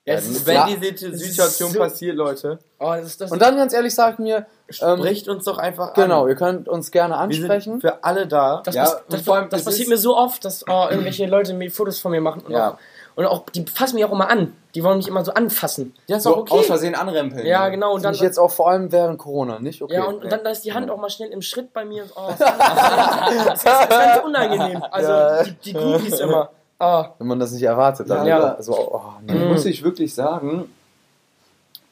Ja, 0.08 0.14
Ja, 0.14 0.20
es 0.20 0.28
ist, 0.30 0.46
Wenn 0.46 0.56
Ja, 0.56 0.68
die 0.68 0.88
ist 0.88 1.00
Situation 1.20 1.72
so- 1.72 1.80
passiert, 1.80 2.16
Leute, 2.16 2.60
oh, 2.80 2.94
das 2.94 3.06
ist 3.08 3.22
das. 3.22 3.32
und 3.32 3.42
dann 3.42 3.58
ganz 3.58 3.74
ehrlich 3.74 3.94
sagt 3.96 4.20
mir, 4.20 4.46
ähm, 4.82 4.98
sprecht 5.00 5.28
uns 5.28 5.46
doch 5.46 5.58
einfach 5.58 5.94
genau, 5.96 6.24
an. 6.24 6.30
ihr 6.30 6.36
könnt 6.36 6.70
uns 6.70 6.92
gerne 6.92 7.16
Wir 7.28 7.36
sind 7.36 7.50
ansprechen. 7.52 7.82
für 7.82 8.04
alle 8.04 8.28
da. 8.28 8.62
Das, 8.64 8.76
Ja, 8.76 8.84
und 8.94 9.02
das, 9.10 9.22
vor 9.24 9.36
allem, 9.38 9.50
das 9.50 9.64
passiert 9.66 9.90
mir 9.90 9.98
so 9.98 10.16
oft, 10.16 10.46
dass 10.46 10.64
oh, 10.68 10.88
irgendwelche 10.92 11.26
Leute 11.26 11.54
mir 11.56 11.72
Fotos 11.72 11.98
von 12.00 12.12
mir 12.12 12.22
machen. 12.22 12.42
Und, 12.46 12.52
Ja. 12.54 12.74
auch, 12.74 12.78
und 13.16 13.26
auch, 13.26 13.50
die 13.50 13.66
fassen 13.66 13.96
mich 13.96 14.06
auch 14.06 14.12
immer 14.12 14.30
an. 14.30 14.54
Die 14.76 14.84
wollen 14.84 14.98
mich 14.98 15.08
immer 15.08 15.24
so 15.26 15.34
anfassen. 15.34 15.96
Ja, 16.08 16.18
ist 16.18 16.24
So 16.24 16.32
doch 16.32 16.38
okay. 16.40 16.54
aus 16.60 16.66
Versehen 16.68 16.94
anrempeln. 16.96 17.46
Ja, 17.48 17.70
genau. 17.70 17.90
Und 17.94 18.02
Finde 18.02 18.08
dann, 18.10 18.14
ich 18.16 18.22
jetzt 18.22 18.38
auch 18.38 18.52
vor 18.52 18.70
allem 18.70 18.92
während 18.92 19.18
Corona, 19.18 19.60
nicht? 19.60 19.82
Okay. 19.82 19.94
ja, 19.96 20.04
und, 20.04 20.24
und 20.24 20.32
dann 20.32 20.44
da 20.44 20.50
ist 20.52 20.66
die 20.66 20.74
Hand 20.74 20.92
auch 20.92 20.98
mal 20.98 21.10
schnell 21.10 21.30
im 21.30 21.42
Schritt 21.42 21.72
bei 21.74 21.86
mir. 21.86 22.06
Oh, 22.16 22.28
das, 22.38 22.40
ist, 22.40 23.66
das 23.66 23.82
ist 23.82 23.90
ganz 23.90 24.24
unangenehm. 24.26 24.84
Also 24.92 25.12
Ja. 25.12 25.44
die, 25.44 25.52
die 25.64 25.74
Groupies 25.74 26.20
immer. 26.20 26.50
Ah, 26.78 27.12
Wenn 27.20 27.28
man 27.28 27.40
das 27.40 27.52
nicht 27.54 27.64
erwartet, 27.64 28.10
dann 28.10 28.28
Ja. 28.28 28.62
so, 28.62 28.74
oh, 28.78 29.02
nee. 29.26 29.34
Mhm. 29.34 29.48
Muss 29.48 29.66
ich 29.66 29.82
wirklich 29.82 30.14
sagen, 30.14 30.70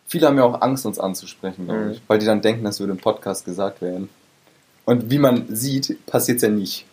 viele 0.06 0.28
haben 0.28 0.38
ja 0.38 0.44
auch 0.44 0.62
Angst, 0.62 0.86
uns 0.86 1.00
anzusprechen, 1.00 1.66
glaube 1.66 1.80
Mhm. 1.82 1.92
ich, 1.92 2.02
weil 2.08 2.20
die 2.20 2.26
dann 2.26 2.42
denken, 2.42 2.64
das 2.66 2.80
würde 2.80 2.92
im 2.92 3.00
Podcast 3.00 3.46
gesagt 3.46 3.82
werden. 3.82 4.10
Und 4.86 5.10
wie 5.10 5.20
man 5.20 5.46
sieht, 5.56 6.06
passiert 6.06 6.36
es 6.38 6.42
ja 6.44 6.50
nicht. 6.50 6.86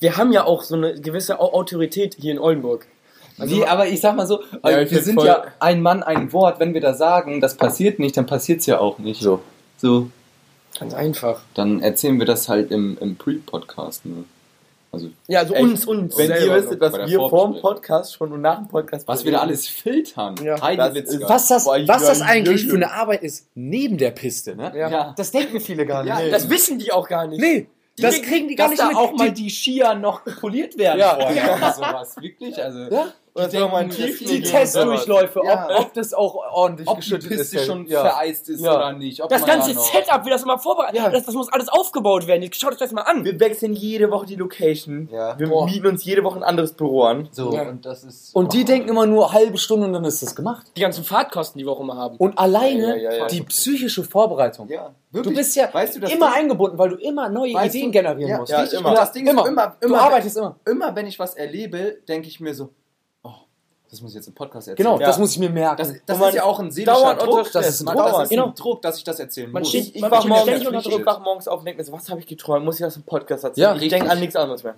wir 0.00 0.16
haben 0.16 0.32
ja 0.32 0.44
auch 0.44 0.62
so 0.62 0.74
eine 0.76 0.94
gewisse 1.00 1.38
Au- 1.40 1.52
Autorität 1.52 2.16
hier 2.18 2.32
in 2.32 2.38
Oldenburg. 2.38 2.86
Also, 3.38 3.56
Wie, 3.56 3.64
aber 3.64 3.86
ich 3.88 4.00
sag 4.00 4.14
mal 4.16 4.26
so, 4.26 4.42
Ja, 4.62 4.70
äh, 4.70 4.90
wir 4.90 5.02
sind 5.02 5.14
voll- 5.16 5.26
ja 5.26 5.44
ein 5.58 5.82
Mann, 5.82 6.02
ein 6.02 6.32
Wort. 6.32 6.60
Wenn 6.60 6.72
wir 6.74 6.80
da 6.80 6.94
sagen, 6.94 7.40
das 7.40 7.56
passiert 7.56 7.98
nicht, 7.98 8.16
dann 8.16 8.26
passiert 8.26 8.60
es 8.60 8.66
ja 8.66 8.78
auch 8.78 8.98
nicht. 8.98 9.20
So. 9.20 9.40
So, 9.78 10.08
ganz 10.78 10.94
einfach. 10.94 11.40
dann 11.54 11.80
erzählen 11.80 12.18
wir 12.18 12.26
das 12.26 12.48
halt 12.48 12.70
im, 12.70 12.96
im 13.00 13.16
Pre-Podcast. 13.16 14.06
Ne? 14.06 14.24
Also, 14.92 15.08
Ja, 15.26 15.40
also 15.40 15.54
Echt? 15.54 15.64
uns, 15.64 15.84
uns. 15.86 16.16
Wenn 16.16 16.30
ihr 16.30 16.54
wüsstet, 16.54 16.80
so. 16.80 16.80
was 16.80 16.92
wir 16.92 17.16
vor 17.18 17.28
dem 17.28 17.30
Vorbesprechung. 17.30 17.60
Podcast 17.62 18.14
schon 18.14 18.32
und 18.32 18.40
nach 18.40 18.58
dem 18.58 18.68
Podcast 18.68 19.08
was 19.08 19.24
wir 19.24 19.32
da 19.32 19.38
alles 19.40 19.66
filtern. 19.66 20.36
Ja. 20.42 20.54
Das 20.76 20.94
Was 21.28 21.48
das, 21.48 21.64
Boah, 21.64 21.76
was 21.88 22.06
das 22.06 22.20
ja, 22.20 22.26
eigentlich 22.26 22.62
ja, 22.62 22.70
für 22.70 22.76
eine 22.76 22.92
Arbeit 22.92 23.24
ist, 23.24 23.48
neben 23.56 23.98
der 23.98 24.12
Piste, 24.12 24.54
ne? 24.54 24.72
Ja. 24.76 24.88
Ja. 24.88 25.14
Das 25.16 25.32
denken 25.32 25.60
viele 25.60 25.84
gar 25.86 26.04
nicht. 26.04 26.16
Ja, 26.16 26.28
Das 26.30 26.48
wissen 26.48 26.78
die 26.78 26.92
auch 26.92 27.08
gar 27.08 27.26
nicht. 27.26 27.40
nee, 27.40 27.66
Die 27.98 28.02
das 28.02 28.22
kriegen- 28.22 28.46
die 28.48 28.54
gar 28.54 28.68
Dass 28.68 28.70
nicht 28.78 28.82
da 28.82 28.88
mit. 28.88 28.96
auch 28.96 29.12
mal 29.12 29.32
Die- 29.32 29.50
Skier 29.50 29.94
noch 29.94 30.22
poliert 30.40 30.78
werden 30.78 31.00
Ja. 31.00 31.16
vorher 31.16 31.56
oder 31.56 31.72
sowas. 31.72 32.16
Wirklich? 32.20 32.62
Also, 32.62 32.78
Ja? 32.94 33.06
Oder 33.36 33.68
man 33.68 33.88
denken, 33.88 33.96
tief 33.96 34.20
das- 34.20 34.28
Die 34.30 34.42
Testdurchläufe, 34.42 35.40
Ja. 35.44 35.68
ob, 35.68 35.80
ob 35.86 35.94
das 35.94 36.14
auch 36.14 36.36
ordentlich 36.52 36.86
Ob 36.88 36.94
die 36.96 37.00
geschüttet 37.00 37.28
Piste 37.30 37.56
ist. 37.58 37.66
schon 37.66 37.86
ja. 37.88 38.00
vereist 38.02 38.48
ist 38.48 38.60
Ja. 38.64 38.76
oder 38.76 38.92
nicht. 38.92 39.20
Ob 39.22 39.28
Das 39.28 39.44
ganze 39.44 39.70
da 39.74 39.74
noch- 39.80 39.92
Setup, 39.92 40.24
wie 40.24 40.30
das 40.30 40.42
immer 40.44 40.56
vorbereitet 40.58 40.96
Ja. 41.00 41.08
das, 41.10 41.24
das 41.24 41.34
muss 41.34 41.52
alles 41.52 41.68
aufgebaut 41.68 42.28
werden. 42.28 42.48
Schaut 42.52 42.72
euch 42.72 42.78
das 42.78 42.92
mal 42.92 43.02
an. 43.02 43.24
Wir 43.24 43.38
wechseln 43.40 43.72
jede 43.74 44.08
Woche 44.12 44.26
die 44.26 44.36
Location. 44.36 45.08
Ja. 45.12 45.36
Wir 45.36 45.48
Boah. 45.48 45.66
mieten 45.66 45.86
uns 45.88 46.04
jede 46.04 46.22
Woche 46.22 46.38
ein 46.38 46.42
anderes 46.44 46.74
Büro 46.74 47.02
an. 47.02 47.28
So, 47.32 47.52
Ja. 47.52 47.62
und 47.68 47.84
das 47.84 48.04
ist. 48.04 48.36
Und 48.36 48.52
die 48.52 48.64
denken 48.64 48.88
immer 48.88 49.06
nur 49.06 49.32
halbe 49.32 49.58
Stunde 49.58 49.86
und 49.88 49.92
dann 49.94 50.04
ist 50.04 50.22
das 50.22 50.36
gemacht. 50.36 50.66
Die 50.76 50.80
ganzen 50.82 51.02
Fahrtkosten, 51.02 51.58
die 51.58 51.64
wir 51.66 51.72
auch 51.72 51.80
immer 51.80 51.96
haben. 51.96 52.16
Und 52.18 52.38
alleine 52.38 52.90
Ja, 52.90 52.94
ja, 52.94 53.10
ja, 53.10 53.16
ja. 53.18 53.26
die 53.26 53.42
psychische 53.42 54.04
Vorbereitung. 54.04 54.68
Ja, 54.68 54.94
Du 55.10 55.18
wirklich. 55.18 55.36
bist 55.38 55.56
ja 55.56 55.68
weißt 55.74 55.96
du, 55.96 56.06
immer 56.06 56.08
Ding- 56.08 56.22
eingebunden, 56.22 56.78
weil 56.78 56.90
du 56.90 56.96
immer 56.96 57.28
neue 57.28 57.52
Weißt 57.54 57.74
Ideen 57.74 57.90
du- 57.90 57.98
generieren 57.98 58.30
ja, 58.30 58.38
musst. 58.38 58.52
ja, 58.52 58.62
immer. 58.78 58.94
Das 58.94 59.10
Ding 59.10 59.26
Immer. 59.26 59.42
ist 59.42 59.48
immer, 59.48 59.76
du 59.80 59.86
immer, 59.88 60.00
arbeitest 60.02 60.36
immer. 60.36 60.56
immer, 60.68 60.94
wenn 60.94 61.08
ich 61.08 61.18
was 61.18 61.34
erlebe, 61.34 61.98
denke 62.08 62.28
ich 62.28 62.38
mir 62.38 62.54
so, 62.54 62.70
das 63.94 64.02
muss 64.02 64.10
ich 64.12 64.16
jetzt 64.16 64.26
im 64.28 64.34
Podcast 64.34 64.68
erzählen. 64.68 64.76
Genau, 64.88 65.00
Ja. 65.00 65.06
das 65.06 65.18
muss 65.18 65.32
ich 65.32 65.38
mir 65.38 65.50
merken. 65.50 65.76
Das, 65.78 65.92
das 66.04 66.20
ist 66.20 66.34
ja 66.34 66.44
auch 66.44 66.58
ein 66.60 66.70
seelischer 66.70 67.14
Druck. 67.14 67.50
Das 67.52 67.68
ist 67.68 67.80
ein 67.80 67.86
Druck, 67.86 68.06
das 68.06 68.22
ist 68.24 68.28
genau. 68.30 68.46
ein 68.46 68.54
Druck, 68.54 68.82
dass 68.82 68.98
ich 68.98 69.04
das 69.04 69.20
erzählen 69.20 69.50
Man 69.52 69.62
muss. 69.62 69.68
steht- 69.70 69.86
Ich, 69.88 69.94
ich 69.96 70.00
Man 70.02 70.10
wach 70.10 70.20
steht 70.20 70.28
morgens, 70.30 70.66
unter 70.66 70.78
ich 70.80 70.84
Druck. 70.88 71.06
wach 71.06 71.20
morgens 71.20 71.48
auf 71.48 71.58
und 71.60 71.64
denke 71.66 71.80
mir 71.80 71.84
so, 71.84 71.92
was 71.92 72.08
habe 72.10 72.20
ich 72.20 72.26
geträumt? 72.26 72.64
Muss 72.64 72.76
ich 72.80 72.84
das 72.84 72.96
im 72.96 73.02
Podcast 73.04 73.44
erzählen? 73.44 73.76
Ja, 73.76 73.82
ich 73.82 73.88
denke 73.88 74.10
an 74.10 74.20
nichts 74.20 74.36
anderes 74.36 74.62
mehr. 74.64 74.74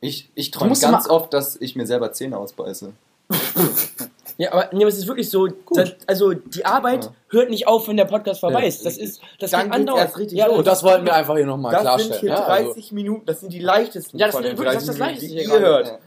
Ich, 0.00 0.30
ich 0.34 0.50
träume 0.50 0.74
ganz 0.78 1.08
oft, 1.10 1.32
dass 1.34 1.56
ich 1.60 1.76
mir 1.76 1.86
selber 1.86 2.12
Zähne 2.12 2.38
ausbeiße. 2.38 2.92
Ja, 4.38 4.52
aber, 4.52 4.70
nee, 4.72 4.84
es 4.84 4.96
ist 4.96 5.06
wirklich 5.06 5.28
so, 5.28 5.48
das, 5.74 5.90
also 6.06 6.32
die 6.32 6.64
Arbeit 6.64 7.04
Ja. 7.04 7.10
hört 7.28 7.50
nicht 7.50 7.68
auf, 7.68 7.86
wenn 7.88 7.98
der 7.98 8.06
Podcast 8.06 8.40
vorbei 8.40 8.66
ist. 8.66 8.86
Das 8.86 8.96
ist, 8.96 9.20
das 9.38 9.50
Dann 9.50 9.64
geht 9.66 9.74
andauernd. 9.74 10.04
erst 10.06 10.18
richtig 10.18 10.38
ja, 10.38 10.46
los. 10.46 10.58
und 10.58 10.66
das 10.66 10.82
wollten 10.82 11.04
wir 11.04 11.14
einfach 11.14 11.36
hier 11.36 11.44
nochmal 11.44 11.72
Das 11.72 11.82
klarstellen. 11.82 12.12
sind 12.12 12.20
hier 12.20 12.30
ja, 12.30 12.44
also- 12.44 12.72
30 12.72 12.92
Minuten, 12.92 13.26
das 13.26 13.40
sind 13.40 13.52
die 13.52 13.58
leichtesten 13.58 14.16
Ja, 14.18 14.26
das 14.26 14.34
von 14.36 14.44
ist 14.44 14.50
den 14.52 14.58
wirklich 14.58 14.72
30 14.78 14.86
das 14.86 14.96
Minuten, 14.96 15.12
Leichteste 15.14 15.36
die 15.36 15.42
ihr 15.44 15.60
hört. 15.60 15.98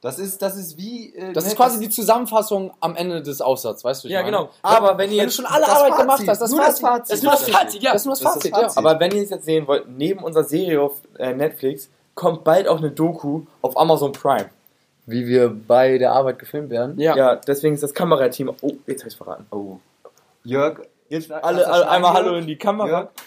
Das 0.00 0.18
ist, 0.20 0.40
das 0.42 0.56
ist 0.56 0.76
wie. 0.76 1.14
Äh, 1.14 1.32
das 1.32 1.44
ne, 1.44 1.50
ist 1.50 1.56
quasi 1.56 1.80
die 1.80 1.88
Zusammenfassung 1.88 2.72
am 2.80 2.94
Ende 2.94 3.20
des 3.20 3.40
Aufsatzes, 3.40 3.82
weißt 3.82 4.04
du? 4.04 4.08
Ja, 4.08 4.20
meine? 4.20 4.30
genau. 4.30 4.50
Aber 4.62 4.96
wenn 4.96 5.10
ihr 5.10 5.10
Wenn 5.10 5.16
du 5.18 5.24
jetzt 5.24 5.36
schon 5.36 5.46
alle 5.46 5.66
das 5.66 5.70
Arbeit 5.70 5.88
Fazit, 5.90 6.00
gemacht 6.00 6.28
hast, 6.28 6.40
das 6.40 6.50
nur 6.50 6.60
das 6.60 6.80
Fazit. 6.80 6.86
Fazit. 6.86 7.10
Das 7.10 7.18
ist 7.18 7.24
nur 7.24 7.32
das 7.32 7.48
Fazit, 7.48 7.82
ja. 7.82 7.92
Das 7.92 8.02
ist 8.02 8.06
nur 8.06 8.14
das 8.14 8.20
Das 8.20 8.28
ist 8.28 8.34
Fazit, 8.34 8.52
das 8.52 8.60
ja. 8.60 8.68
Fazit. 8.68 8.78
Aber 8.78 9.00
wenn 9.00 9.10
ihr 9.12 9.22
es 9.22 9.30
jetzt 9.30 9.44
sehen 9.44 9.66
wollt, 9.66 9.88
neben 9.88 10.22
unserer 10.22 10.44
Serie 10.44 10.80
auf 10.80 11.00
äh, 11.18 11.34
Netflix 11.34 11.90
kommt 12.14 12.44
bald 12.44 12.68
auch 12.68 12.78
eine 12.78 12.90
Doku 12.90 13.42
auf 13.62 13.76
Amazon 13.76 14.12
Prime. 14.12 14.50
Wie 15.06 15.26
wir 15.26 15.48
bei 15.48 15.98
der 15.98 16.12
Arbeit 16.12 16.38
gefilmt 16.38 16.70
werden. 16.70 16.98
Ja. 16.98 17.16
Ja, 17.16 17.36
deswegen 17.36 17.74
ist 17.74 17.82
das 17.82 17.94
Kamerateam. 17.94 18.52
Oh, 18.60 18.72
jetzt 18.86 19.00
habe 19.00 19.08
ich 19.08 19.16
verraten. 19.16 19.46
Oh. 19.50 19.78
Jörg, 20.44 20.80
Jetzt 21.08 21.32
alle, 21.32 21.66
alle 21.66 21.88
einmal? 21.88 22.12
Hallo 22.12 22.36
in 22.36 22.46
die 22.46 22.56
Kamera. 22.56 23.10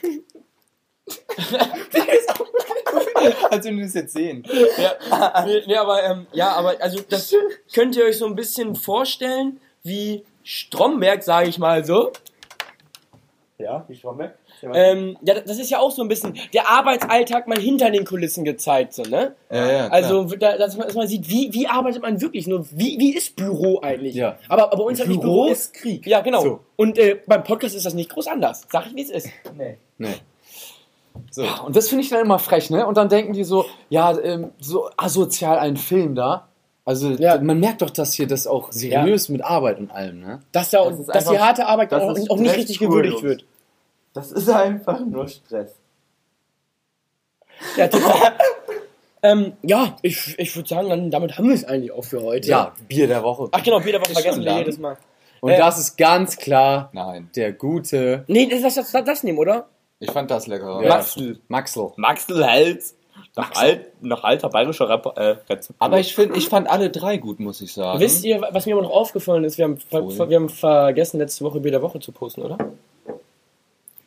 als 3.49 3.65
wir 3.65 3.81
das 3.81 3.93
jetzt 3.93 4.13
sehen. 4.13 4.43
Ja, 4.77 5.43
nee, 5.45 5.61
nee, 5.67 5.75
aber, 5.75 6.03
ähm, 6.03 6.27
ja, 6.33 6.51
aber 6.53 6.75
also 6.79 7.01
das 7.09 7.33
könnt 7.73 7.95
ihr 7.95 8.05
euch 8.05 8.17
so 8.17 8.25
ein 8.25 8.35
bisschen 8.35 8.75
vorstellen, 8.75 9.59
wie 9.83 10.23
Stromberg, 10.43 11.23
sage 11.23 11.49
ich 11.49 11.57
mal 11.57 11.85
so. 11.85 12.11
Ja, 13.57 13.85
wie 13.87 13.95
Stromberg. 13.95 14.35
Ähm, 14.73 15.17
ja, 15.21 15.39
das 15.39 15.57
ist 15.59 15.69
ja 15.69 15.79
auch 15.79 15.91
so 15.91 16.01
ein 16.01 16.07
bisschen 16.07 16.37
der 16.53 16.69
Arbeitsalltag 16.69 17.47
mal 17.47 17.59
hinter 17.59 17.89
den 17.89 18.05
Kulissen 18.05 18.43
gezeigt, 18.43 18.93
so, 18.93 19.03
ne? 19.03 19.35
Ja, 19.49 19.71
ja, 19.71 19.87
klar. 19.87 19.91
Also, 19.91 20.23
da, 20.35 20.57
dass, 20.57 20.77
man, 20.77 20.87
dass 20.87 20.95
man 20.95 21.07
sieht, 21.07 21.29
wie, 21.29 21.51
wie 21.53 21.67
arbeitet 21.67 22.01
man 22.01 22.21
wirklich 22.21 22.47
nur, 22.47 22.65
wie, 22.71 22.99
wie 22.99 23.15
ist 23.15 23.35
Büro 23.35 23.79
eigentlich? 23.81 24.15
Ja. 24.15 24.37
Aber, 24.49 24.71
aber 24.71 24.77
bei 24.77 24.83
uns 24.83 24.99
halt 24.99 25.09
nicht 25.09 25.21
Büro 25.21 25.43
Büro. 25.43 25.51
ist 25.51 25.73
Krieg. 25.73 26.05
Ja, 26.05 26.21
genau. 26.21 26.41
So. 26.41 26.59
Und 26.75 26.97
äh, 26.97 27.19
beim 27.25 27.43
Podcast 27.43 27.75
ist 27.75 27.85
das 27.85 27.93
nicht 27.93 28.09
groß 28.09 28.27
anders. 28.27 28.67
Sag 28.69 28.87
ich, 28.87 28.95
wie 28.95 29.01
es 29.01 29.09
ist. 29.09 29.29
Nee. 29.57 29.77
Nee. 29.97 30.15
So. 31.31 31.43
Und 31.65 31.75
das 31.75 31.89
finde 31.89 32.03
ich 32.03 32.09
dann 32.09 32.21
immer 32.21 32.37
frech, 32.39 32.69
ne? 32.69 32.85
Und 32.85 32.97
dann 32.97 33.09
denken 33.09 33.33
die 33.33 33.43
so, 33.43 33.65
ja, 33.89 34.17
ähm, 34.19 34.51
so 34.59 34.89
asozial 34.97 35.57
ein 35.57 35.77
Film 35.77 36.13
da. 36.13 36.47
Also 36.85 37.11
Ja. 37.11 37.39
man 37.39 37.59
merkt 37.59 37.81
doch, 37.81 37.89
dass 37.89 38.13
hier 38.13 38.27
das 38.27 38.45
auch 38.47 38.71
seriös 38.71 39.29
mit 39.29 39.43
Arbeit 39.43 39.79
und 39.79 39.91
allem, 39.91 40.19
ne? 40.19 40.41
Dass, 40.51 40.69
da, 40.71 40.89
Das 40.89 41.05
dass 41.05 41.23
die 41.23 41.29
einfach- 41.31 41.45
harte 41.45 41.65
Arbeit 41.67 41.93
auch, 41.93 42.15
auch 42.29 42.37
nicht 42.37 42.55
richtig 42.55 42.79
gewürdigt 42.79 43.23
wird. 43.23 43.45
Das 44.13 44.31
ist 44.31 44.49
einfach 44.49 44.99
nur 44.99 45.27
Stress. 45.27 45.73
Ja, 47.77 47.87
total. 47.87 48.33
ähm, 49.23 49.53
ja 49.61 49.95
ich, 50.01 50.37
ich 50.37 50.55
würde 50.55 50.67
sagen, 50.67 50.89
dann, 50.89 51.11
damit 51.11 51.37
haben 51.37 51.47
wir 51.47 51.55
es 51.55 51.63
eigentlich 51.63 51.91
auch 51.91 52.03
für 52.03 52.21
heute. 52.21 52.47
Ja, 52.49 52.73
Bier 52.87 53.07
der 53.07 53.23
Woche. 53.23 53.47
Ach 53.51 53.63
genau, 53.63 53.79
Bier 53.79 53.93
der 53.93 54.01
Woche 54.01 54.13
vergessen 54.13 54.43
wir 54.43 54.57
jedes 54.57 54.77
Mal. 54.79 54.97
Und 55.39 55.51
äh, 55.51 55.57
das 55.57 55.79
ist 55.79 55.97
ganz 55.97 56.37
klar 56.37 56.89
Nein, 56.93 57.29
der 57.35 57.53
gute 57.53 58.23
Nee, 58.27 58.47
das, 58.47 58.75
das, 58.75 58.91
das, 58.91 59.05
das 59.05 59.23
nehmen, 59.23 59.37
oder? 59.37 59.67
Ich 60.01 60.11
fand 60.11 60.29
das 60.29 60.47
leckerer. 60.47 60.83
Ja. 60.83 60.89
Maxl. 60.89 61.39
Maxel. 61.47 61.91
Maxl 61.95 62.45
Hals. 62.45 62.95
Nach, 63.35 63.51
alt, 63.55 63.87
nach 64.01 64.23
alter 64.23 64.49
bayerischer 64.49 64.89
Rep 64.89 65.05
äh, 65.15 65.35
Rezept. 65.49 65.75
Aber 65.79 65.99
ich 65.99 66.13
finde, 66.15 66.37
ich 66.37 66.49
fand 66.49 66.69
alle 66.69 66.89
drei 66.89 67.17
gut, 67.17 67.39
muss 67.39 67.61
ich 67.61 67.71
sagen. 67.71 67.99
Wisst 67.99 68.25
ihr, 68.25 68.41
was 68.51 68.65
mir 68.65 68.73
aber 68.73 68.81
noch 68.83 68.91
aufgefallen 68.91 69.43
ist? 69.43 69.57
Wir 69.57 69.65
haben, 69.65 69.77
ver, 69.77 70.29
wir 70.29 70.35
haben 70.37 70.49
vergessen, 70.49 71.19
letzte 71.19 71.45
Woche 71.45 71.59
Bier 71.61 71.71
der 71.71 71.81
Woche 71.81 71.99
zu 71.99 72.11
posten, 72.11 72.41
oder? 72.41 72.57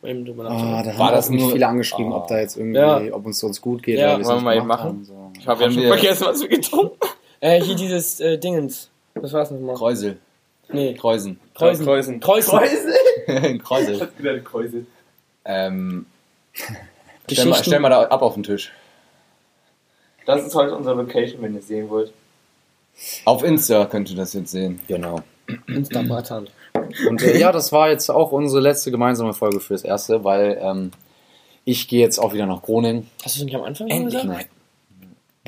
Eben 0.03 0.25
drüber 0.25 0.45
Ah, 0.45 0.83
da 0.83 0.97
War 0.99 1.07
haben 1.07 1.15
das 1.15 1.29
nicht 1.29 1.49
viele 1.51 1.67
angeschrieben, 1.67 2.13
Ah. 2.13 2.17
ob 2.17 2.27
da 2.27 2.39
jetzt 2.39 2.57
irgendwie, 2.57 2.77
Ja. 2.77 3.01
ob 3.13 3.25
uns 3.25 3.39
sonst 3.39 3.61
gut 3.61 3.81
geht 3.81 3.97
Ja, 3.97 4.09
oder 4.09 4.17
wir 4.17 4.21
es 4.21 4.27
wollen 4.27 4.37
wir 4.39 4.43
mal 4.43 4.57
eben 4.57 4.67
machen? 4.67 4.83
haben. 4.89 5.05
So. 5.05 5.31
Ich 5.39 5.47
habe 5.47 5.63
ja 5.63 5.71
schon 5.71 5.83
vergessen, 5.83 6.25
was 6.27 6.41
wir 6.41 6.49
getrunken 6.49 6.97
Äh, 7.39 7.61
hier 7.61 7.75
dieses 7.75 8.19
äh, 8.19 8.37
Dingens. 8.37 8.89
Was 9.15 9.33
war 9.33 9.39
das 9.41 9.51
nochmal? 9.51 9.75
Kreusel. 9.75 10.17
Nee, 10.71 10.93
Kreusen. 10.95 11.39
Kreuzen. 11.55 11.85
Kreuzen. 11.85 12.19
Kreuzen. 12.19 12.51
Kreusel. 12.51 12.93
wieder 14.17 14.39
Kreuzel. 14.39 14.85
Ähm, 15.45 16.05
stell, 17.31 17.45
mal, 17.45 17.63
stell 17.63 17.79
mal 17.79 17.89
da 17.89 18.03
ab 18.03 18.21
auf 18.21 18.33
den 18.33 18.43
Tisch. 18.43 18.71
Das 20.25 20.45
ist 20.45 20.55
heute 20.55 20.75
unsere 20.75 20.95
Location, 20.95 21.41
wenn 21.41 21.53
ihr 21.53 21.59
es 21.59 21.67
sehen 21.67 21.89
wollt. 21.89 22.11
Auf 23.25 23.43
Insta 23.43 23.85
könnt 23.85 24.09
ihr 24.09 24.15
das 24.15 24.33
jetzt 24.33 24.51
sehen. 24.51 24.79
Genau. 24.87 25.21
Instagram. 25.67 26.47
Und 27.07 27.21
äh, 27.21 27.37
ja, 27.37 27.51
das 27.51 27.71
war 27.71 27.89
jetzt 27.89 28.09
auch 28.09 28.31
unsere 28.31 28.61
letzte 28.61 28.89
gemeinsame 28.89 29.33
Folge 29.33 29.59
fürs 29.59 29.83
Erste, 29.83 30.23
weil 30.23 30.57
ähm, 30.61 30.91
ich 31.63 31.87
gehe 31.87 31.99
jetzt 31.99 32.19
auch 32.19 32.33
wieder 32.33 32.45
nach 32.45 32.61
Groningen. 32.61 33.09
Hast 33.23 33.35
du 33.35 33.39
es 33.41 33.45
nicht 33.45 33.55
am 33.55 33.63
Anfang 33.63 33.87
Endlich. 33.87 34.21
gesagt? 34.21 34.27
Nein. 34.27 34.45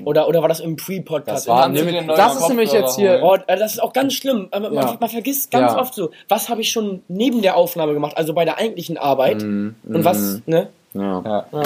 Oder, 0.04 0.28
oder 0.28 0.42
war 0.42 0.48
das 0.50 0.60
im 0.60 0.76
Pre-Podcast? 0.76 1.48
Das 1.48 1.48
war 1.48 1.68
neue 1.70 2.06
das 2.06 2.40
ist 2.40 2.48
nämlich 2.50 2.72
jetzt 2.72 2.98
hier. 2.98 3.22
Oh, 3.24 3.36
das 3.48 3.74
ist 3.74 3.80
auch 3.82 3.94
ganz 3.94 4.14
schlimm. 4.14 4.48
Man, 4.52 4.74
Ja. 4.74 4.96
man 5.00 5.10
vergisst 5.10 5.52
ganz 5.52 5.74
Ja. 5.74 5.80
oft 5.80 5.94
so, 5.96 6.12
was 6.30 6.50
habe 6.50 6.62
ich 6.62 6.72
schon 6.72 7.02
neben 7.08 7.42
der 7.42 7.58
Aufnahme 7.58 7.94
gemacht, 7.94 8.16
also 8.16 8.34
bei 8.34 8.46
der 8.46 8.58
eigentlichen 8.58 8.98
Arbeit. 8.98 9.42
Mhm, 9.42 9.76
Und 9.88 10.06
was, 10.06 10.18
mhm. 10.20 10.42
ne? 10.46 10.70
Ja. 10.94 11.22
Ja. 11.26 11.46
Ja. 11.52 11.64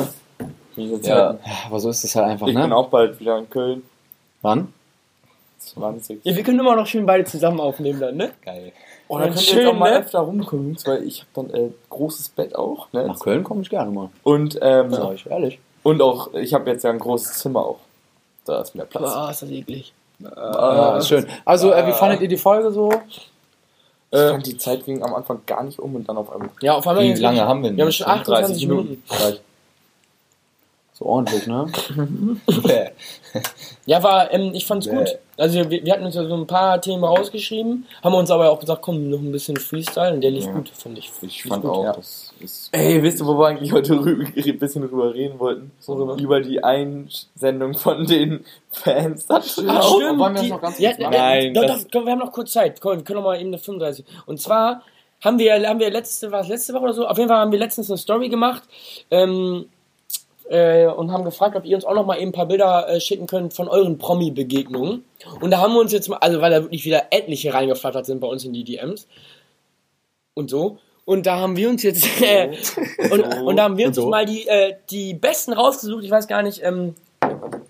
Ja. 0.77 0.97
Ja, 1.03 1.37
aber 1.67 1.79
so 1.79 1.89
ist 1.89 2.03
es 2.05 2.15
halt 2.15 2.27
einfach, 2.27 2.47
Ich 2.47 2.55
bin 2.55 2.69
ne? 2.69 2.75
auch 2.75 2.87
bald 2.87 3.19
wieder 3.19 3.37
in 3.37 3.49
Köln. 3.49 3.83
Wann? 4.41 4.73
20. 5.59 6.21
ja, 6.23 6.35
wir 6.35 6.43
können 6.43 6.59
immer 6.59 6.75
noch 6.75 6.87
schön 6.87 7.05
beide 7.05 7.23
zusammen 7.25 7.59
aufnehmen 7.59 7.99
dann, 7.99 8.15
ne? 8.17 8.31
Geil. 8.43 8.71
Oh, 9.07 9.19
dann 9.19 9.29
könnt 9.29 9.41
schön, 9.41 9.57
ihr 9.59 9.63
jetzt 9.65 9.73
auch 9.73 9.77
mal 9.77 9.91
ne? 9.91 9.99
öfter 9.99 10.19
rumkommen, 10.19 10.77
weil 10.85 11.03
ich 11.03 11.19
habe 11.21 11.47
dann 11.49 11.53
äh, 11.53 11.69
großes 11.89 12.29
Bett 12.29 12.55
auch. 12.55 12.87
Ne? 12.93 13.05
Nach 13.05 13.19
Köln 13.19 13.43
komme 13.43 13.61
ich 13.61 13.69
gerne 13.69 13.91
mal. 13.91 14.09
Und, 14.23 14.57
ähm, 14.61 14.91
Sag 14.91 15.13
ich 15.13 15.29
ehrlich. 15.29 15.59
und 15.83 16.01
auch, 16.01 16.33
ich 16.33 16.53
habe 16.53 16.69
jetzt 16.71 16.83
ja 16.83 16.89
ein 16.89 16.97
großes 16.99 17.33
Zimmer 17.39 17.59
auch. 17.65 17.79
Da 18.45 18.62
ist 18.62 18.75
mehr 18.75 18.86
Platz. 18.86 19.12
Ah, 19.12 19.30
ist 19.30 19.41
das 19.41 19.49
eklig. 19.49 19.93
Ja, 20.19 20.97
ist 20.97 21.08
schön. 21.08 21.25
Also, 21.45 21.71
äh, 21.71 21.88
wie 21.88 21.93
fandet 21.93 22.21
ihr 22.21 22.27
die 22.27 22.38
Folge 22.38 22.71
so? 22.71 22.91
Ich 24.13 24.19
fand 24.19 24.45
die 24.45 24.58
Zeit 24.58 24.84
ging 24.86 25.01
am 25.04 25.13
Anfang 25.15 25.41
gar 25.45 25.63
nicht 25.63 25.80
um 25.80 25.95
und 25.95 26.08
dann 26.10 26.17
auf 26.17 26.32
einmal. 26.32 26.49
Ja, 26.62 26.75
auf 26.75 26.86
einmal 26.86 27.04
Wie 27.04 27.13
lange 27.13 27.41
haben 27.41 27.63
wir 27.63 27.69
denn? 27.69 27.77
Wir 27.77 27.86
haben 27.86 27.91
schon 27.91 28.08
28 28.08 28.67
Minuten. 28.67 29.04
Gleich. 29.08 29.39
So 30.93 31.06
ordentlich, 31.06 31.47
ne? 31.47 31.65
Ja, 33.86 34.04
war, 34.04 34.32
ähm, 34.32 34.51
ich 34.54 34.67
fand's 34.67 34.88
gut. 34.88 35.17
Also 35.38 35.69
wir, 35.69 35.84
wir 35.84 35.93
hatten 35.93 36.06
uns 36.06 36.15
ja 36.15 36.25
so 36.25 36.36
ein 36.36 36.45
paar 36.45 36.80
Themen 36.82 37.04
rausgeschrieben, 37.04 37.88
haben 38.04 38.13
uns 38.13 38.30
aber 38.30 38.51
auch 38.51 38.60
gesagt, 38.60 38.82
komm, 38.82 39.10
noch 39.10 39.19
ein 39.19 39.32
bisschen 39.32 39.58
Freestyle 39.58 40.13
und 40.13 40.21
der 40.21 40.32
lief 40.32 40.45
Ja. 40.45 40.51
gut, 40.51 40.69
fand 40.69 40.97
ich. 40.99 41.10
Ich 41.21 41.43
fand 41.43 41.63
gut, 41.63 41.71
auch, 41.71 41.84
ja. 41.86 41.93
das 41.93 42.30
ist. 42.43 42.69
Ey, 42.71 43.01
wisst 43.04 43.19
ihr, 43.21 43.25
wo 43.27 43.38
wir 43.38 43.47
eigentlich 43.47 43.71
heute 43.71 43.93
ein 43.95 44.60
bisschen 44.60 44.88
drüber 44.88 45.13
reden 45.13 45.39
wollten? 45.39 45.71
Worüber? 45.86 46.17
Über 46.17 46.41
die 46.41 46.63
Einsendung 46.63 47.73
von 47.73 48.06
den 48.06 48.45
Fans. 48.69 49.27
Das 49.27 49.60
Ach, 49.67 49.84
stimmt. 49.84 50.19
Wollen 50.19 50.19
wir 50.19 50.30
das 50.34 50.41
die- 50.41 50.49
noch 50.49 50.62
ganz 50.62 50.80
ja, 50.80 50.89
kurz 50.89 51.01
ja, 51.01 51.10
machen? 51.10 51.19
Nein, 51.19 51.54
Doch, 51.54 51.65
doch, 51.65 51.80
komm, 51.91 52.06
wir 52.06 52.12
haben 52.12 52.19
noch 52.19 52.32
kurz 52.32 52.51
Zeit. 52.51 52.82
Komm, 52.82 52.97
wir 52.97 53.04
können 53.04 53.17
noch 53.19 53.25
mal 53.25 53.39
eben 53.39 53.49
eine 53.49 53.58
35. 53.58 54.06
Und 54.25 54.39
zwar 54.39 54.82
haben 55.23 55.38
wir, 55.39 55.54
haben 55.67 55.80
wir 55.80 55.89
letzte, 55.91 56.32
war 56.32 56.41
es 56.41 56.47
letzte 56.47 56.73
Woche 56.73 56.84
oder 56.84 56.93
so? 56.93 57.08
Auf 57.08 57.17
jeden 57.17 57.30
Fall 57.30 57.39
haben 57.39 57.51
wir 57.51 57.60
letztens 57.60 57.89
eine 57.91 57.97
Story 57.97 58.30
gemacht 58.30 58.63
ähm, 59.12 59.65
äh, 60.49 60.88
und 60.88 61.12
haben 61.12 61.23
gefragt, 61.23 61.56
ob 61.56 61.63
ihr 61.65 61.75
uns 61.75 61.86
auch 61.86 61.93
noch 61.93 62.06
mal 62.06 62.17
eben 62.17 62.30
ein 62.30 62.34
paar 62.34 62.47
Bilder 62.47 62.89
äh, 62.89 62.99
schicken 62.99 63.27
könnt 63.27 63.54
von 63.54 63.67
euren 63.67 63.97
Promi-Begegnungen. 63.97 65.06
Und 65.39 65.51
da 65.51 65.60
haben 65.60 65.73
wir 65.73 65.80
uns 65.80 65.91
jetzt 65.91 66.10
mal, 66.10 66.17
also 66.17 66.41
weil 66.41 66.51
da 66.51 66.63
wirklich 66.63 66.86
wieder 66.86 67.04
etliche 67.12 67.54
reingeflattert 67.54 68.06
sind 68.08 68.19
bei 68.19 68.27
uns 68.27 68.43
in 68.45 68.54
die 68.54 68.63
DMs 68.63 69.08
und 70.34 70.49
so. 70.49 70.77
Und 71.05 71.25
da 71.25 71.37
haben 71.37 71.55
wir 71.57 71.67
uns 71.69 71.83
jetzt 71.83 72.05
äh, 72.21 72.51
und, 73.11 73.21
und 73.43 73.55
da 73.55 73.63
haben 73.63 73.77
wir 73.77 73.87
uns 73.87 73.95
so. 73.95 74.07
mal 74.09 74.25
die, 74.25 74.47
äh, 74.47 74.75
die 74.89 75.13
besten 75.13 75.53
rausgesucht. 75.53 76.03
Ich 76.03 76.11
weiß 76.11 76.27
gar 76.27 76.43
nicht, 76.43 76.61
ähm, 76.63 76.95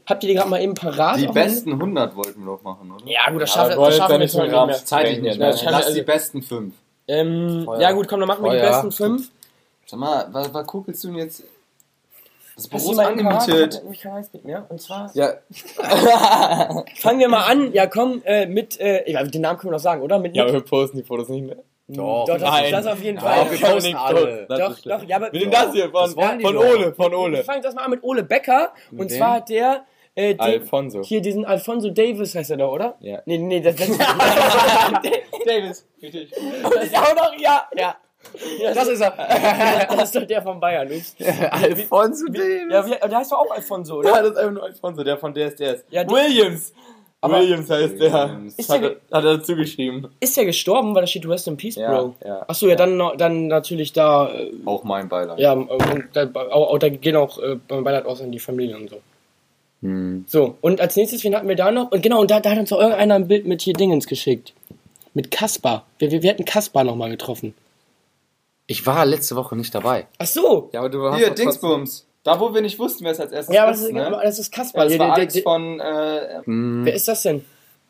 habt 0.06 0.24
ihr 0.24 0.28
die 0.30 0.36
gerade 0.36 0.50
mal 0.50 0.62
eben 0.62 0.74
parat? 0.74 1.18
Die 1.20 1.28
besten 1.28 1.72
100 1.74 2.16
wollten 2.16 2.42
wir 2.42 2.48
doch 2.58 2.62
machen, 2.64 2.92
oder? 2.92 3.06
Ja, 3.10 3.30
gut, 3.32 3.42
das 3.42 3.56
Ja, 3.56 3.62
schaffen, 3.64 3.80
wir 3.80 3.86
das 3.86 3.98
schaffen 3.98 4.14
wir 4.16 4.22
jetzt 4.22 4.36
nicht 4.36 4.52
mehr. 4.52 4.66
mehr. 4.66 4.86
Zeitlich 4.86 5.22
nicht 5.22 5.40
mehr. 5.40 5.50
Lass 5.50 5.66
also- 5.66 5.94
die 5.94 6.02
besten 6.02 6.42
fünf. 6.44 6.74
Ähm, 7.08 7.64
Feuer. 7.66 7.82
ja 7.82 7.92
gut, 7.94 8.08
komm, 8.08 8.20
dann 8.20 8.28
machen 8.28 8.44
wir 8.44 8.52
die 8.52 8.60
Feuer. 8.60 8.70
besten 8.70 8.92
fünf. 8.92 9.30
Sag 9.86 10.00
mal, 10.00 10.28
was, 10.32 10.54
was 10.54 10.68
guckelst 10.68 11.04
du 11.04 11.08
denn 11.10 11.18
jetzt? 11.18 11.44
Das 12.56 12.68
Büro 12.68 12.92
ist 12.92 13.00
angemietet? 13.00 13.82
Ich 13.92 14.06
weiß 14.06 14.34
nicht 14.34 14.46
mehr. 14.46 14.66
Und 14.70 14.80
zwar. 14.82 15.10
Ja, 15.16 15.34
Fangen 17.00 17.20
wir 17.20 17.28
mal 17.30 17.46
an. 17.46 17.74
Ja, 17.74 17.88
komm, 17.88 18.22
äh, 18.24 18.46
mit, 18.46 18.80
äh, 18.80 19.04
den 19.30 19.42
Namen 19.42 19.58
können 19.58 19.72
wir 19.72 19.78
noch 19.78 19.80
sagen, 19.84 20.02
oder? 20.02 20.20
Mit, 20.20 20.36
ja, 20.36 20.44
mit, 20.46 20.54
wir 20.54 20.62
posten 20.62 20.98
die 20.98 21.04
Fotos 21.04 21.30
nicht 21.30 21.46
mehr. 21.46 21.58
Doch, 21.96 22.26
doch, 22.26 22.34
das, 22.38 22.42
nein. 22.50 22.72
das 22.72 22.88
auf 22.88 23.02
jeden 23.02 23.18
Ja, 23.18 23.24
Fall. 23.24 23.52
wir 23.52 23.58
kann 23.60 23.72
posten 23.74 23.88
nicht 23.92 24.00
alle. 24.00 24.46
Das 24.48 24.60
doch, 24.60 24.72
ist 24.72 24.86
doch, 24.86 25.04
ja, 25.04 25.16
aber. 25.18 25.32
Wie 25.34 25.40
denn 25.40 25.52
das 25.52 25.72
hier? 25.74 25.90
Von, 25.90 25.94
Das 26.04 26.14
von 26.14 26.54
doch. 26.54 26.66
Ole, 26.66 26.94
von 26.94 27.12
Wir 27.12 27.18
Ole. 27.20 27.44
fangen 27.44 27.62
das 27.62 27.76
mal 27.76 27.84
an 27.84 27.92
mit 27.92 28.04
Ole 28.04 28.24
Becker. 28.24 28.74
und 28.92 29.00
wem? 29.00 29.10
zwar 29.10 29.42
der, 29.42 29.86
äh, 30.16 30.34
den, 30.36 30.40
Alfonso. 30.40 31.02
hier 31.04 31.22
diesen 31.22 31.46
Alfonso 31.46 31.90
Davis 31.90 32.36
heißt 32.36 32.52
er 32.52 32.58
da, 32.58 32.68
oder? 32.68 32.96
Ja. 33.00 33.22
Nee, 33.26 33.38
nee, 33.38 33.62
das, 33.62 33.76
das, 33.76 33.88
Davis. 35.46 35.86
Richtig. 36.02 36.32
das 36.64 36.84
ist 36.86 36.98
auch 36.98 37.16
noch, 37.16 37.34
ja, 37.40 37.68
ja. 37.76 37.96
ja 38.60 38.74
Das 38.74 38.88
ist 38.88 39.02
er. 39.02 39.12
Das 39.92 40.04
ist 40.04 40.16
doch 40.16 40.26
der 40.26 40.42
von 40.42 40.60
Bayern. 40.60 40.90
Ups. 40.92 41.16
Alfonso 41.50 42.28
Davis. 42.28 42.64
Ja, 42.72 42.86
wie, 42.86 42.92
der 43.10 43.18
heißt 43.18 43.32
doch 43.32 43.40
auch 43.40 43.52
Alfonso, 43.52 43.98
oder? 43.98 44.10
Ja, 44.10 44.22
das 44.22 44.32
ist 44.32 44.38
einfach 44.38 44.52
nur 44.52 44.64
Alfonso, 44.64 45.04
der 45.04 45.18
von 45.18 45.34
DSDS. 45.34 45.86
Ja, 45.90 46.04
die- 46.04 46.14
Williams. 46.14 46.74
Aber- 47.24 47.40
Williams 47.40 47.70
heißt 47.70 48.00
der. 48.02 48.40
Ist 48.58 48.70
hat, 48.70 48.82
er, 48.82 48.90
hat 49.12 49.24
er 49.24 49.38
dazu 49.38 49.56
geschrieben. 49.56 50.08
Ist 50.20 50.36
der 50.38 50.46
gestorben, 50.46 50.96
weil 50.96 51.02
da 51.04 51.08
steht 51.08 51.28
Rest 51.28 51.48
in 51.48 51.56
Peace, 51.58 51.76
Ja, 51.76 51.92
Bro? 52.02 52.16
ja. 52.26 52.46
Achso, 52.50 52.68
ja, 52.68 52.76
dann, 52.76 52.98
noch- 52.98 53.16
dann 53.16 53.48
natürlich 53.48 53.94
da, 53.94 54.30
äh, 54.34 54.52
Auch 54.66 54.84
mein 54.84 55.08
Beileid. 55.08 55.38
ja, 55.40 55.54
und 55.54 55.70
da, 56.14 56.28
auch, 56.34 56.72
auch, 56.74 56.80
da 56.80 56.90
gehen 56.90 57.16
auch 57.16 57.38
äh, 57.38 57.58
beim 57.68 57.84
Beileid 57.84 58.06
aus 58.06 58.22
an 58.22 58.32
die 58.32 58.40
Familie 58.40 58.76
und 58.76 58.90
so. 58.90 58.98
Hm. 59.84 60.26
So, 60.28 60.56
und 60.62 60.82
als 60.82 60.96
nächstes, 60.96 61.24
wen 61.24 61.36
hatten 61.36 61.48
wir 61.48 61.56
da 61.56 61.72
noch? 61.72 61.92
Und 61.92 62.02
genau, 62.04 62.22
und 62.22 62.32
da, 62.32 62.40
da 62.40 62.52
hat 62.52 62.58
uns 62.58 62.70
doch 62.70 62.80
irgendeiner 62.80 63.16
ein 63.16 63.28
Bild 63.28 63.46
mit 63.48 63.62
hier 63.62 63.74
Dingens 63.74 64.08
geschickt. 64.08 64.54
Mit 65.14 65.30
Kaspar. 65.32 65.86
Wir, 66.00 66.10
wir, 66.12 66.22
wir 66.24 66.30
hatten 66.32 66.46
Kaspar 66.46 66.84
nochmal 66.84 67.10
getroffen. 67.10 67.54
Ich 68.68 68.86
war 68.88 69.06
letzte 69.06 69.36
Woche 69.36 69.56
nicht 69.56 69.76
dabei. 69.76 70.08
Ach 70.18 70.26
so! 70.26 70.70
Ja, 70.72 70.80
aber 70.80 70.90
du 70.90 71.04
hast 71.12 71.18
Hier, 71.18 71.32
Dingsbums. 71.32 72.06
Da, 72.24 72.40
wo 72.40 72.54
wir 72.54 72.62
nicht 72.62 72.78
wussten, 72.78 73.04
wer 73.04 73.12
es 73.12 73.20
als 73.20 73.32
erstes 73.32 73.56
Ja, 73.56 73.64
aber 73.64 73.72
ist. 73.72 73.80
das 73.82 73.88
ist, 73.88 73.94
ne? 73.94 74.06
aber 74.06 74.22
das 74.24 74.38
ist 74.40 74.52
Kaspar. 74.52 74.84
das 74.84 74.94
Hier, 74.94 75.00
war 75.00 75.08
der, 75.08 75.16
der, 75.16 75.22
Alex 75.22 75.34
der, 75.34 75.44
von, 75.44 75.80
äh, 75.80 76.42
Hm, 76.46 76.86
wer 76.86 76.94
ist 76.94 77.08
das 77.08 77.24
denn? 77.24 77.44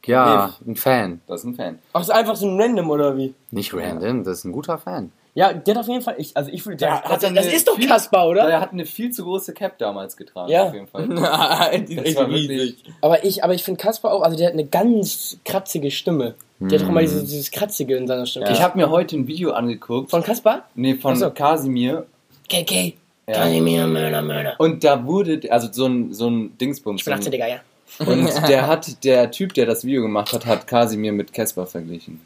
ja, 0.06 0.56
ein 0.66 0.76
Fan. 0.76 1.22
das 1.28 1.42
ist 1.42 1.46
ein 1.48 1.56
Fan. 1.56 1.80
Ach, 1.94 2.02
ist 2.02 2.10
einfach 2.12 2.36
so 2.36 2.48
ein 2.48 2.60
Random 2.60 2.90
oder 2.90 3.18
wie? 3.18 3.34
Nicht 3.52 3.74
random, 3.74 4.24
das 4.24 4.40
ist 4.40 4.46
ein 4.46 4.52
guter 4.54 4.78
Fan. 4.78 5.12
Ja, 5.34 5.54
der 5.54 5.76
hat 5.76 5.82
auf 5.82 5.88
jeden 5.88 6.02
Fall, 6.02 6.16
ich, 6.18 6.36
also 6.36 6.52
ich 6.52 6.66
würde 6.66 6.78
Der 6.78 6.90
sagen, 6.90 7.04
hat 7.10 7.16
das, 7.18 7.24
eine 7.24 7.36
das 7.36 7.54
ist 7.54 7.68
doch 7.68 7.76
viel- 7.76 7.88
Kaspar, 7.88 8.28
oder? 8.28 8.48
Der 8.48 8.60
hat 8.60 8.72
eine 8.74 8.86
viel 8.86 9.12
zu 9.12 9.24
große 9.24 9.54
Cap 9.54 9.78
damals 9.78 10.18
getragen, 10.18 10.50
Ja. 10.52 10.64
auf 10.68 10.74
jeden 10.74 10.88
Fall. 10.88 11.08
Nein, 11.08 11.86
die 11.86 11.96
Das 11.96 12.06
ist 12.06 12.16
war 12.18 12.28
riesig. 12.28 12.84
Aber 13.02 13.24
ich, 13.24 13.44
aber 13.44 13.54
ich 13.54 13.64
finde 13.64 13.82
Kaspar 13.82 14.12
auch, 14.14 14.24
also 14.24 14.36
der 14.38 14.48
hat 14.48 14.54
eine 14.54 14.66
ganz 14.66 15.38
kratzige 15.46 15.90
Stimme. 15.92 16.36
Der 16.60 16.78
hat 16.80 16.86
doch 16.86 16.90
immer 16.90 17.00
dieses, 17.02 17.24
dieses 17.26 17.50
Kratzige 17.52 17.96
in 17.96 18.08
seiner 18.08 18.26
Stimme. 18.26 18.52
Ich 18.52 18.62
habe 18.62 18.78
mir 18.78 18.90
heute 18.90 19.16
ein 19.18 19.26
Video 19.28 19.52
angeguckt. 19.52 20.10
Von 20.12 20.22
Kaspar? 20.22 20.66
nee, 20.76 20.96
von 20.96 21.16
so. 21.16 21.32
Kasimir. 21.32 22.06
KK. 22.50 22.94
Ja. 23.32 23.44
Kasimir, 23.44 23.88
Mörder, 23.88 24.22
Mörder. 24.22 24.56
Und 24.60 24.84
da 24.84 25.06
wurde, 25.06 25.42
also 25.50 25.70
so 25.72 25.88
ein, 25.88 26.14
so 26.14 26.30
ein 26.30 26.58
Dingsbums. 26.58 27.02
Ich 27.02 27.06
bin 27.06 27.14
18, 27.14 27.32
Digga, 27.32 27.48
ja. 27.48 27.60
Und 28.00 28.26
der 28.48 28.68
hat, 28.68 29.04
der 29.04 29.32
Typ, 29.32 29.54
der 29.54 29.66
das 29.66 29.86
Video 29.86 30.02
gemacht 30.02 30.34
hat, 30.34 30.46
hat 30.46 30.68
Kasimir 30.68 31.12
mit 31.12 31.34
Casper 31.34 31.66
verglichen. 31.66 32.22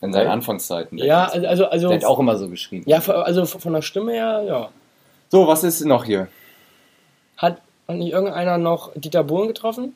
In 0.00 0.12
seinen. 0.12 0.28
Anfangszeiten. 0.28 0.98
Ja, 0.98 1.26
Casper. 1.26 1.48
also, 1.48 1.66
also, 1.66 1.88
Der 1.88 1.98
hat 1.98 2.04
auch 2.04 2.18
immer 2.18 2.36
so 2.36 2.48
geschrieben. 2.48 2.84
ja, 2.86 2.98
also 2.98 3.46
von 3.46 3.72
der 3.72 3.82
Stimme 3.82 4.12
her, 4.12 4.44
ja. 4.46 4.68
So, 5.30 5.46
was 5.46 5.64
ist 5.64 5.84
noch 5.84 6.04
hier? 6.04 6.28
Hat, 7.36 7.60
hat 7.86 7.96
nicht 7.96 8.12
irgendeiner 8.12 8.58
noch 8.58 8.92
Dieter 8.94 9.24
Bohlen 9.24 9.48
getroffen? 9.48 9.94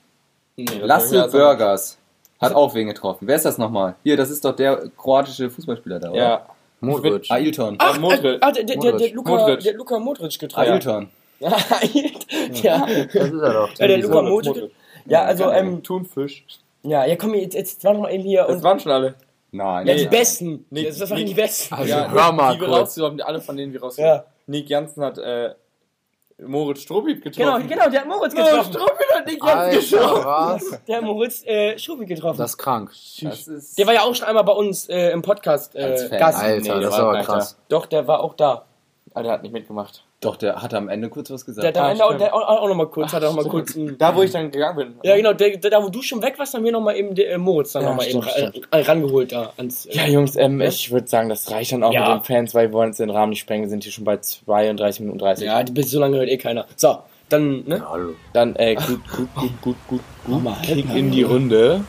Lasse 0.56 1.28
Burgers. 1.28 1.98
Hat 2.40 2.54
auch 2.54 2.74
wen 2.74 2.88
getroffen. 2.88 3.28
Wer 3.28 3.36
ist 3.36 3.44
das 3.44 3.56
nochmal? 3.56 3.94
Hier, 4.02 4.16
das 4.16 4.30
ist 4.30 4.44
doch 4.44 4.54
der 4.54 4.90
kroatische 4.96 5.48
Fußballspieler 5.48 6.00
da, 6.00 6.10
oder? 6.10 6.18
Ja. 6.18 6.46
Modric. 6.82 7.30
Ailton. 7.30 7.76
Ach, 7.78 7.98
Modric. 7.98 8.38
ah, 8.42 8.52
der, 8.52 8.64
der, 8.64 8.76
der, 8.76 8.92
der. 8.92 9.10
Luka, 9.12 9.30
Modric. 9.30 9.60
der 9.60 9.74
Luka 9.74 9.98
Modric 9.98 10.38
getroffen. 10.38 10.70
Ailton. 10.70 11.08
Ja, 11.40 11.56
ja. 12.62 12.86
Das 12.86 13.30
ist 13.30 13.32
er 13.40 13.52
doch. 13.52 13.70
Ja, 13.78 13.86
der 13.88 13.98
Wieso? 13.98 14.08
Luka 14.08 14.22
Modric. 14.22 14.70
Ja, 15.06 15.24
also, 15.24 15.50
ähm, 15.50 15.82
Thunfisch. 15.82 16.44
ja, 16.84 17.04
ja, 17.04 17.16
komm, 17.16 17.34
jetzt, 17.34 17.54
jetzt 17.54 17.82
war 17.82 17.94
noch 17.94 18.02
mal 18.02 18.12
eben 18.14 18.22
hier 18.22 18.44
Das 18.44 18.56
und 18.56 18.62
waren 18.62 18.78
schon 18.78 18.92
alle. 18.92 19.14
Nein. 19.50 19.86
ja, 19.86 19.94
die 19.94 20.02
nein. 20.02 20.10
Besten. 20.10 20.66
Nee, 20.70 20.84
das, 20.84 21.10
waren 21.10 21.26
die 21.26 21.34
Besten. 21.34 21.74
Also, 21.74 21.90
Ja, 21.90 22.10
hör 22.10 22.32
mal 22.32 22.54
die 22.54 22.60
wir 22.60 22.68
kurz. 22.68 22.78
rausgenommen, 22.80 23.20
alle 23.22 23.40
von 23.40 23.56
denen 23.56 23.72
wir 23.72 23.80
rausgenommen 23.82 24.16
Ja. 24.18 24.24
Nick 24.46 24.68
Jansen 24.70 25.02
hat 25.04 25.18
äh, 25.18 25.50
Moritz 26.38 26.80
Strobit 26.82 27.22
Genau, 27.22 27.58
getroffen. 27.58 27.68
genau, 27.68 27.88
der 27.90 28.00
hat 28.00 28.08
Moritz 28.08 28.34
Moritz 28.34 28.50
getroffen. 28.50 28.72
Strobit 28.72 29.14
hat 29.14 29.28
Jansen 29.30 29.48
Alter, 29.48 29.76
geschossen. 29.76 30.24
was? 30.24 30.80
Der 30.88 30.96
hat 30.96 31.04
Moritz 31.04 31.44
äh, 31.46 31.78
Schubi 31.78 32.06
getroffen. 32.06 32.38
Das 32.38 32.50
ist 32.52 32.58
krank. 32.58 32.90
Das 33.22 33.46
ist 33.46 33.78
der 33.78 33.86
war 33.86 33.94
ja 33.94 34.02
auch 34.02 34.14
schon 34.14 34.26
einmal 34.26 34.44
bei 34.44 34.52
uns 34.52 34.88
äh, 34.88 35.10
im 35.10 35.22
Podcast 35.22 35.74
äh, 35.76 35.82
Als 35.82 36.04
Fan. 36.04 36.18
Gast. 36.18 36.42
Alter, 36.42 36.60
Nee, 36.74 36.80
das 36.80 36.92
ist 36.94 37.00
war 37.00 37.08
aber 37.10 37.20
krass. 37.20 37.58
Doch, 37.68 37.86
der 37.86 38.06
war 38.08 38.20
auch 38.20 38.34
da. 38.34 38.64
Ah, 39.14 39.22
der 39.22 39.32
hat 39.32 39.42
nicht 39.42 39.52
mitgemacht. 39.52 40.04
Doch, 40.22 40.36
der 40.36 40.62
hat 40.62 40.72
am 40.72 40.88
Ende 40.88 41.08
kurz 41.08 41.30
was 41.32 41.44
gesagt. 41.44 41.64
Der 41.64 41.68
hat 41.70 41.76
am 41.78 41.84
Ah, 41.84 41.90
Ende 41.90 42.04
auch, 42.04 42.16
der 42.16 42.32
auch, 42.34 42.60
auch 42.62 42.68
noch 42.68 42.76
mal 42.76 42.86
kurz, 42.86 43.12
hat 43.12 43.22
er 43.24 43.30
auch 43.30 43.34
mal 43.34 43.44
kurz. 43.44 43.74
ein- 43.74 43.98
Da, 43.98 44.14
wo 44.14 44.22
ich 44.22 44.30
dann 44.30 44.52
gegangen 44.52 44.76
bin. 44.76 44.94
Ja, 45.02 45.16
genau, 45.16 45.32
der, 45.32 45.56
der, 45.56 45.70
da 45.70 45.82
wo 45.82 45.88
du 45.88 46.00
schon 46.00 46.22
weg 46.22 46.38
warst, 46.38 46.54
haben 46.54 46.64
wir 46.64 46.70
noch 46.70 46.80
mal 46.80 46.94
eben 46.96 47.12
der, 47.16 47.32
äh, 47.32 47.38
Moritz 47.38 47.72
dann 47.72 47.82
Ja, 47.82 47.88
noch 47.90 47.96
mal 47.96 48.06
eben 48.06 48.22
stimmt, 48.22 48.60
äh, 48.70 48.80
rangeholt 48.82 49.32
da 49.32 49.52
ans. 49.56 49.86
Äh, 49.86 49.96
Ja, 49.96 50.06
Jungs, 50.06 50.36
ähm, 50.36 50.60
ich 50.60 50.92
würde 50.92 51.08
sagen, 51.08 51.28
das 51.28 51.50
reicht 51.50 51.72
dann 51.72 51.82
auch 51.82 51.92
Ja. 51.92 52.14
mit 52.14 52.22
den 52.22 52.24
Fans, 52.24 52.54
weil 52.54 52.68
wir 52.68 52.72
wollen 52.72 52.90
jetzt 52.90 53.00
den 53.00 53.10
Rahmen 53.10 53.30
nicht 53.30 53.40
sprengen. 53.40 53.64
Wir 53.64 53.70
sind 53.70 53.82
hier 53.82 53.90
schon 53.92 54.04
bei 54.04 54.16
32 54.18 55.00
Minuten 55.00 55.18
30. 55.18 55.44
ja, 55.46 55.60
bis 55.64 55.90
so 55.90 55.98
lange 55.98 56.16
hört 56.18 56.28
eh 56.28 56.38
keiner. 56.38 56.66
So, 56.76 56.98
dann, 57.28 57.64
ne? 57.66 57.82
Hallo. 57.90 58.10
Dann, 58.32 58.54
äh, 58.56 58.76
gut, 58.76 59.00
gut, 59.16 59.34
gut, 59.34 59.50
gut, 59.60 59.76
gut, 59.88 60.00
gut. 60.24 60.42
mal 60.44 60.56
Kick 60.62 60.86
in 60.94 61.10
die 61.10 61.24
Runde. 61.24 61.82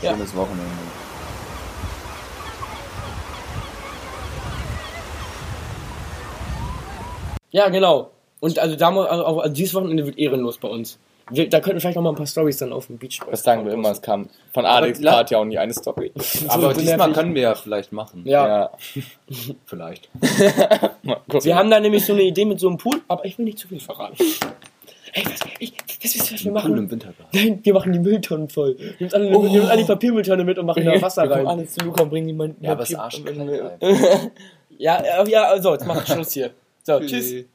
Schönes 0.00 0.34
Wochenende. 0.34 1.03
Ja, 7.54 7.68
genau. 7.68 8.10
Und 8.40 8.58
also, 8.58 8.74
da, 8.74 8.88
also, 8.88 9.40
also 9.40 9.54
dieses 9.54 9.74
Wochenende 9.74 10.04
wird 10.04 10.18
ehrenlos 10.18 10.58
bei 10.58 10.66
uns. 10.66 10.98
Wir, 11.30 11.48
da 11.48 11.60
könnten 11.60 11.76
wir 11.76 11.80
vielleicht 11.82 11.94
noch 11.96 12.02
mal 12.02 12.10
ein 12.10 12.16
paar 12.16 12.26
Stories 12.26 12.58
dann 12.58 12.72
auf 12.72 12.88
dem 12.88 12.98
Beach 12.98 13.20
Das 13.30 13.44
sagen 13.44 13.64
wir 13.64 13.72
immer, 13.72 13.92
es 13.92 14.02
kam 14.02 14.28
von 14.52 14.66
Alex 14.66 15.00
Part 15.00 15.30
ja 15.30 15.38
auch 15.38 15.44
nie 15.44 15.56
eine 15.56 15.72
Story. 15.72 16.12
Aber 16.48 16.74
so 16.74 16.80
diesmal 16.80 17.12
können 17.12 17.32
wir 17.34 17.42
ja 17.42 17.54
vielleicht 17.54 17.92
machen. 17.92 18.22
Ja. 18.26 18.70
Vielleicht. 19.66 20.10
Mal 21.04 21.14
gucken. 21.28 21.44
Wir 21.44 21.54
haben 21.56 21.70
da 21.70 21.78
nämlich 21.78 22.04
so 22.04 22.12
eine 22.12 22.22
Idee 22.24 22.44
mit 22.44 22.58
so 22.58 22.68
einem 22.68 22.76
Pool, 22.76 23.00
aber 23.08 23.24
ich 23.24 23.38
will 23.38 23.44
nicht 23.44 23.58
zu 23.58 23.68
viel 23.68 23.80
verraten. 23.80 24.16
Hey, 25.12 25.24
was, 25.24 25.40
ich, 25.60 25.72
das 26.02 26.14
ist, 26.16 26.32
was 26.32 26.44
wir 26.44 26.50
Pool 26.52 26.60
machen. 26.60 26.76
im 26.76 26.90
Wintergarten. 26.90 27.24
Nein, 27.32 27.60
wir 27.62 27.72
machen 27.72 27.92
die 27.92 28.00
Mülltonnen 28.00 28.48
voll. 28.48 28.76
Wir 28.78 28.94
nehmen 28.98 29.14
alle, 29.14 29.48
nehmen 29.48 29.66
alle 29.68 29.80
die 29.80 29.86
Papiermülltonne 29.86 30.44
mit 30.44 30.58
und 30.58 30.66
machen 30.66 30.84
da 30.84 31.00
Wasser 31.00 31.30
rein. 31.30 31.46
alle 31.46 31.66
zu 31.68 31.88
und 31.88 32.10
bringen 32.10 32.26
die 32.26 32.32
mal 32.34 32.54
Ja, 32.60 32.72
aber 32.72 32.82
es 32.82 32.90
ist 32.90 32.96
Papier- 32.96 33.22
arschkalt. 33.24 33.78
Ja, 34.76 34.96
äh, 34.96 35.30
ja, 35.30 35.44
also, 35.44 35.72
jetzt 35.72 35.86
machen 35.86 36.02
wir 36.06 36.14
Schluss 36.14 36.32
hier. 36.32 36.50
So, 36.86 37.00
tschüss. 37.00 37.46